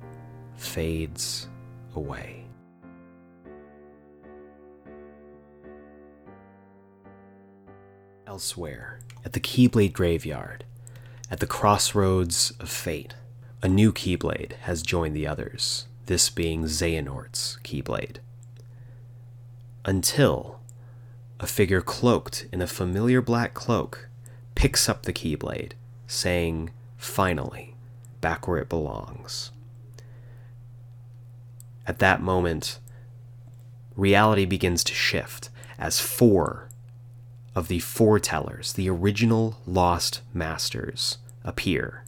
[0.57, 1.49] fades
[1.97, 2.42] away.
[8.33, 10.65] Elsewhere, at the Keyblade Graveyard,
[11.31, 13.13] At the crossroads of fate,
[13.63, 18.21] a new Keyblade has joined the others, this being Xehanort's Keyblade.
[19.85, 20.61] Until
[21.41, 24.09] a figure cloaked in a familiar black cloak
[24.55, 25.73] picks up the Keyblade,
[26.07, 27.75] saying, finally,
[28.23, 29.51] back where it belongs.
[31.87, 32.79] At that moment,
[33.95, 36.71] reality begins to shift as four
[37.55, 42.05] of the foretellers, the original lost masters, appear.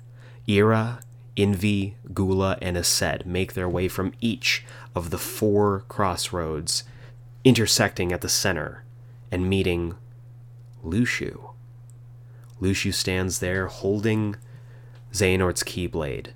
[0.49, 1.01] Ira,
[1.37, 4.65] Invi, Gula, and Aced make their way from each
[4.95, 6.85] of the four crossroads,
[7.45, 8.85] intersecting at the center
[9.31, 9.97] and meeting
[10.85, 11.51] Luxu.
[12.61, 14.37] Luxu stands there holding
[15.13, 16.29] Xehanort's Keyblade,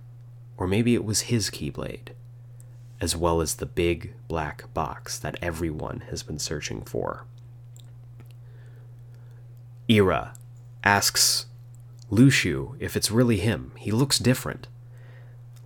[0.57, 2.09] or maybe it was his Keyblade,
[3.01, 7.25] as well as the big black box that everyone has been searching for.
[9.91, 10.35] Ira
[10.85, 11.47] asks
[12.11, 13.73] Luxu if it's really him.
[13.79, 14.69] He looks different.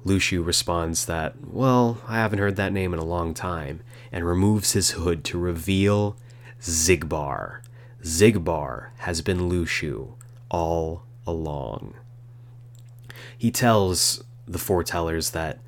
[0.04, 4.72] Luxu responds that, well, I haven't heard that name in a long time, and removes
[4.72, 6.16] his hood to reveal
[6.60, 7.60] Xigbar.
[8.02, 10.14] Xigbar has been Luxu
[10.50, 11.94] all along.
[13.36, 15.58] He tells the foretellers that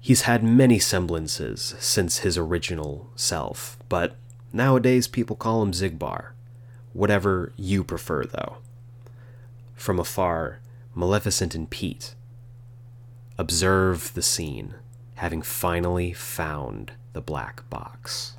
[0.00, 4.16] he's had many semblances since his original self, but
[4.52, 6.30] nowadays people call him Xigbar.
[6.92, 8.58] Whatever you prefer, though.
[9.74, 10.60] From afar,
[10.94, 12.14] Maleficent and Pete
[13.38, 14.74] observe the scene,
[15.14, 18.34] having finally found the black box.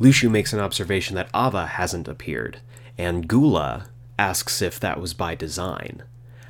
[0.00, 2.60] Luxu makes an observation that Ava hasn't appeared,
[2.98, 3.86] and Gula
[4.18, 6.02] asks if that was by design.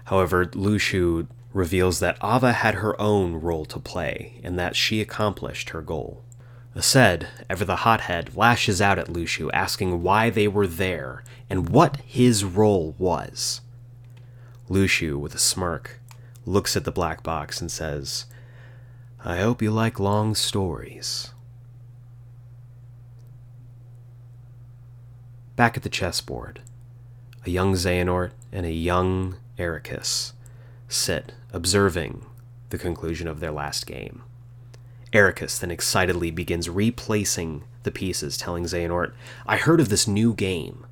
[0.05, 5.71] However, Luxu reveals that Ava had her own role to play, and that she accomplished
[5.71, 6.25] her goal.
[6.75, 11.99] Aced, ever the hothead, lashes out at Luxu, asking why they were there and what
[12.07, 13.61] his role was.
[14.71, 16.01] Luxu, with a smirk,
[16.47, 18.25] looks at the black box and says,
[19.25, 21.33] I hope you like long stories.
[25.57, 26.63] Back at the chessboard,
[27.45, 30.33] a young Xehanort and a young Eraqus
[30.89, 32.25] sit, observing
[32.71, 34.23] the conclusion of their last game.
[35.13, 39.13] Eraqus then excitedly begins replacing the pieces, telling Xehanort,
[39.47, 40.87] I heard of this new game.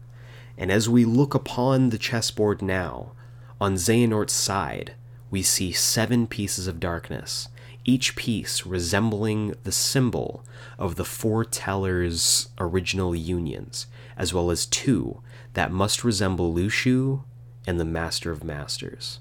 [0.59, 3.13] And as we look upon the chessboard now,
[3.61, 4.95] on Xehanort's side,
[5.31, 7.49] we see seven pieces of darkness,
[7.85, 10.45] each piece resembling the symbol
[10.79, 13.87] of the foretellers' original unions,
[14.17, 15.23] as well as two
[15.55, 17.25] that must resemble Luxu
[17.67, 19.21] and the Master of Masters.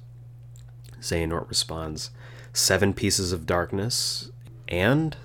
[1.00, 2.12] Xehanort responds,
[2.52, 4.32] Seven pieces of darkness,
[4.70, 5.18] and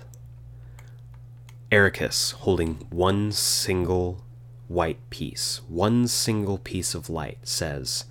[1.71, 4.21] Eraqus holding one single
[4.67, 8.05] white piece, one single piece of light, says,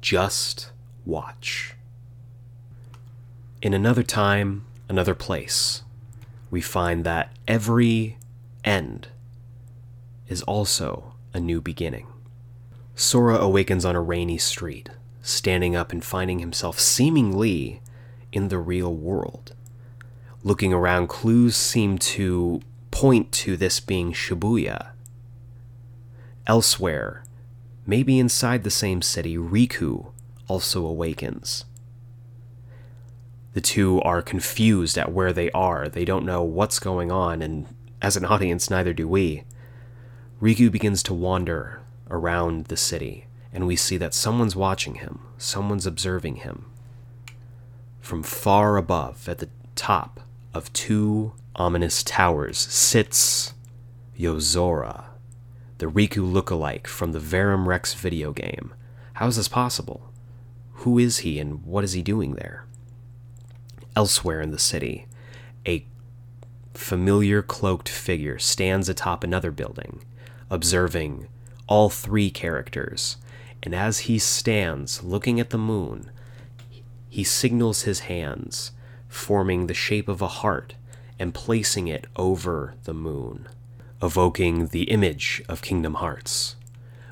[0.00, 0.72] Just
[1.04, 1.74] watch.
[3.60, 5.82] In another time, another place,
[6.50, 8.18] we find that every
[8.64, 9.08] end
[10.28, 12.06] is also a new beginning.
[12.94, 14.88] Sora awakens on a rainy street,
[15.22, 17.80] standing up and finding himself seemingly
[18.32, 19.54] in the real world.
[20.48, 24.92] Looking around, clues seem to point to this being Shibuya.
[26.46, 27.22] Elsewhere,
[27.86, 30.10] maybe inside the same city, Riku
[30.46, 31.66] also awakens.
[33.52, 35.86] The two are confused at where they are.
[35.86, 37.66] They don't know what's going on, and
[38.00, 39.44] as an audience, neither do we.
[40.40, 45.84] Riku begins to wander around the city, and we see that someone's watching him, someone's
[45.84, 46.64] observing him.
[48.00, 50.20] From far above, at the top
[50.54, 53.54] of two ominous towers, sits
[54.18, 55.04] Yozora,
[55.78, 58.72] the Riku lookalike from the Verum Rex video game.
[59.14, 60.12] How is this possible?
[60.72, 62.64] Who is he, and what is he doing there?
[63.96, 65.06] Elsewhere in the city,
[65.66, 65.84] a
[66.74, 70.04] familiar cloaked figure stands atop another building,
[70.50, 71.26] observing
[71.66, 73.16] all three characters,
[73.62, 76.10] and as he stands looking at the moon,
[77.08, 78.70] he signals his hands,
[79.08, 80.74] forming the shape of a heart
[81.18, 83.48] and placing it over the moon,
[84.02, 86.56] evoking the image of Kingdom Hearts.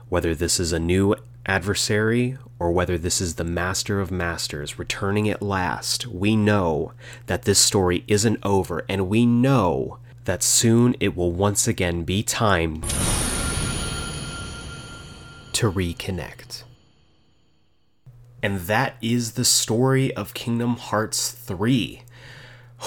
[0.09, 5.29] Whether this is a new adversary or whether this is the Master of Masters returning
[5.29, 6.93] at last, we know
[7.27, 12.23] that this story isn't over, and we know that soon it will once again be
[12.23, 12.83] time
[15.53, 16.66] to reconnect.
[18.43, 22.03] And that is the story of Kingdom Hearts 3.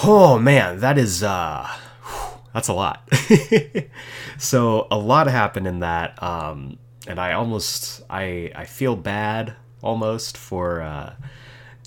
[0.04, 1.68] Oh man, that is uh
[2.54, 3.08] that's a lot.
[4.38, 10.36] so a lot happened in that um and I almost I I feel bad almost
[10.36, 11.14] for uh,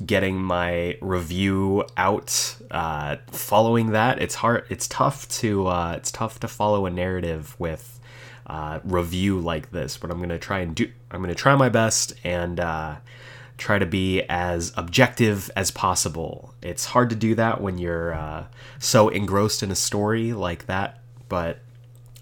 [0.06, 2.56] getting my review out.
[2.72, 4.66] Uh, following that, it's hard.
[4.70, 8.00] It's tough to uh, it's tough to follow a narrative with
[8.48, 9.98] uh, review like this.
[9.98, 10.92] But I'm gonna try and do.
[11.12, 12.96] I'm gonna try my best and uh,
[13.58, 16.54] try to be as objective as possible.
[16.62, 18.46] It's hard to do that when you're uh,
[18.80, 21.00] so engrossed in a story like that,
[21.30, 21.60] but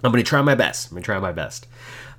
[0.03, 0.87] I'm going to try my best.
[0.87, 1.67] I'm going to try my best.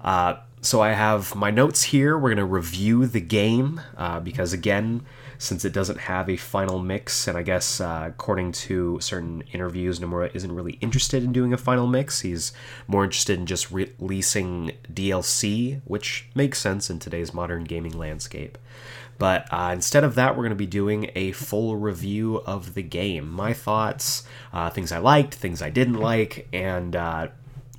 [0.01, 2.17] Uh, so I have my notes here.
[2.17, 5.05] We're going to review the game uh, because, again,
[5.37, 9.99] since it doesn't have a final mix, and I guess uh, according to certain interviews,
[9.99, 12.21] Nomura isn't really interested in doing a final mix.
[12.21, 12.53] He's
[12.87, 18.57] more interested in just re- releasing DLC, which makes sense in today's modern gaming landscape.
[19.19, 22.83] But uh, instead of that, we're going to be doing a full review of the
[22.83, 23.31] game.
[23.31, 27.29] My thoughts, uh, things I liked, things I didn't like, and uh,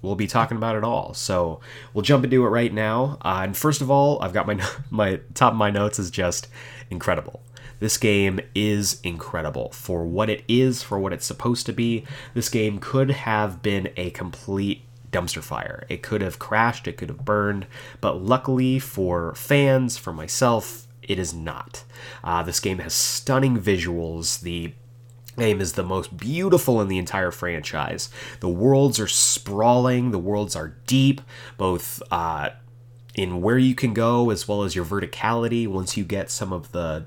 [0.01, 1.13] we'll be talking about it all.
[1.13, 1.59] So
[1.93, 3.17] we'll jump into it right now.
[3.21, 6.47] Uh, and first of all, I've got my my top of my notes is just
[6.89, 7.41] incredible.
[7.79, 12.05] This game is incredible for what it is, for what it's supposed to be.
[12.33, 15.85] This game could have been a complete dumpster fire.
[15.89, 17.67] It could have crashed, it could have burned,
[17.99, 21.83] but luckily for fans, for myself, it is not.
[22.23, 24.41] Uh, this game has stunning visuals.
[24.41, 24.73] The
[25.37, 28.09] game is the most beautiful in the entire franchise.
[28.39, 31.21] The worlds are sprawling, the worlds are deep,
[31.57, 32.49] both uh,
[33.15, 36.71] in where you can go as well as your verticality once you get some of
[36.71, 37.05] the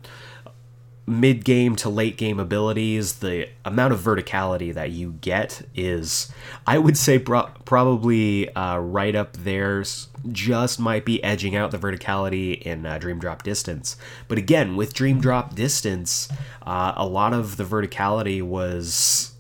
[1.07, 6.33] mid game to late game abilities, the amount of verticality that you get is,
[6.67, 9.85] I would say, pro- probably uh, right up there.
[10.33, 13.97] Just might be edging out the verticality in uh, Dream Drop Distance.
[14.27, 16.29] But again, with Dream Drop Distance,
[16.63, 19.33] uh, a lot of the verticality was.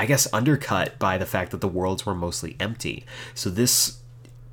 [0.00, 3.04] I guess undercut by the fact that the worlds were mostly empty.
[3.34, 3.98] So this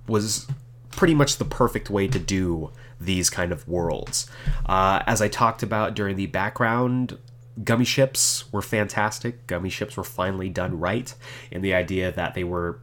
[0.08, 0.48] was
[0.90, 4.30] pretty much the perfect way to do these kind of worlds.
[4.66, 7.18] Uh, as I talked about during the background,
[7.64, 9.48] gummy ships were fantastic.
[9.48, 11.14] Gummy ships were finally done right
[11.52, 12.80] in the idea that they were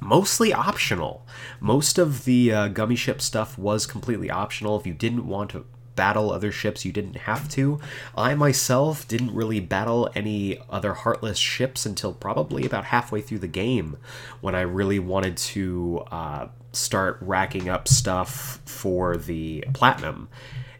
[0.00, 1.26] mostly optional.
[1.60, 4.78] Most of the uh, gummy ship stuff was completely optional.
[4.78, 5.64] If you didn't want to
[5.96, 7.80] battle other ships, you didn't have to.
[8.16, 13.48] I myself didn't really battle any other Heartless ships until probably about halfway through the
[13.48, 13.96] game
[14.40, 20.28] when I really wanted to uh, start racking up stuff for the Platinum.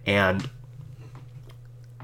[0.06, 0.48] And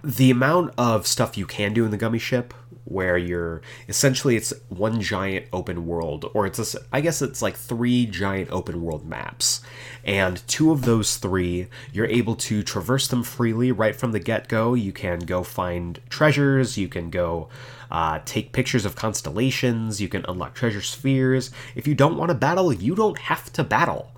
[0.02, 2.54] the amount of stuff you can do in the gummy ship
[2.90, 7.56] where you're essentially it's one giant open world or it's a I guess it's like
[7.56, 9.60] three giant open world maps
[10.04, 14.74] and two of those three you're able to traverse them freely right from the get-go
[14.74, 17.48] you can go find treasures you can go
[17.90, 20.00] uh, take pictures of constellations.
[20.00, 21.50] You can unlock treasure spheres.
[21.74, 24.12] If you don't want to battle you don't have to battle.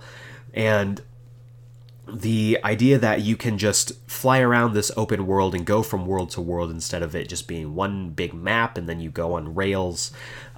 [0.55, 1.01] And
[2.07, 6.31] the idea that you can just fly around this open world and go from world
[6.31, 9.55] to world instead of it just being one big map and then you go on
[9.55, 10.11] rails,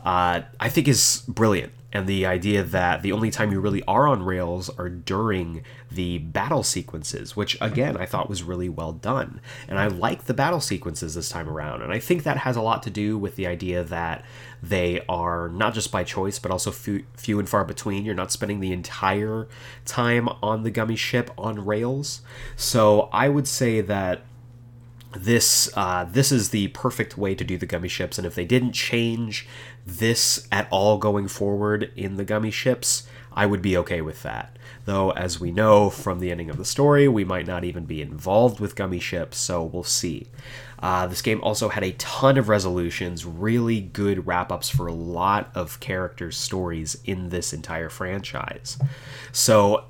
[0.04, 1.72] uh, I think is brilliant.
[1.94, 6.18] And the idea that the only time you really are on rails are during the
[6.18, 9.40] battle sequences, which again I thought was really well done.
[9.68, 11.82] And I like the battle sequences this time around.
[11.82, 14.24] And I think that has a lot to do with the idea that
[14.60, 18.04] they are not just by choice, but also few, few and far between.
[18.04, 19.46] You're not spending the entire
[19.84, 22.22] time on the gummy ship on rails.
[22.56, 24.22] So I would say that
[25.16, 28.44] this uh, this is the perfect way to do the gummy ships and if they
[28.44, 29.46] didn't change
[29.86, 34.58] this at all going forward in the gummy ships i would be okay with that
[34.84, 38.00] though as we know from the ending of the story we might not even be
[38.00, 40.26] involved with gummy ships so we'll see
[40.80, 45.50] uh, this game also had a ton of resolutions really good wrap-ups for a lot
[45.54, 48.78] of characters stories in this entire franchise
[49.32, 49.84] so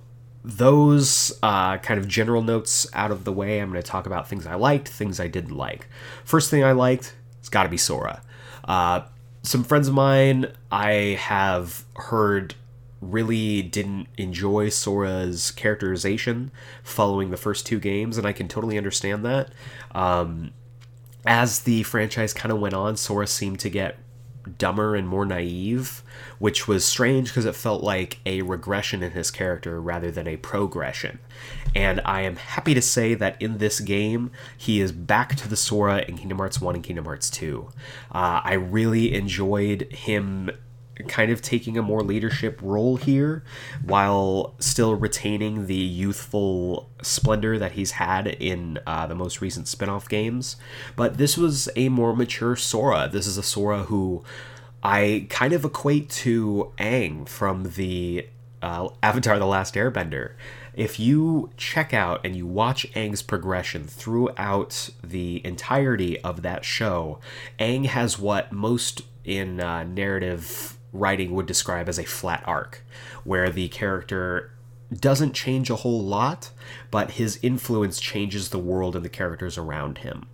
[0.44, 4.28] those uh, kind of general notes out of the way, I'm going to talk about
[4.28, 5.88] things I liked, things I didn't like.
[6.22, 8.22] First thing I liked, it's got to be Sora.
[8.62, 9.02] Uh,
[9.44, 12.54] some friends of mine I have heard
[13.00, 16.50] really didn't enjoy Sora's characterization
[16.82, 19.50] following the first two games, and I can totally understand that.
[19.94, 20.52] Um,
[21.26, 23.98] as the franchise kind of went on, Sora seemed to get
[24.58, 26.02] dumber and more naive,
[26.38, 30.36] which was strange because it felt like a regression in his character rather than a
[30.36, 31.18] progression.
[31.74, 35.56] And I am happy to say that in this game, he is back to the
[35.56, 37.68] Sora in Kingdom Hearts 1 and Kingdom Hearts 2.
[38.12, 40.50] Uh, I really enjoyed him
[41.08, 43.42] kind of taking a more leadership role here
[43.84, 50.08] while still retaining the youthful splendor that he's had in uh, the most recent spin-off
[50.08, 50.56] games.
[50.96, 53.08] But this was a more mature sora.
[53.12, 54.22] This is a sora who
[54.82, 58.28] i kind of equate to ang from the
[58.62, 60.32] uh, avatar the last airbender.
[60.74, 67.20] If you check out and you watch Aang's progression throughout the entirety of that show,
[67.58, 72.82] Aang has what most in uh, narrative writing would describe as a flat arc,
[73.24, 74.52] where the character
[74.90, 76.50] doesn't change a whole lot,
[76.90, 80.26] but his influence changes the world and the characters around him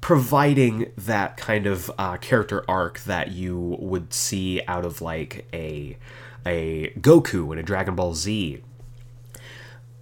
[0.00, 5.96] providing that kind of uh, character arc that you would see out of like a
[6.46, 8.62] a Goku in a Dragon Ball Z.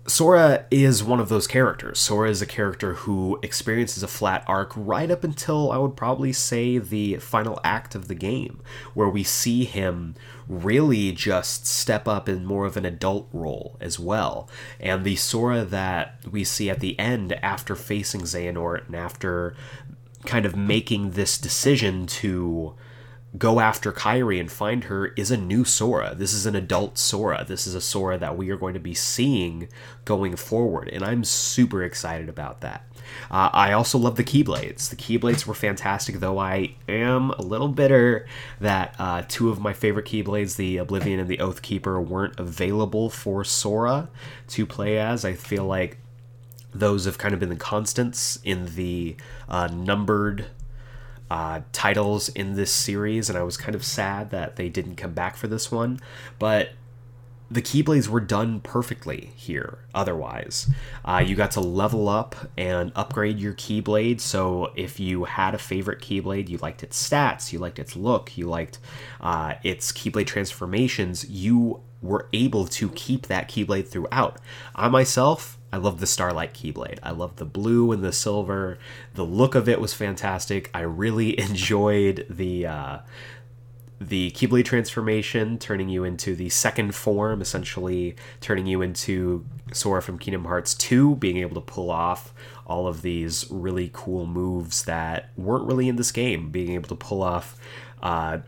[0.09, 1.99] Sora is one of those characters.
[1.99, 6.33] Sora is a character who experiences a flat arc right up until I would probably
[6.33, 8.61] say the final act of the game,
[8.95, 10.15] where we see him
[10.49, 14.49] really just step up in more of an adult role as well.
[14.81, 19.55] And the Sora that we see at the end after facing Xehanort and after
[20.25, 22.75] kind of making this decision to
[23.37, 26.15] go after Kairi and find her is a new Sora.
[26.15, 27.45] This is an adult Sora.
[27.47, 29.69] This is a Sora that we are going to be seeing
[30.05, 32.85] going forward, and I'm super excited about that.
[33.31, 34.89] Uh, I also love the Keyblades.
[34.89, 38.27] The Keyblades were fantastic, though I am a little bitter
[38.61, 43.11] that uh, two of my favorite Keyblades, the Oblivion and the Oath Keeper, weren't available
[43.11, 44.09] for Sora
[44.49, 45.25] to play as.
[45.25, 45.99] I feel like
[46.75, 49.17] those have kind of been the constants in the
[49.49, 50.47] uh, numbered
[51.31, 55.13] uh, titles in this series, and I was kind of sad that they didn't come
[55.13, 56.01] back for this one.
[56.39, 56.71] But
[57.51, 60.71] the Keyblades were done perfectly here, otherwise.
[61.05, 65.59] Uh, you got to level up and upgrade your Keyblade, so if you had a
[65.59, 68.79] favorite Keyblade, you liked its stats, you liked its look, you liked
[69.21, 74.39] uh, its Keyblade transformations, you were able to keep that Keyblade throughout.
[74.75, 76.99] I myself, I love the Starlight Keyblade.
[77.03, 78.79] I love the blue and the silver.
[79.15, 80.71] The look of it was fantastic.
[80.73, 82.99] I really enjoyed the uh,
[84.01, 90.19] the Keyblade transformation, turning you into the second form, essentially turning you into Sora from
[90.19, 92.33] Kingdom Hearts 2, being able to pull off
[92.65, 96.95] all of these really cool moves that weren't really in this game, being able to
[96.95, 97.59] pull off.
[98.01, 98.39] Uh,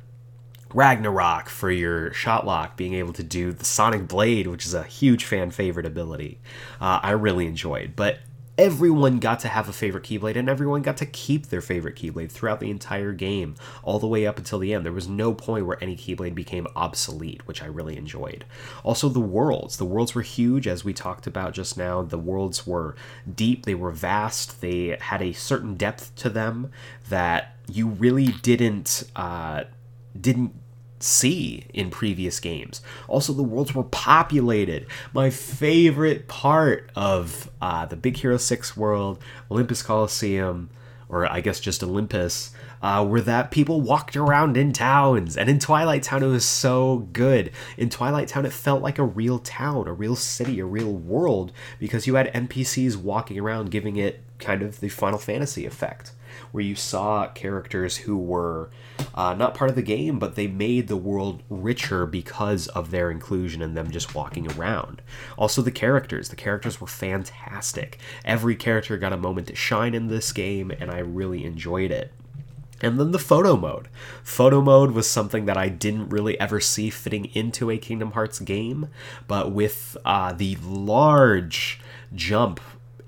[0.72, 4.82] Ragnarok for your shot lock, being able to do the Sonic Blade, which is a
[4.84, 6.40] huge fan favorite ability.
[6.80, 8.20] Uh, I really enjoyed, but
[8.60, 12.30] everyone got to have a favorite Keyblade, and everyone got to keep their favorite Keyblade
[12.30, 14.84] throughout the entire game, all the way up until the end.
[14.84, 18.44] There was no point where any Keyblade became obsolete, which I really enjoyed.
[18.84, 19.78] Also, the worlds.
[19.78, 22.02] The worlds were huge, as we talked about just now.
[22.02, 22.96] The worlds were
[23.34, 26.70] deep, they were vast, they had a certain depth to them
[27.08, 29.04] that you really didn't.
[29.16, 29.64] Uh,
[30.20, 30.52] didn't
[31.02, 32.82] see in previous games.
[33.08, 34.86] Also, the worlds were populated.
[35.12, 39.18] My favorite part of uh, the Big Hero 6 world,
[39.50, 40.70] Olympus Coliseum,
[41.08, 42.52] or I guess just Olympus,
[42.82, 45.36] uh, were that people walked around in towns.
[45.36, 47.50] And in Twilight Town, it was so good.
[47.76, 51.52] In Twilight Town, it felt like a real town, a real city, a real world,
[51.78, 56.12] because you had NPCs walking around giving it kind of the Final Fantasy effect
[56.52, 58.70] where you saw characters who were
[59.14, 63.10] uh, not part of the game, but they made the world richer because of their
[63.10, 65.02] inclusion and them just walking around.
[65.36, 66.28] Also, the characters.
[66.28, 67.98] The characters were fantastic.
[68.24, 72.12] Every character got a moment to shine in this game, and I really enjoyed it.
[72.82, 73.88] And then the photo mode.
[74.22, 78.38] Photo mode was something that I didn't really ever see fitting into a Kingdom Hearts
[78.38, 78.88] game,
[79.28, 81.80] but with uh, the large
[82.14, 82.60] jump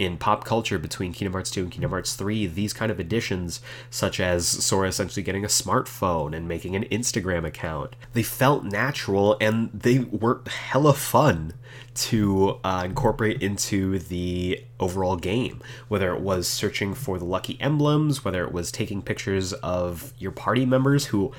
[0.05, 3.61] in pop culture between Kingdom Hearts 2 and Kingdom Hearts 3, these kind of additions,
[3.91, 9.37] such as Sora essentially getting a smartphone and making an Instagram account, they felt natural
[9.41, 11.55] and they were hella fun
[11.95, 15.61] to uh, incorporate into the overall game.
[15.89, 20.33] Whether it was searching for the lucky emblems, whether it was taking pictures of your
[20.33, 21.33] party members who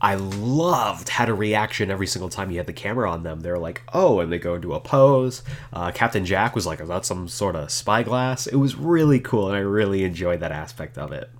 [0.00, 3.40] I loved had a reaction every single time you had the camera on them.
[3.40, 5.42] They're like, oh, and they go into a pose.
[5.72, 8.46] Uh, Captain Jack was like, is that some sort of spyglass?
[8.46, 11.30] It was really cool, and I really enjoyed that aspect of it.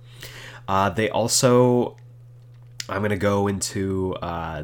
[0.67, 1.95] Uh, they also,
[2.89, 4.63] I'm going to go into uh,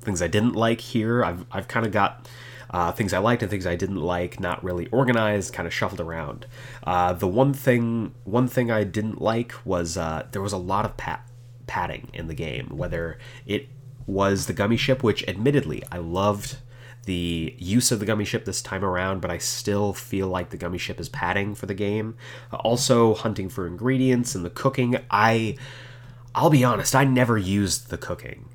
[0.00, 1.24] things I didn't like here.
[1.24, 2.28] I've, I've kind of got.
[2.68, 6.00] Uh, things I liked and things I didn't like, not really organized, kind of shuffled
[6.00, 6.46] around.
[6.84, 10.84] Uh, the one thing, one thing I didn't like was uh, there was a lot
[10.84, 11.25] of pat
[11.66, 13.68] padding in the game, whether it
[14.06, 16.58] was the gummy ship, which admittedly I loved
[17.06, 20.56] the use of the gummy ship this time around, but I still feel like the
[20.56, 22.16] gummy ship is padding for the game.
[22.52, 24.98] Also, hunting for ingredients and the cooking.
[25.10, 25.56] I,
[26.34, 28.48] I'll be honest, I never used the cooking.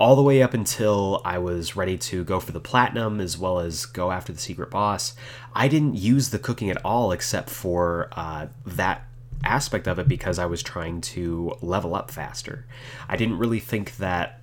[0.00, 3.58] All the way up until I was ready to go for the platinum as well
[3.58, 5.14] as go after the secret boss,
[5.54, 9.07] I didn't use the cooking at all except for uh, that
[9.44, 12.66] aspect of it because I was trying to level up faster.
[13.08, 14.40] I didn't really think that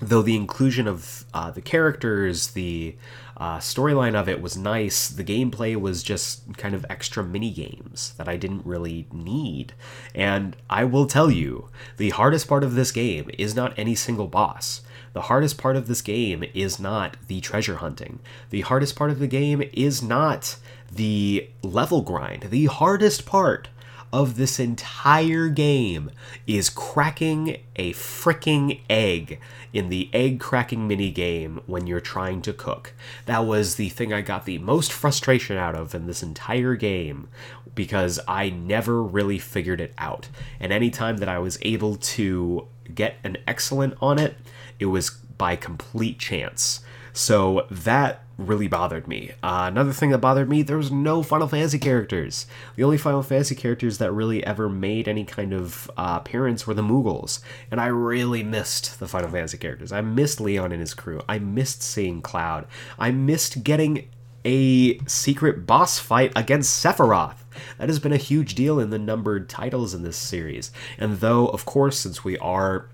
[0.00, 2.94] though the inclusion of uh, the characters, the
[3.36, 8.14] uh, storyline of it was nice, the gameplay was just kind of extra mini games
[8.16, 9.74] that I didn't really need.
[10.14, 14.28] And I will tell you, the hardest part of this game is not any single
[14.28, 14.82] boss.
[15.12, 18.20] The hardest part of this game is not the treasure hunting.
[18.50, 20.56] The hardest part of the game is not
[20.92, 22.44] the level grind.
[22.50, 23.68] The hardest part
[24.12, 26.10] of this entire game
[26.46, 29.40] is cracking a freaking egg
[29.72, 32.94] in the egg cracking mini game when you're trying to cook.
[33.26, 37.28] That was the thing I got the most frustration out of in this entire game
[37.74, 40.28] because I never really figured it out.
[40.58, 44.36] And anytime that I was able to get an excellent on it,
[44.78, 46.80] it was by complete chance.
[47.12, 49.32] So that really bothered me.
[49.42, 52.46] Uh, another thing that bothered me, there was no Final Fantasy characters.
[52.76, 56.74] The only Final Fantasy characters that really ever made any kind of uh, appearance were
[56.74, 57.40] the Moogles,
[57.70, 59.90] and I really missed the Final Fantasy characters.
[59.90, 61.20] I missed Leon and his crew.
[61.28, 62.66] I missed seeing Cloud.
[62.98, 64.08] I missed getting
[64.44, 67.38] a secret boss fight against Sephiroth.
[67.78, 70.70] That has been a huge deal in the numbered titles in this series.
[70.96, 72.88] And though, of course, since we are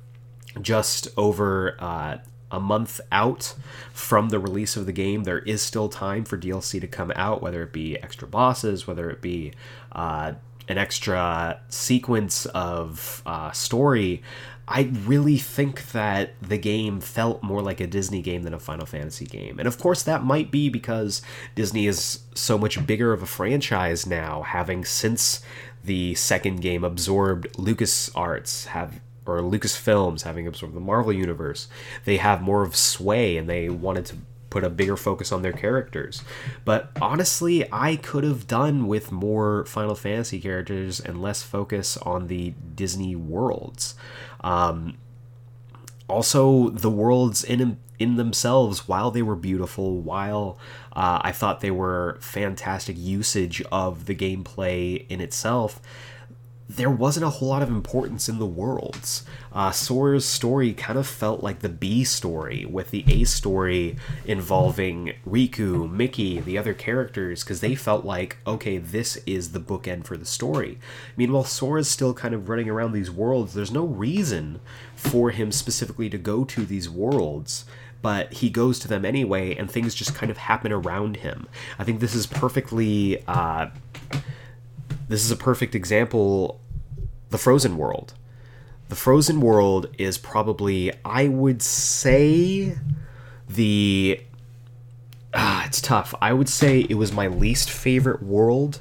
[0.61, 2.19] just over uh,
[2.55, 3.55] a month out
[3.93, 7.43] from the release of the game, there is still time for DLC to come out,
[7.43, 9.52] whether it be extra bosses, whether it be
[9.93, 10.32] uh,
[10.68, 14.22] an extra sequence of uh, story.
[14.66, 18.86] I really think that the game felt more like a Disney game than a Final
[18.86, 19.59] Fantasy game.
[19.59, 21.20] And of course, that might be because
[21.55, 25.43] Disney is so much bigger of a franchise now, having since
[25.82, 31.69] the second game absorbed LucasArts, have or Lucasfilms having absorbed the Marvel universe,
[32.05, 34.17] they have more of sway and they wanted to
[34.51, 36.23] put a bigger focus on their characters.
[36.65, 42.29] But honestly, I could have done with more Final Fantasy characters and less focus on
[42.29, 43.97] the Disney worlds.
[44.43, 44.97] Um,
[46.09, 50.59] also, the worlds in in themselves, while they were beautiful, while
[50.95, 55.81] uh, I thought they were fantastic usage of the gameplay in itself,
[56.69, 59.24] there wasn't a whole lot of importance in the worlds.
[59.53, 65.12] Uh, Sora's story kind of felt like the B story, with the A story involving
[65.27, 70.16] Riku, Mickey, the other characters, because they felt like, okay, this is the bookend for
[70.16, 70.78] the story.
[71.16, 73.53] Meanwhile, Sora's still kind of running around these worlds.
[73.53, 74.61] There's no reason
[74.97, 77.66] for him specifically to go to these worlds
[78.05, 81.49] but he goes to them anyway, and things just kind of happen around him.
[81.78, 83.69] I think this is perfectly uh,
[85.09, 86.61] this is a perfect example
[87.31, 88.15] the frozen world.
[88.89, 92.77] The frozen world is probably i would say
[93.48, 94.20] the
[95.35, 96.15] ah, it's tough.
[96.20, 98.81] I would say it was my least favorite world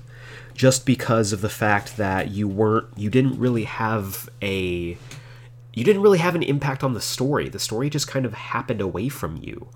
[0.54, 4.98] just because of the fact that you weren't you didn't really have a
[5.74, 7.50] you didn't really have an impact on the story.
[7.50, 9.70] The story just kind of happened away from you.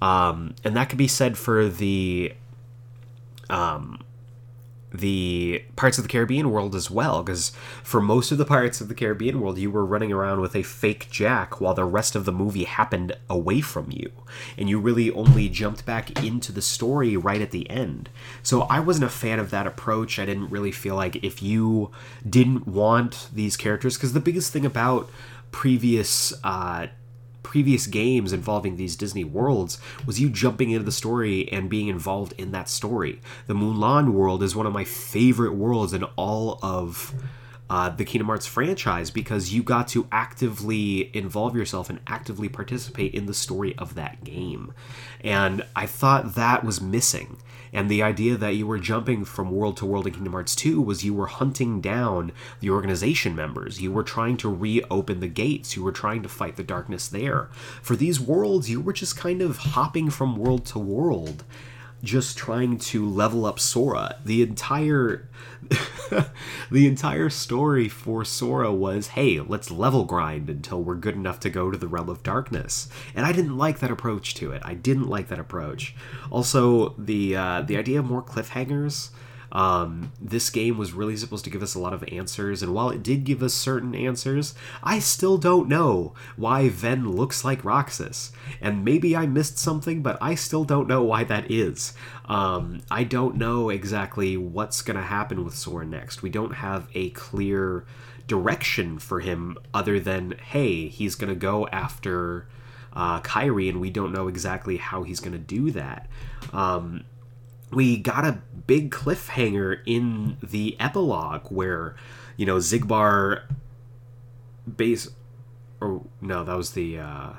[0.00, 2.32] Um, and that could be said for the
[3.50, 4.00] um,
[4.92, 7.52] the parts of the Caribbean world as well, because
[7.82, 10.62] for most of the Pirates of the Caribbean world, you were running around with a
[10.62, 14.10] fake Jack while the rest of the movie happened away from you.
[14.58, 18.08] And you really only jumped back into the story right at the end.
[18.42, 20.18] So I wasn't a fan of that approach.
[20.18, 21.90] I didn't really feel like if you
[22.28, 25.08] didn't want these characters, because the biggest thing about
[25.52, 26.86] previous uh,
[27.50, 32.32] previous games involving these Disney worlds was you jumping into the story and being involved
[32.38, 33.20] in that story.
[33.48, 37.12] The Mulan world is one of my favorite worlds in all of
[37.68, 43.14] uh, the Kingdom Hearts franchise because you got to actively involve yourself and actively participate
[43.14, 44.72] in the story of that game.
[45.24, 47.36] And I thought that was missing.
[47.72, 50.80] And the idea that you were jumping from world to world in Kingdom Hearts 2
[50.80, 53.80] was you were hunting down the organization members.
[53.80, 55.76] You were trying to reopen the gates.
[55.76, 57.48] You were trying to fight the darkness there.
[57.82, 61.44] For these worlds, you were just kind of hopping from world to world
[62.02, 64.16] just trying to level up Sora.
[64.24, 65.28] The entire
[66.70, 71.50] the entire story for Sora was, hey, let's level grind until we're good enough to
[71.50, 72.88] go to the realm of darkness.
[73.14, 74.62] And I didn't like that approach to it.
[74.64, 75.94] I didn't like that approach.
[76.30, 79.10] Also, the uh, the idea of more cliffhangers.
[79.52, 82.90] Um, this game was really supposed to give us a lot of answers, and while
[82.90, 88.32] it did give us certain answers, I still don't know why Ven looks like Roxas.
[88.60, 91.94] And maybe I missed something, but I still don't know why that is.
[92.26, 96.22] Um, I don't know exactly what's going to happen with Sora next.
[96.22, 97.84] We don't have a clear
[98.28, 102.46] direction for him other than, hey, he's going to go after
[102.92, 106.08] uh, Kairi, and we don't know exactly how he's going to do that.
[106.52, 107.04] Um,
[107.72, 111.96] we got a big cliffhanger in the epilogue where
[112.36, 113.42] you know Xigbar
[114.76, 115.08] base
[115.80, 117.30] or no that was the uh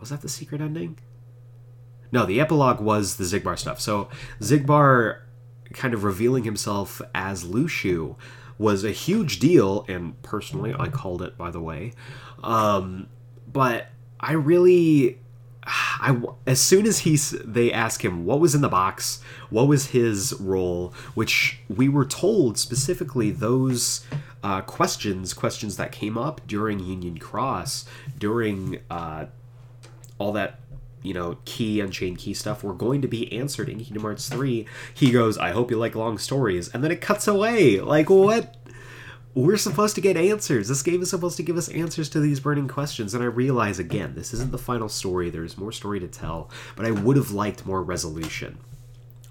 [0.00, 0.98] Was that the secret ending?
[2.12, 3.80] No, the epilogue was the Xigbar stuff.
[3.80, 4.08] So
[4.40, 5.20] Xigbar
[5.72, 8.16] kind of revealing himself as Luxu
[8.58, 11.92] was a huge deal, and personally, I called it, by the way.
[12.42, 13.08] Um,
[13.50, 13.88] but
[14.18, 15.19] I really,
[16.00, 19.88] I as soon as he's they ask him what was in the box, what was
[19.88, 24.04] his role, which we were told specifically those
[24.42, 27.86] uh, questions, questions that came up during Union Cross,
[28.18, 29.26] during uh,
[30.18, 30.60] all that
[31.02, 34.66] you know key unchained key stuff were going to be answered in kingdom hearts 3
[34.92, 36.68] he goes i hope you like long stories.
[36.68, 37.80] And then it cuts away.
[37.80, 38.56] Like what
[39.34, 40.68] we're supposed to get answers.
[40.68, 43.14] This game is supposed to give us answers to these burning questions.
[43.14, 45.30] And i realize again this isn't the final story.
[45.30, 48.58] There's more story to tell but i would have liked more resolution.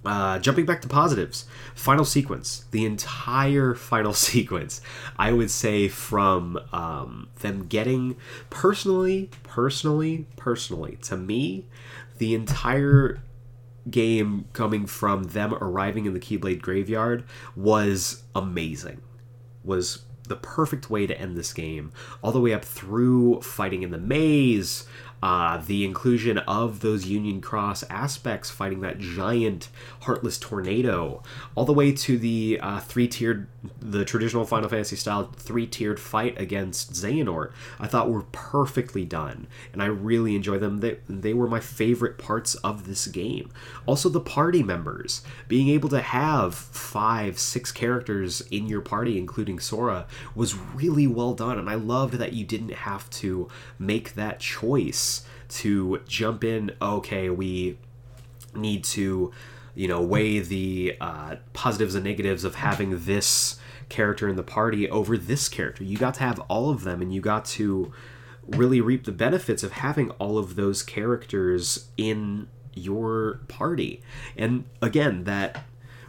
[0.05, 1.45] Uh, jumping back to positives,
[1.75, 4.79] final sequence, the entire final sequence,
[5.17, 8.15] I would say from um, them getting
[8.49, 11.65] personally, personally, personally, to me,
[12.17, 13.21] the entire
[13.91, 19.01] game coming from them arriving in the Keyblade graveyard was amazing.
[19.63, 21.91] Was the perfect way to end this game,
[22.21, 24.85] all the way up through fighting in the maze,
[25.21, 29.69] uh, the inclusion of those Union Cross aspects, fighting that giant
[30.01, 31.21] heartless tornado,
[31.55, 33.47] all the way to the uh, three-tiered,
[33.79, 39.81] the traditional Final Fantasy style three-tiered fight against Xehanort, I thought were perfectly done, and
[39.81, 40.79] I really enjoy them.
[40.79, 43.51] They, they were my favorite parts of this game.
[43.85, 49.59] Also, the party members, being able to have five, six characters in your party, including
[49.59, 54.39] Sora, was really well done, and I loved that you didn't have to make that
[54.39, 55.08] choice
[55.49, 56.71] to jump in.
[56.81, 57.77] Okay, we
[58.55, 59.31] need to,
[59.75, 63.59] you know, weigh the uh, positives and negatives of having this
[63.89, 65.83] character in the party over this character.
[65.83, 67.91] You got to have all of them, and you got to
[68.47, 74.01] really reap the benefits of having all of those characters in your party.
[74.37, 75.65] And again, that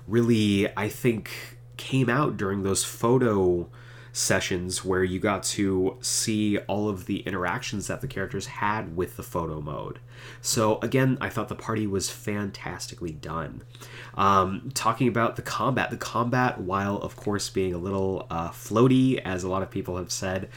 [0.07, 1.31] really, I think,
[1.77, 3.69] came out during those photo
[4.21, 9.17] sessions where you got to see all of the interactions that the characters had with
[9.17, 9.99] the photo mode.
[10.43, 13.63] So, again, I thought the party was fantastically done.
[14.15, 19.19] Um, talking about the combat, the combat, while of course being a little uh, floaty,
[19.25, 20.51] as a lot of people have said,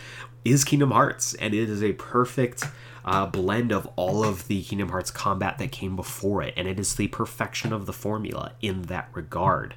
[0.44, 2.66] is Kingdom Hearts, and it is a perfect
[3.06, 6.80] uh, blend of all of the Kingdom Hearts combat that came before it, and it
[6.80, 9.76] is the perfection of the formula in that regard.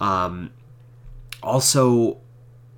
[0.00, 0.50] Um,
[1.42, 2.18] also,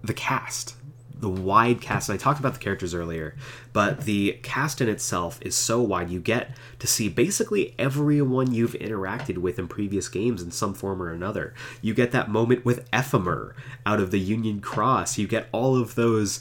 [0.05, 0.77] the cast,
[1.19, 2.09] the wide cast.
[2.09, 3.35] And I talked about the characters earlier,
[3.73, 6.11] but the cast in itself is so wide.
[6.11, 11.03] You get to see basically everyone you've interacted with in previous games in some form
[11.03, 11.55] or another.
[11.81, 13.55] You get that moment with Ephemer
[13.87, 15.19] out of the Union Cross.
[15.19, 16.41] You get all of those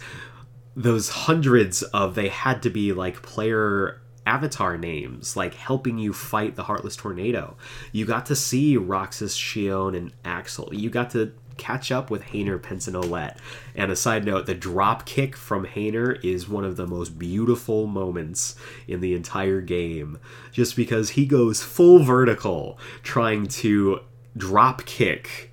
[0.76, 6.56] those hundreds of they had to be like player avatar names like helping you fight
[6.56, 7.56] the heartless tornado
[7.92, 12.62] you got to see roxas Xion and axel you got to catch up with Hayner
[12.62, 13.38] Pence and Olette.
[13.76, 17.88] And a side note, the drop kick from Hayner is one of the most beautiful
[17.88, 18.56] moments
[18.88, 20.20] in the entire game.
[20.52, 24.02] Just because he goes full vertical trying to
[24.36, 25.52] drop kick.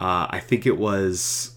[0.00, 1.56] Uh, I think it was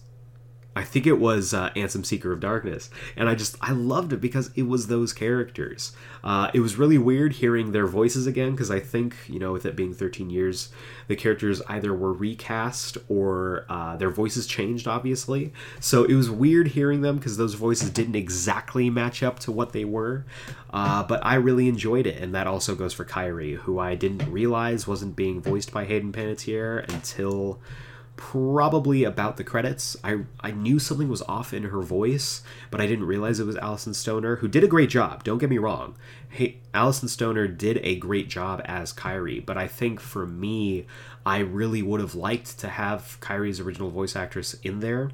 [0.76, 4.20] I think it was uh, Ansem Seeker of Darkness, and I just I loved it
[4.20, 5.92] because it was those characters.
[6.22, 9.66] Uh, it was really weird hearing their voices again because I think you know with
[9.66, 10.70] it being 13 years,
[11.06, 15.52] the characters either were recast or uh, their voices changed, obviously.
[15.80, 19.72] So it was weird hearing them because those voices didn't exactly match up to what
[19.72, 20.24] they were.
[20.72, 24.28] Uh, but I really enjoyed it, and that also goes for Kairi, who I didn't
[24.30, 27.60] realize wasn't being voiced by Hayden Panettiere until
[28.16, 29.96] probably about the credits.
[30.04, 33.56] I I knew something was off in her voice, but I didn't realize it was
[33.56, 35.24] Alyson Stoner, who did a great job.
[35.24, 35.96] Don't get me wrong.
[36.28, 40.86] Hey, Alyson Stoner did a great job as Kairi, but I think for me,
[41.24, 45.10] I really would have liked to have Kairi's original voice actress in there.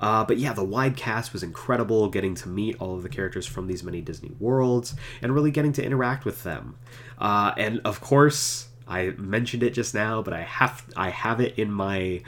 [0.00, 3.46] Uh, but yeah, the wide cast was incredible, getting to meet all of the characters
[3.46, 6.76] from these many Disney worlds and really getting to interact with them.
[7.18, 11.58] Uh, and of course, I mentioned it just now, but I have I have it
[11.58, 12.22] in my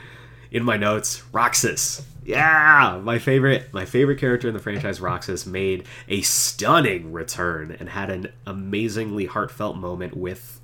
[0.51, 1.23] in my notes.
[1.31, 7.75] Roxas, yeah, my favorite my favorite character in the franchise, Roxas, made a stunning return
[7.79, 10.61] and had an amazingly heartfelt moment with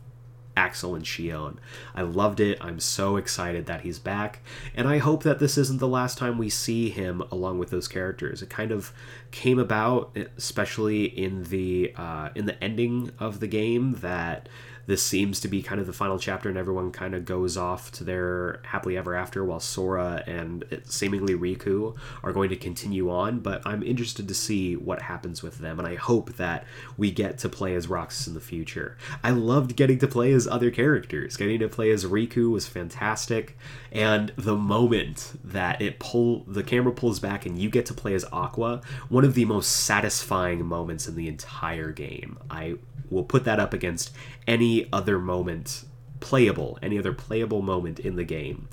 [0.57, 1.57] Axel and Xion.
[1.93, 2.57] I loved it.
[2.59, 4.39] I'm so excited that he's back,
[4.75, 7.87] and I hope that this isn't the last time we see him along with those
[7.87, 8.41] characters.
[8.41, 8.91] It kind of
[9.31, 14.49] came about, especially in the uh, in the ending of the game, that
[14.87, 17.91] this seems to be kind of the final chapter, and everyone kind of goes off
[17.91, 23.39] to their happily ever after, while Sora and seemingly Riku are going to continue on.
[23.39, 26.65] But I'm interested to see what happens with them, and I hope that
[26.97, 28.97] we get to play as Roxas in the future.
[29.23, 31.37] I loved getting to play as other characters.
[31.37, 33.57] Getting to play as Riku was fantastic,
[33.91, 38.13] and the moment that it pull the camera pulls back and you get to play
[38.13, 42.37] as Aqua, one of the most satisfying moments in the entire game.
[42.49, 42.77] I
[43.09, 44.11] will put that up against
[44.47, 45.85] any other moment
[46.19, 48.69] playable, any other playable moment in the game.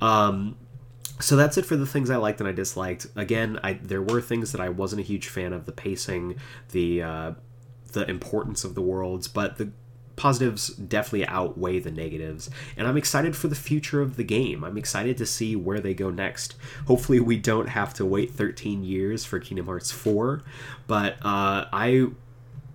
[0.00, 0.56] Um,
[1.20, 3.06] so that's it for the things I liked and I disliked.
[3.16, 6.36] Again, I there were things that I wasn't a huge fan of the pacing,
[6.72, 7.32] the uh,
[7.92, 9.70] the importance of the worlds, but the
[10.16, 12.50] positives definitely outweigh the negatives.
[12.76, 14.62] And I'm excited for the future of the game.
[14.64, 16.54] I'm excited to see where they go next.
[16.86, 20.42] Hopefully, we don't have to wait 13 years for Kingdom Hearts 4,
[20.86, 22.08] but uh, I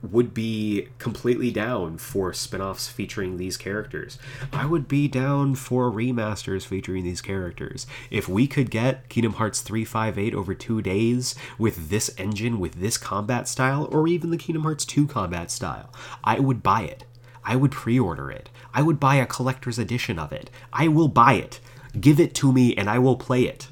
[0.02, 4.18] would be completely down for spin-offs featuring these characters.
[4.54, 7.86] I would be down for remasters featuring these characters.
[8.10, 12.98] If we could get Kingdom Hearts 358 over 2 days with this engine with this
[12.98, 15.94] combat style or even the Kingdom Hearts 2 combat style,
[16.24, 17.04] I would buy it.
[17.44, 18.50] I would pre-order it.
[18.74, 20.50] I would buy a collector's edition of it.
[20.72, 21.60] I will buy it.
[22.00, 23.68] Give it to me and I will play it.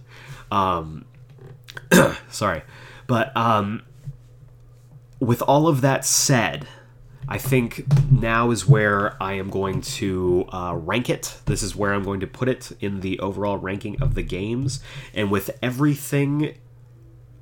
[0.51, 1.05] Um
[2.29, 2.63] sorry.
[3.05, 3.83] But um
[5.19, 6.68] with all of that said,
[7.27, 11.38] I think now is where I am going to uh, rank it.
[11.45, 14.80] This is where I'm going to put it in the overall ranking of the games.
[15.14, 16.57] And with everything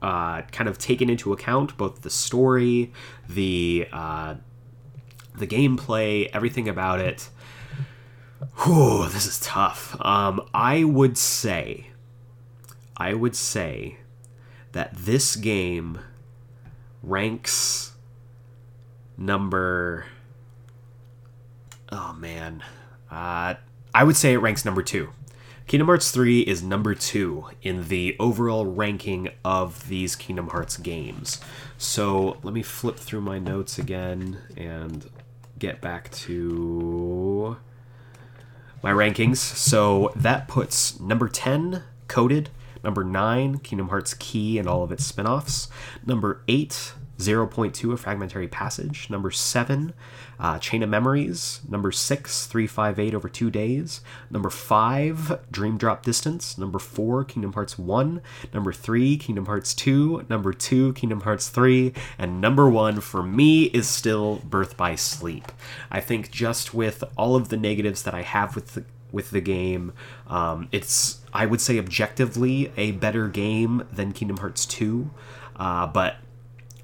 [0.02, 2.92] uh, kind of taken into account, both the story,
[3.30, 4.36] the uh,
[5.36, 7.30] the gameplay, everything about it.
[8.64, 9.98] Whew, this is tough.
[10.04, 11.88] Um, I would say,
[12.98, 13.98] I would say
[14.72, 16.00] that this game
[17.06, 17.94] ranks
[19.18, 20.06] number
[21.91, 22.64] oh man
[23.11, 23.53] uh,
[23.94, 25.10] i would say it ranks number two
[25.68, 31.40] kingdom hearts 3 is number two in the overall ranking of these kingdom hearts games
[31.77, 35.10] so let me flip through my notes again and
[35.57, 37.57] get back to
[38.86, 39.38] my rankings.
[39.38, 42.49] So that puts number 10, Coded.
[42.86, 45.70] Number 9, Kingdom Hearts Key and all of its spin offs.
[46.06, 49.10] Number 8, 0.2, A Fragmentary Passage.
[49.10, 49.94] Number 7,
[50.40, 51.62] uh, Chain of Memories.
[51.68, 54.02] Number 6, 358 over two days.
[54.30, 56.60] Number 5, Dream Drop Distance.
[56.60, 58.22] Number 4, Kingdom Hearts 1.
[58.53, 60.28] Number 3, Kingdom Hearts 2.
[60.30, 61.91] Number 2, Kingdom Hearts 3.
[62.20, 65.52] And number 1 for me is still Birth by Sleep.
[65.90, 69.41] I think just with all of the negatives that I have with the with the
[69.41, 69.94] game.
[70.27, 75.10] Um, it's I would say objectively a better game than Kingdom Hearts 2,
[75.57, 76.18] uh, but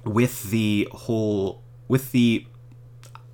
[0.04, 2.46] with the whole with the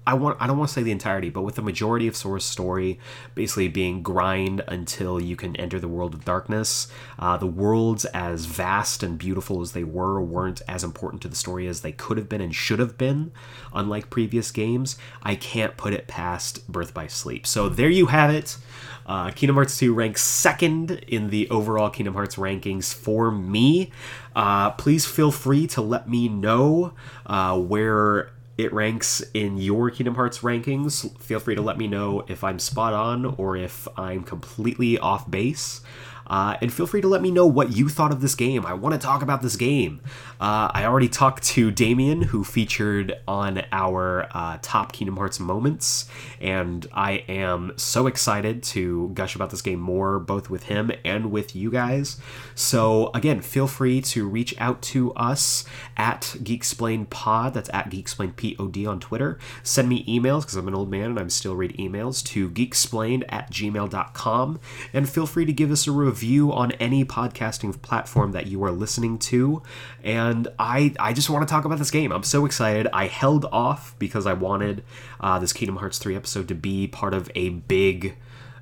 [0.09, 2.47] I want I don't want to say the entirety, but with the majority of Sora's
[2.47, 2.99] story
[3.35, 8.47] basically being grind until you can enter the world of darkness, uh, the worlds as
[8.47, 12.17] vast and beautiful as they were weren't as important to the story as they could
[12.17, 13.33] have been and should have been.
[13.75, 17.47] Unlike previous games, I can't put it past Birth by Sleep.
[17.47, 18.57] So there you have it.
[19.05, 23.91] Uh, Kingdom Hearts 2 ranks second in the overall Kingdom Hearts rankings for me.
[24.35, 26.95] Uh, please feel free to let me know
[27.27, 31.17] uh, where it ranks in your Kingdom Hearts rankings.
[31.21, 35.31] Feel free to let me know if I'm spot on or if I'm completely off
[35.31, 35.81] base.
[36.29, 38.67] Uh, and feel free to let me know what you thought of this game.
[38.67, 40.01] I want to talk about this game.
[40.41, 46.09] Uh, I already talked to Damien, who featured on our uh, top Kingdom Hearts moments,
[46.41, 51.31] and I am so excited to gush about this game more, both with him and
[51.31, 52.19] with you guys.
[52.55, 55.65] So, again, feel free to reach out to us
[55.97, 57.55] at Geeksplain Pod.
[57.55, 59.39] That's at Geeksplain Pod on Twitter.
[59.63, 63.25] Send me emails because I'm an old man and I'm still read emails to geeksplained
[63.29, 64.61] at gmail.com.
[64.93, 66.18] And feel free to give us a review
[66.53, 69.63] on any podcasting platform that you are listening to.
[70.03, 72.13] And I, I just want to talk about this game.
[72.13, 72.89] I'm so excited.
[72.93, 74.85] I held off because I wanted
[75.21, 78.17] uh, this Kingdom Hearts 3 episode to be part of a big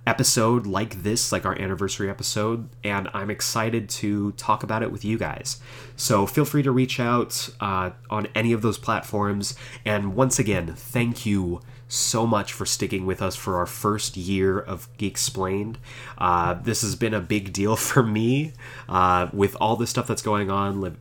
[0.06, 5.04] episode like this, like our anniversary episode, and I'm excited to talk about it with
[5.04, 5.60] you guys.
[5.96, 9.56] So feel free to reach out uh, on any of those platforms.
[9.84, 14.58] And once again, thank you so much for sticking with us for our first year
[14.58, 15.78] of Geek Explained.
[16.18, 18.52] Uh, this has been a big deal for me
[18.88, 20.80] uh, with all the stuff that's going on.
[20.80, 20.96] Li-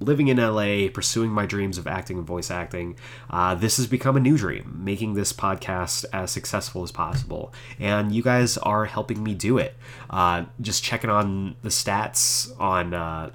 [0.00, 2.96] living in LA, pursuing my dreams of acting and voice acting,
[3.30, 7.52] uh, this has become a new dream, making this podcast as successful as possible.
[7.78, 9.76] And you guys are helping me do it.
[10.10, 12.94] Uh, just checking on the stats on.
[12.94, 13.30] Uh,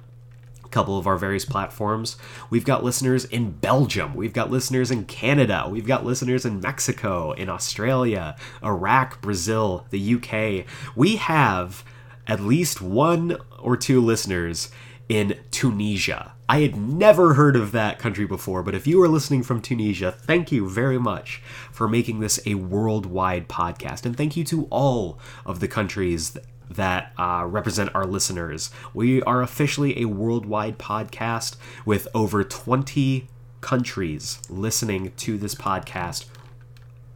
[0.70, 2.16] couple of our various platforms.
[2.48, 7.32] We've got listeners in Belgium, we've got listeners in Canada, we've got listeners in Mexico,
[7.32, 10.66] in Australia, Iraq, Brazil, the UK.
[10.94, 11.84] We have
[12.26, 14.70] at least one or two listeners
[15.08, 16.32] in Tunisia.
[16.48, 20.12] I had never heard of that country before, but if you are listening from Tunisia,
[20.12, 24.04] thank you very much for making this a worldwide podcast.
[24.04, 26.36] And thank you to all of the countries
[26.70, 28.70] that uh, represent our listeners.
[28.94, 33.26] We are officially a worldwide podcast with over 20
[33.60, 36.26] countries listening to this podcast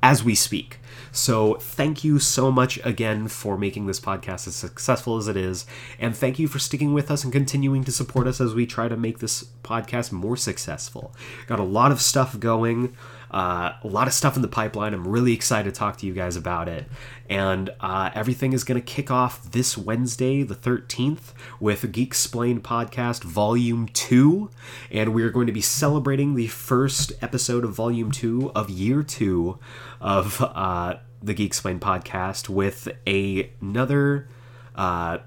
[0.03, 0.81] as we speak.
[1.13, 5.65] So, thank you so much again for making this podcast as successful as it is.
[5.99, 8.89] And thank you for sticking with us and continuing to support us as we try
[8.89, 11.15] to make this podcast more successful.
[11.47, 12.95] Got a lot of stuff going.
[13.35, 14.95] Uh, a lot of stuff in the pipeline.
[14.95, 16.87] I'm really excited to talk to you guys about it.
[17.29, 22.63] And uh, everything is going to kick off this Wednesday, the 13th, with Geek Explained
[22.63, 24.51] Podcast Volume 2.
[24.93, 29.03] And we are going to be celebrating the first episode of Volume 2 of Year
[29.03, 29.59] 2
[30.01, 34.29] of uh, the Geek Explained Podcast with a, another.
[34.77, 35.19] Uh,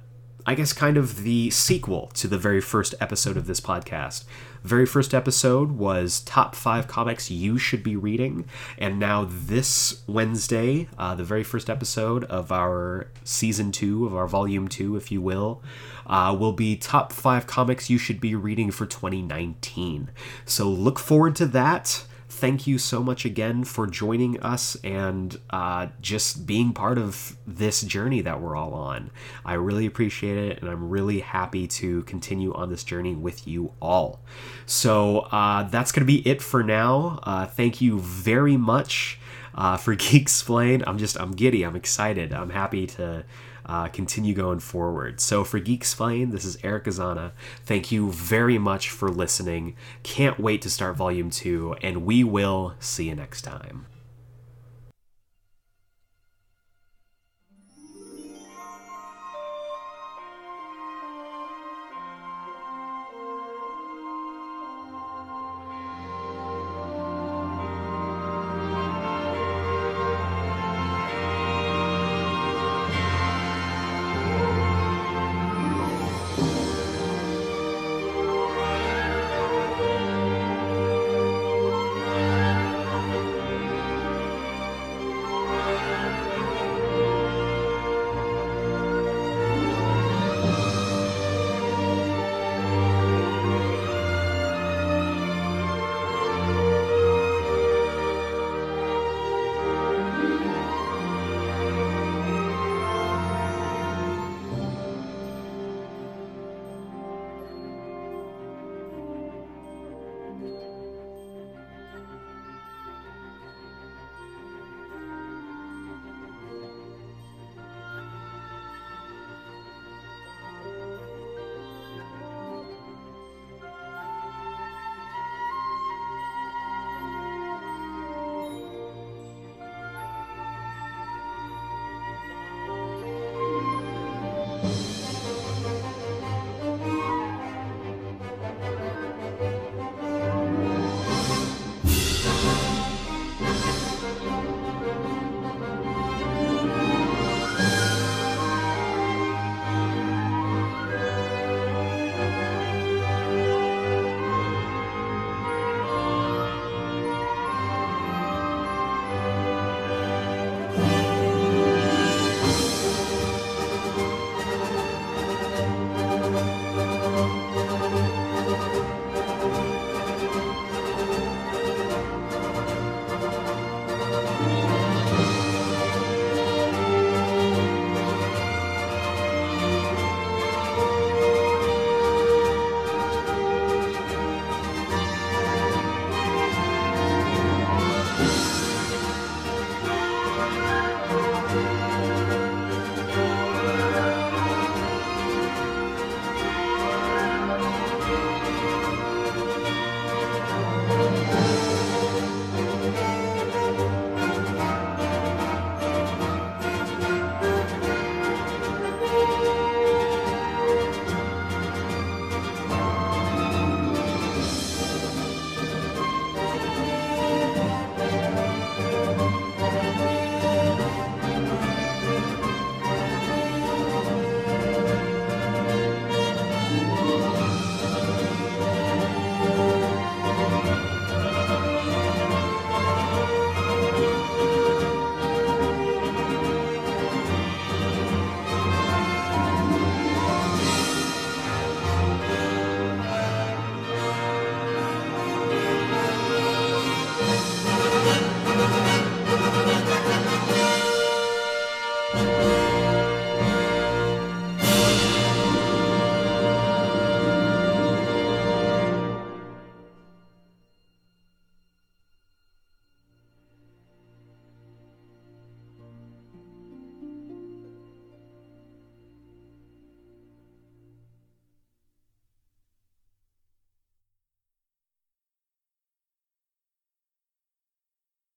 [0.46, 4.24] I guess kind of the sequel to the very first episode of this podcast.
[4.64, 8.46] Very first episode was top five comics you should be reading,
[8.78, 14.28] and now this Wednesday, uh, the very first episode of our season two of our
[14.28, 15.62] volume two, if you will,
[16.06, 20.10] uh, will be top five comics you should be reading for 2019.
[20.46, 22.06] So look forward to that
[22.38, 27.82] thank you so much again for joining us and uh, just being part of this
[27.82, 29.10] journey that we're all on.
[29.44, 33.74] I really appreciate it, and I'm really happy to continue on this journey with you
[33.82, 34.22] all.
[34.68, 37.20] So uh, that's going to be it for now.
[37.24, 39.20] Uh, thank you very much
[39.56, 40.84] uh, for Geek Explain.
[40.86, 41.64] I'm just, I'm giddy.
[41.64, 42.34] I'm excited.
[42.34, 43.26] I'm happy to
[43.68, 45.20] uh, continue going forward.
[45.20, 47.32] So for Geek Explain, this is Eric Azana.
[47.66, 49.76] Thank you very much for listening.
[50.04, 53.86] Can't wait to start Volume 2, and we will see you next time.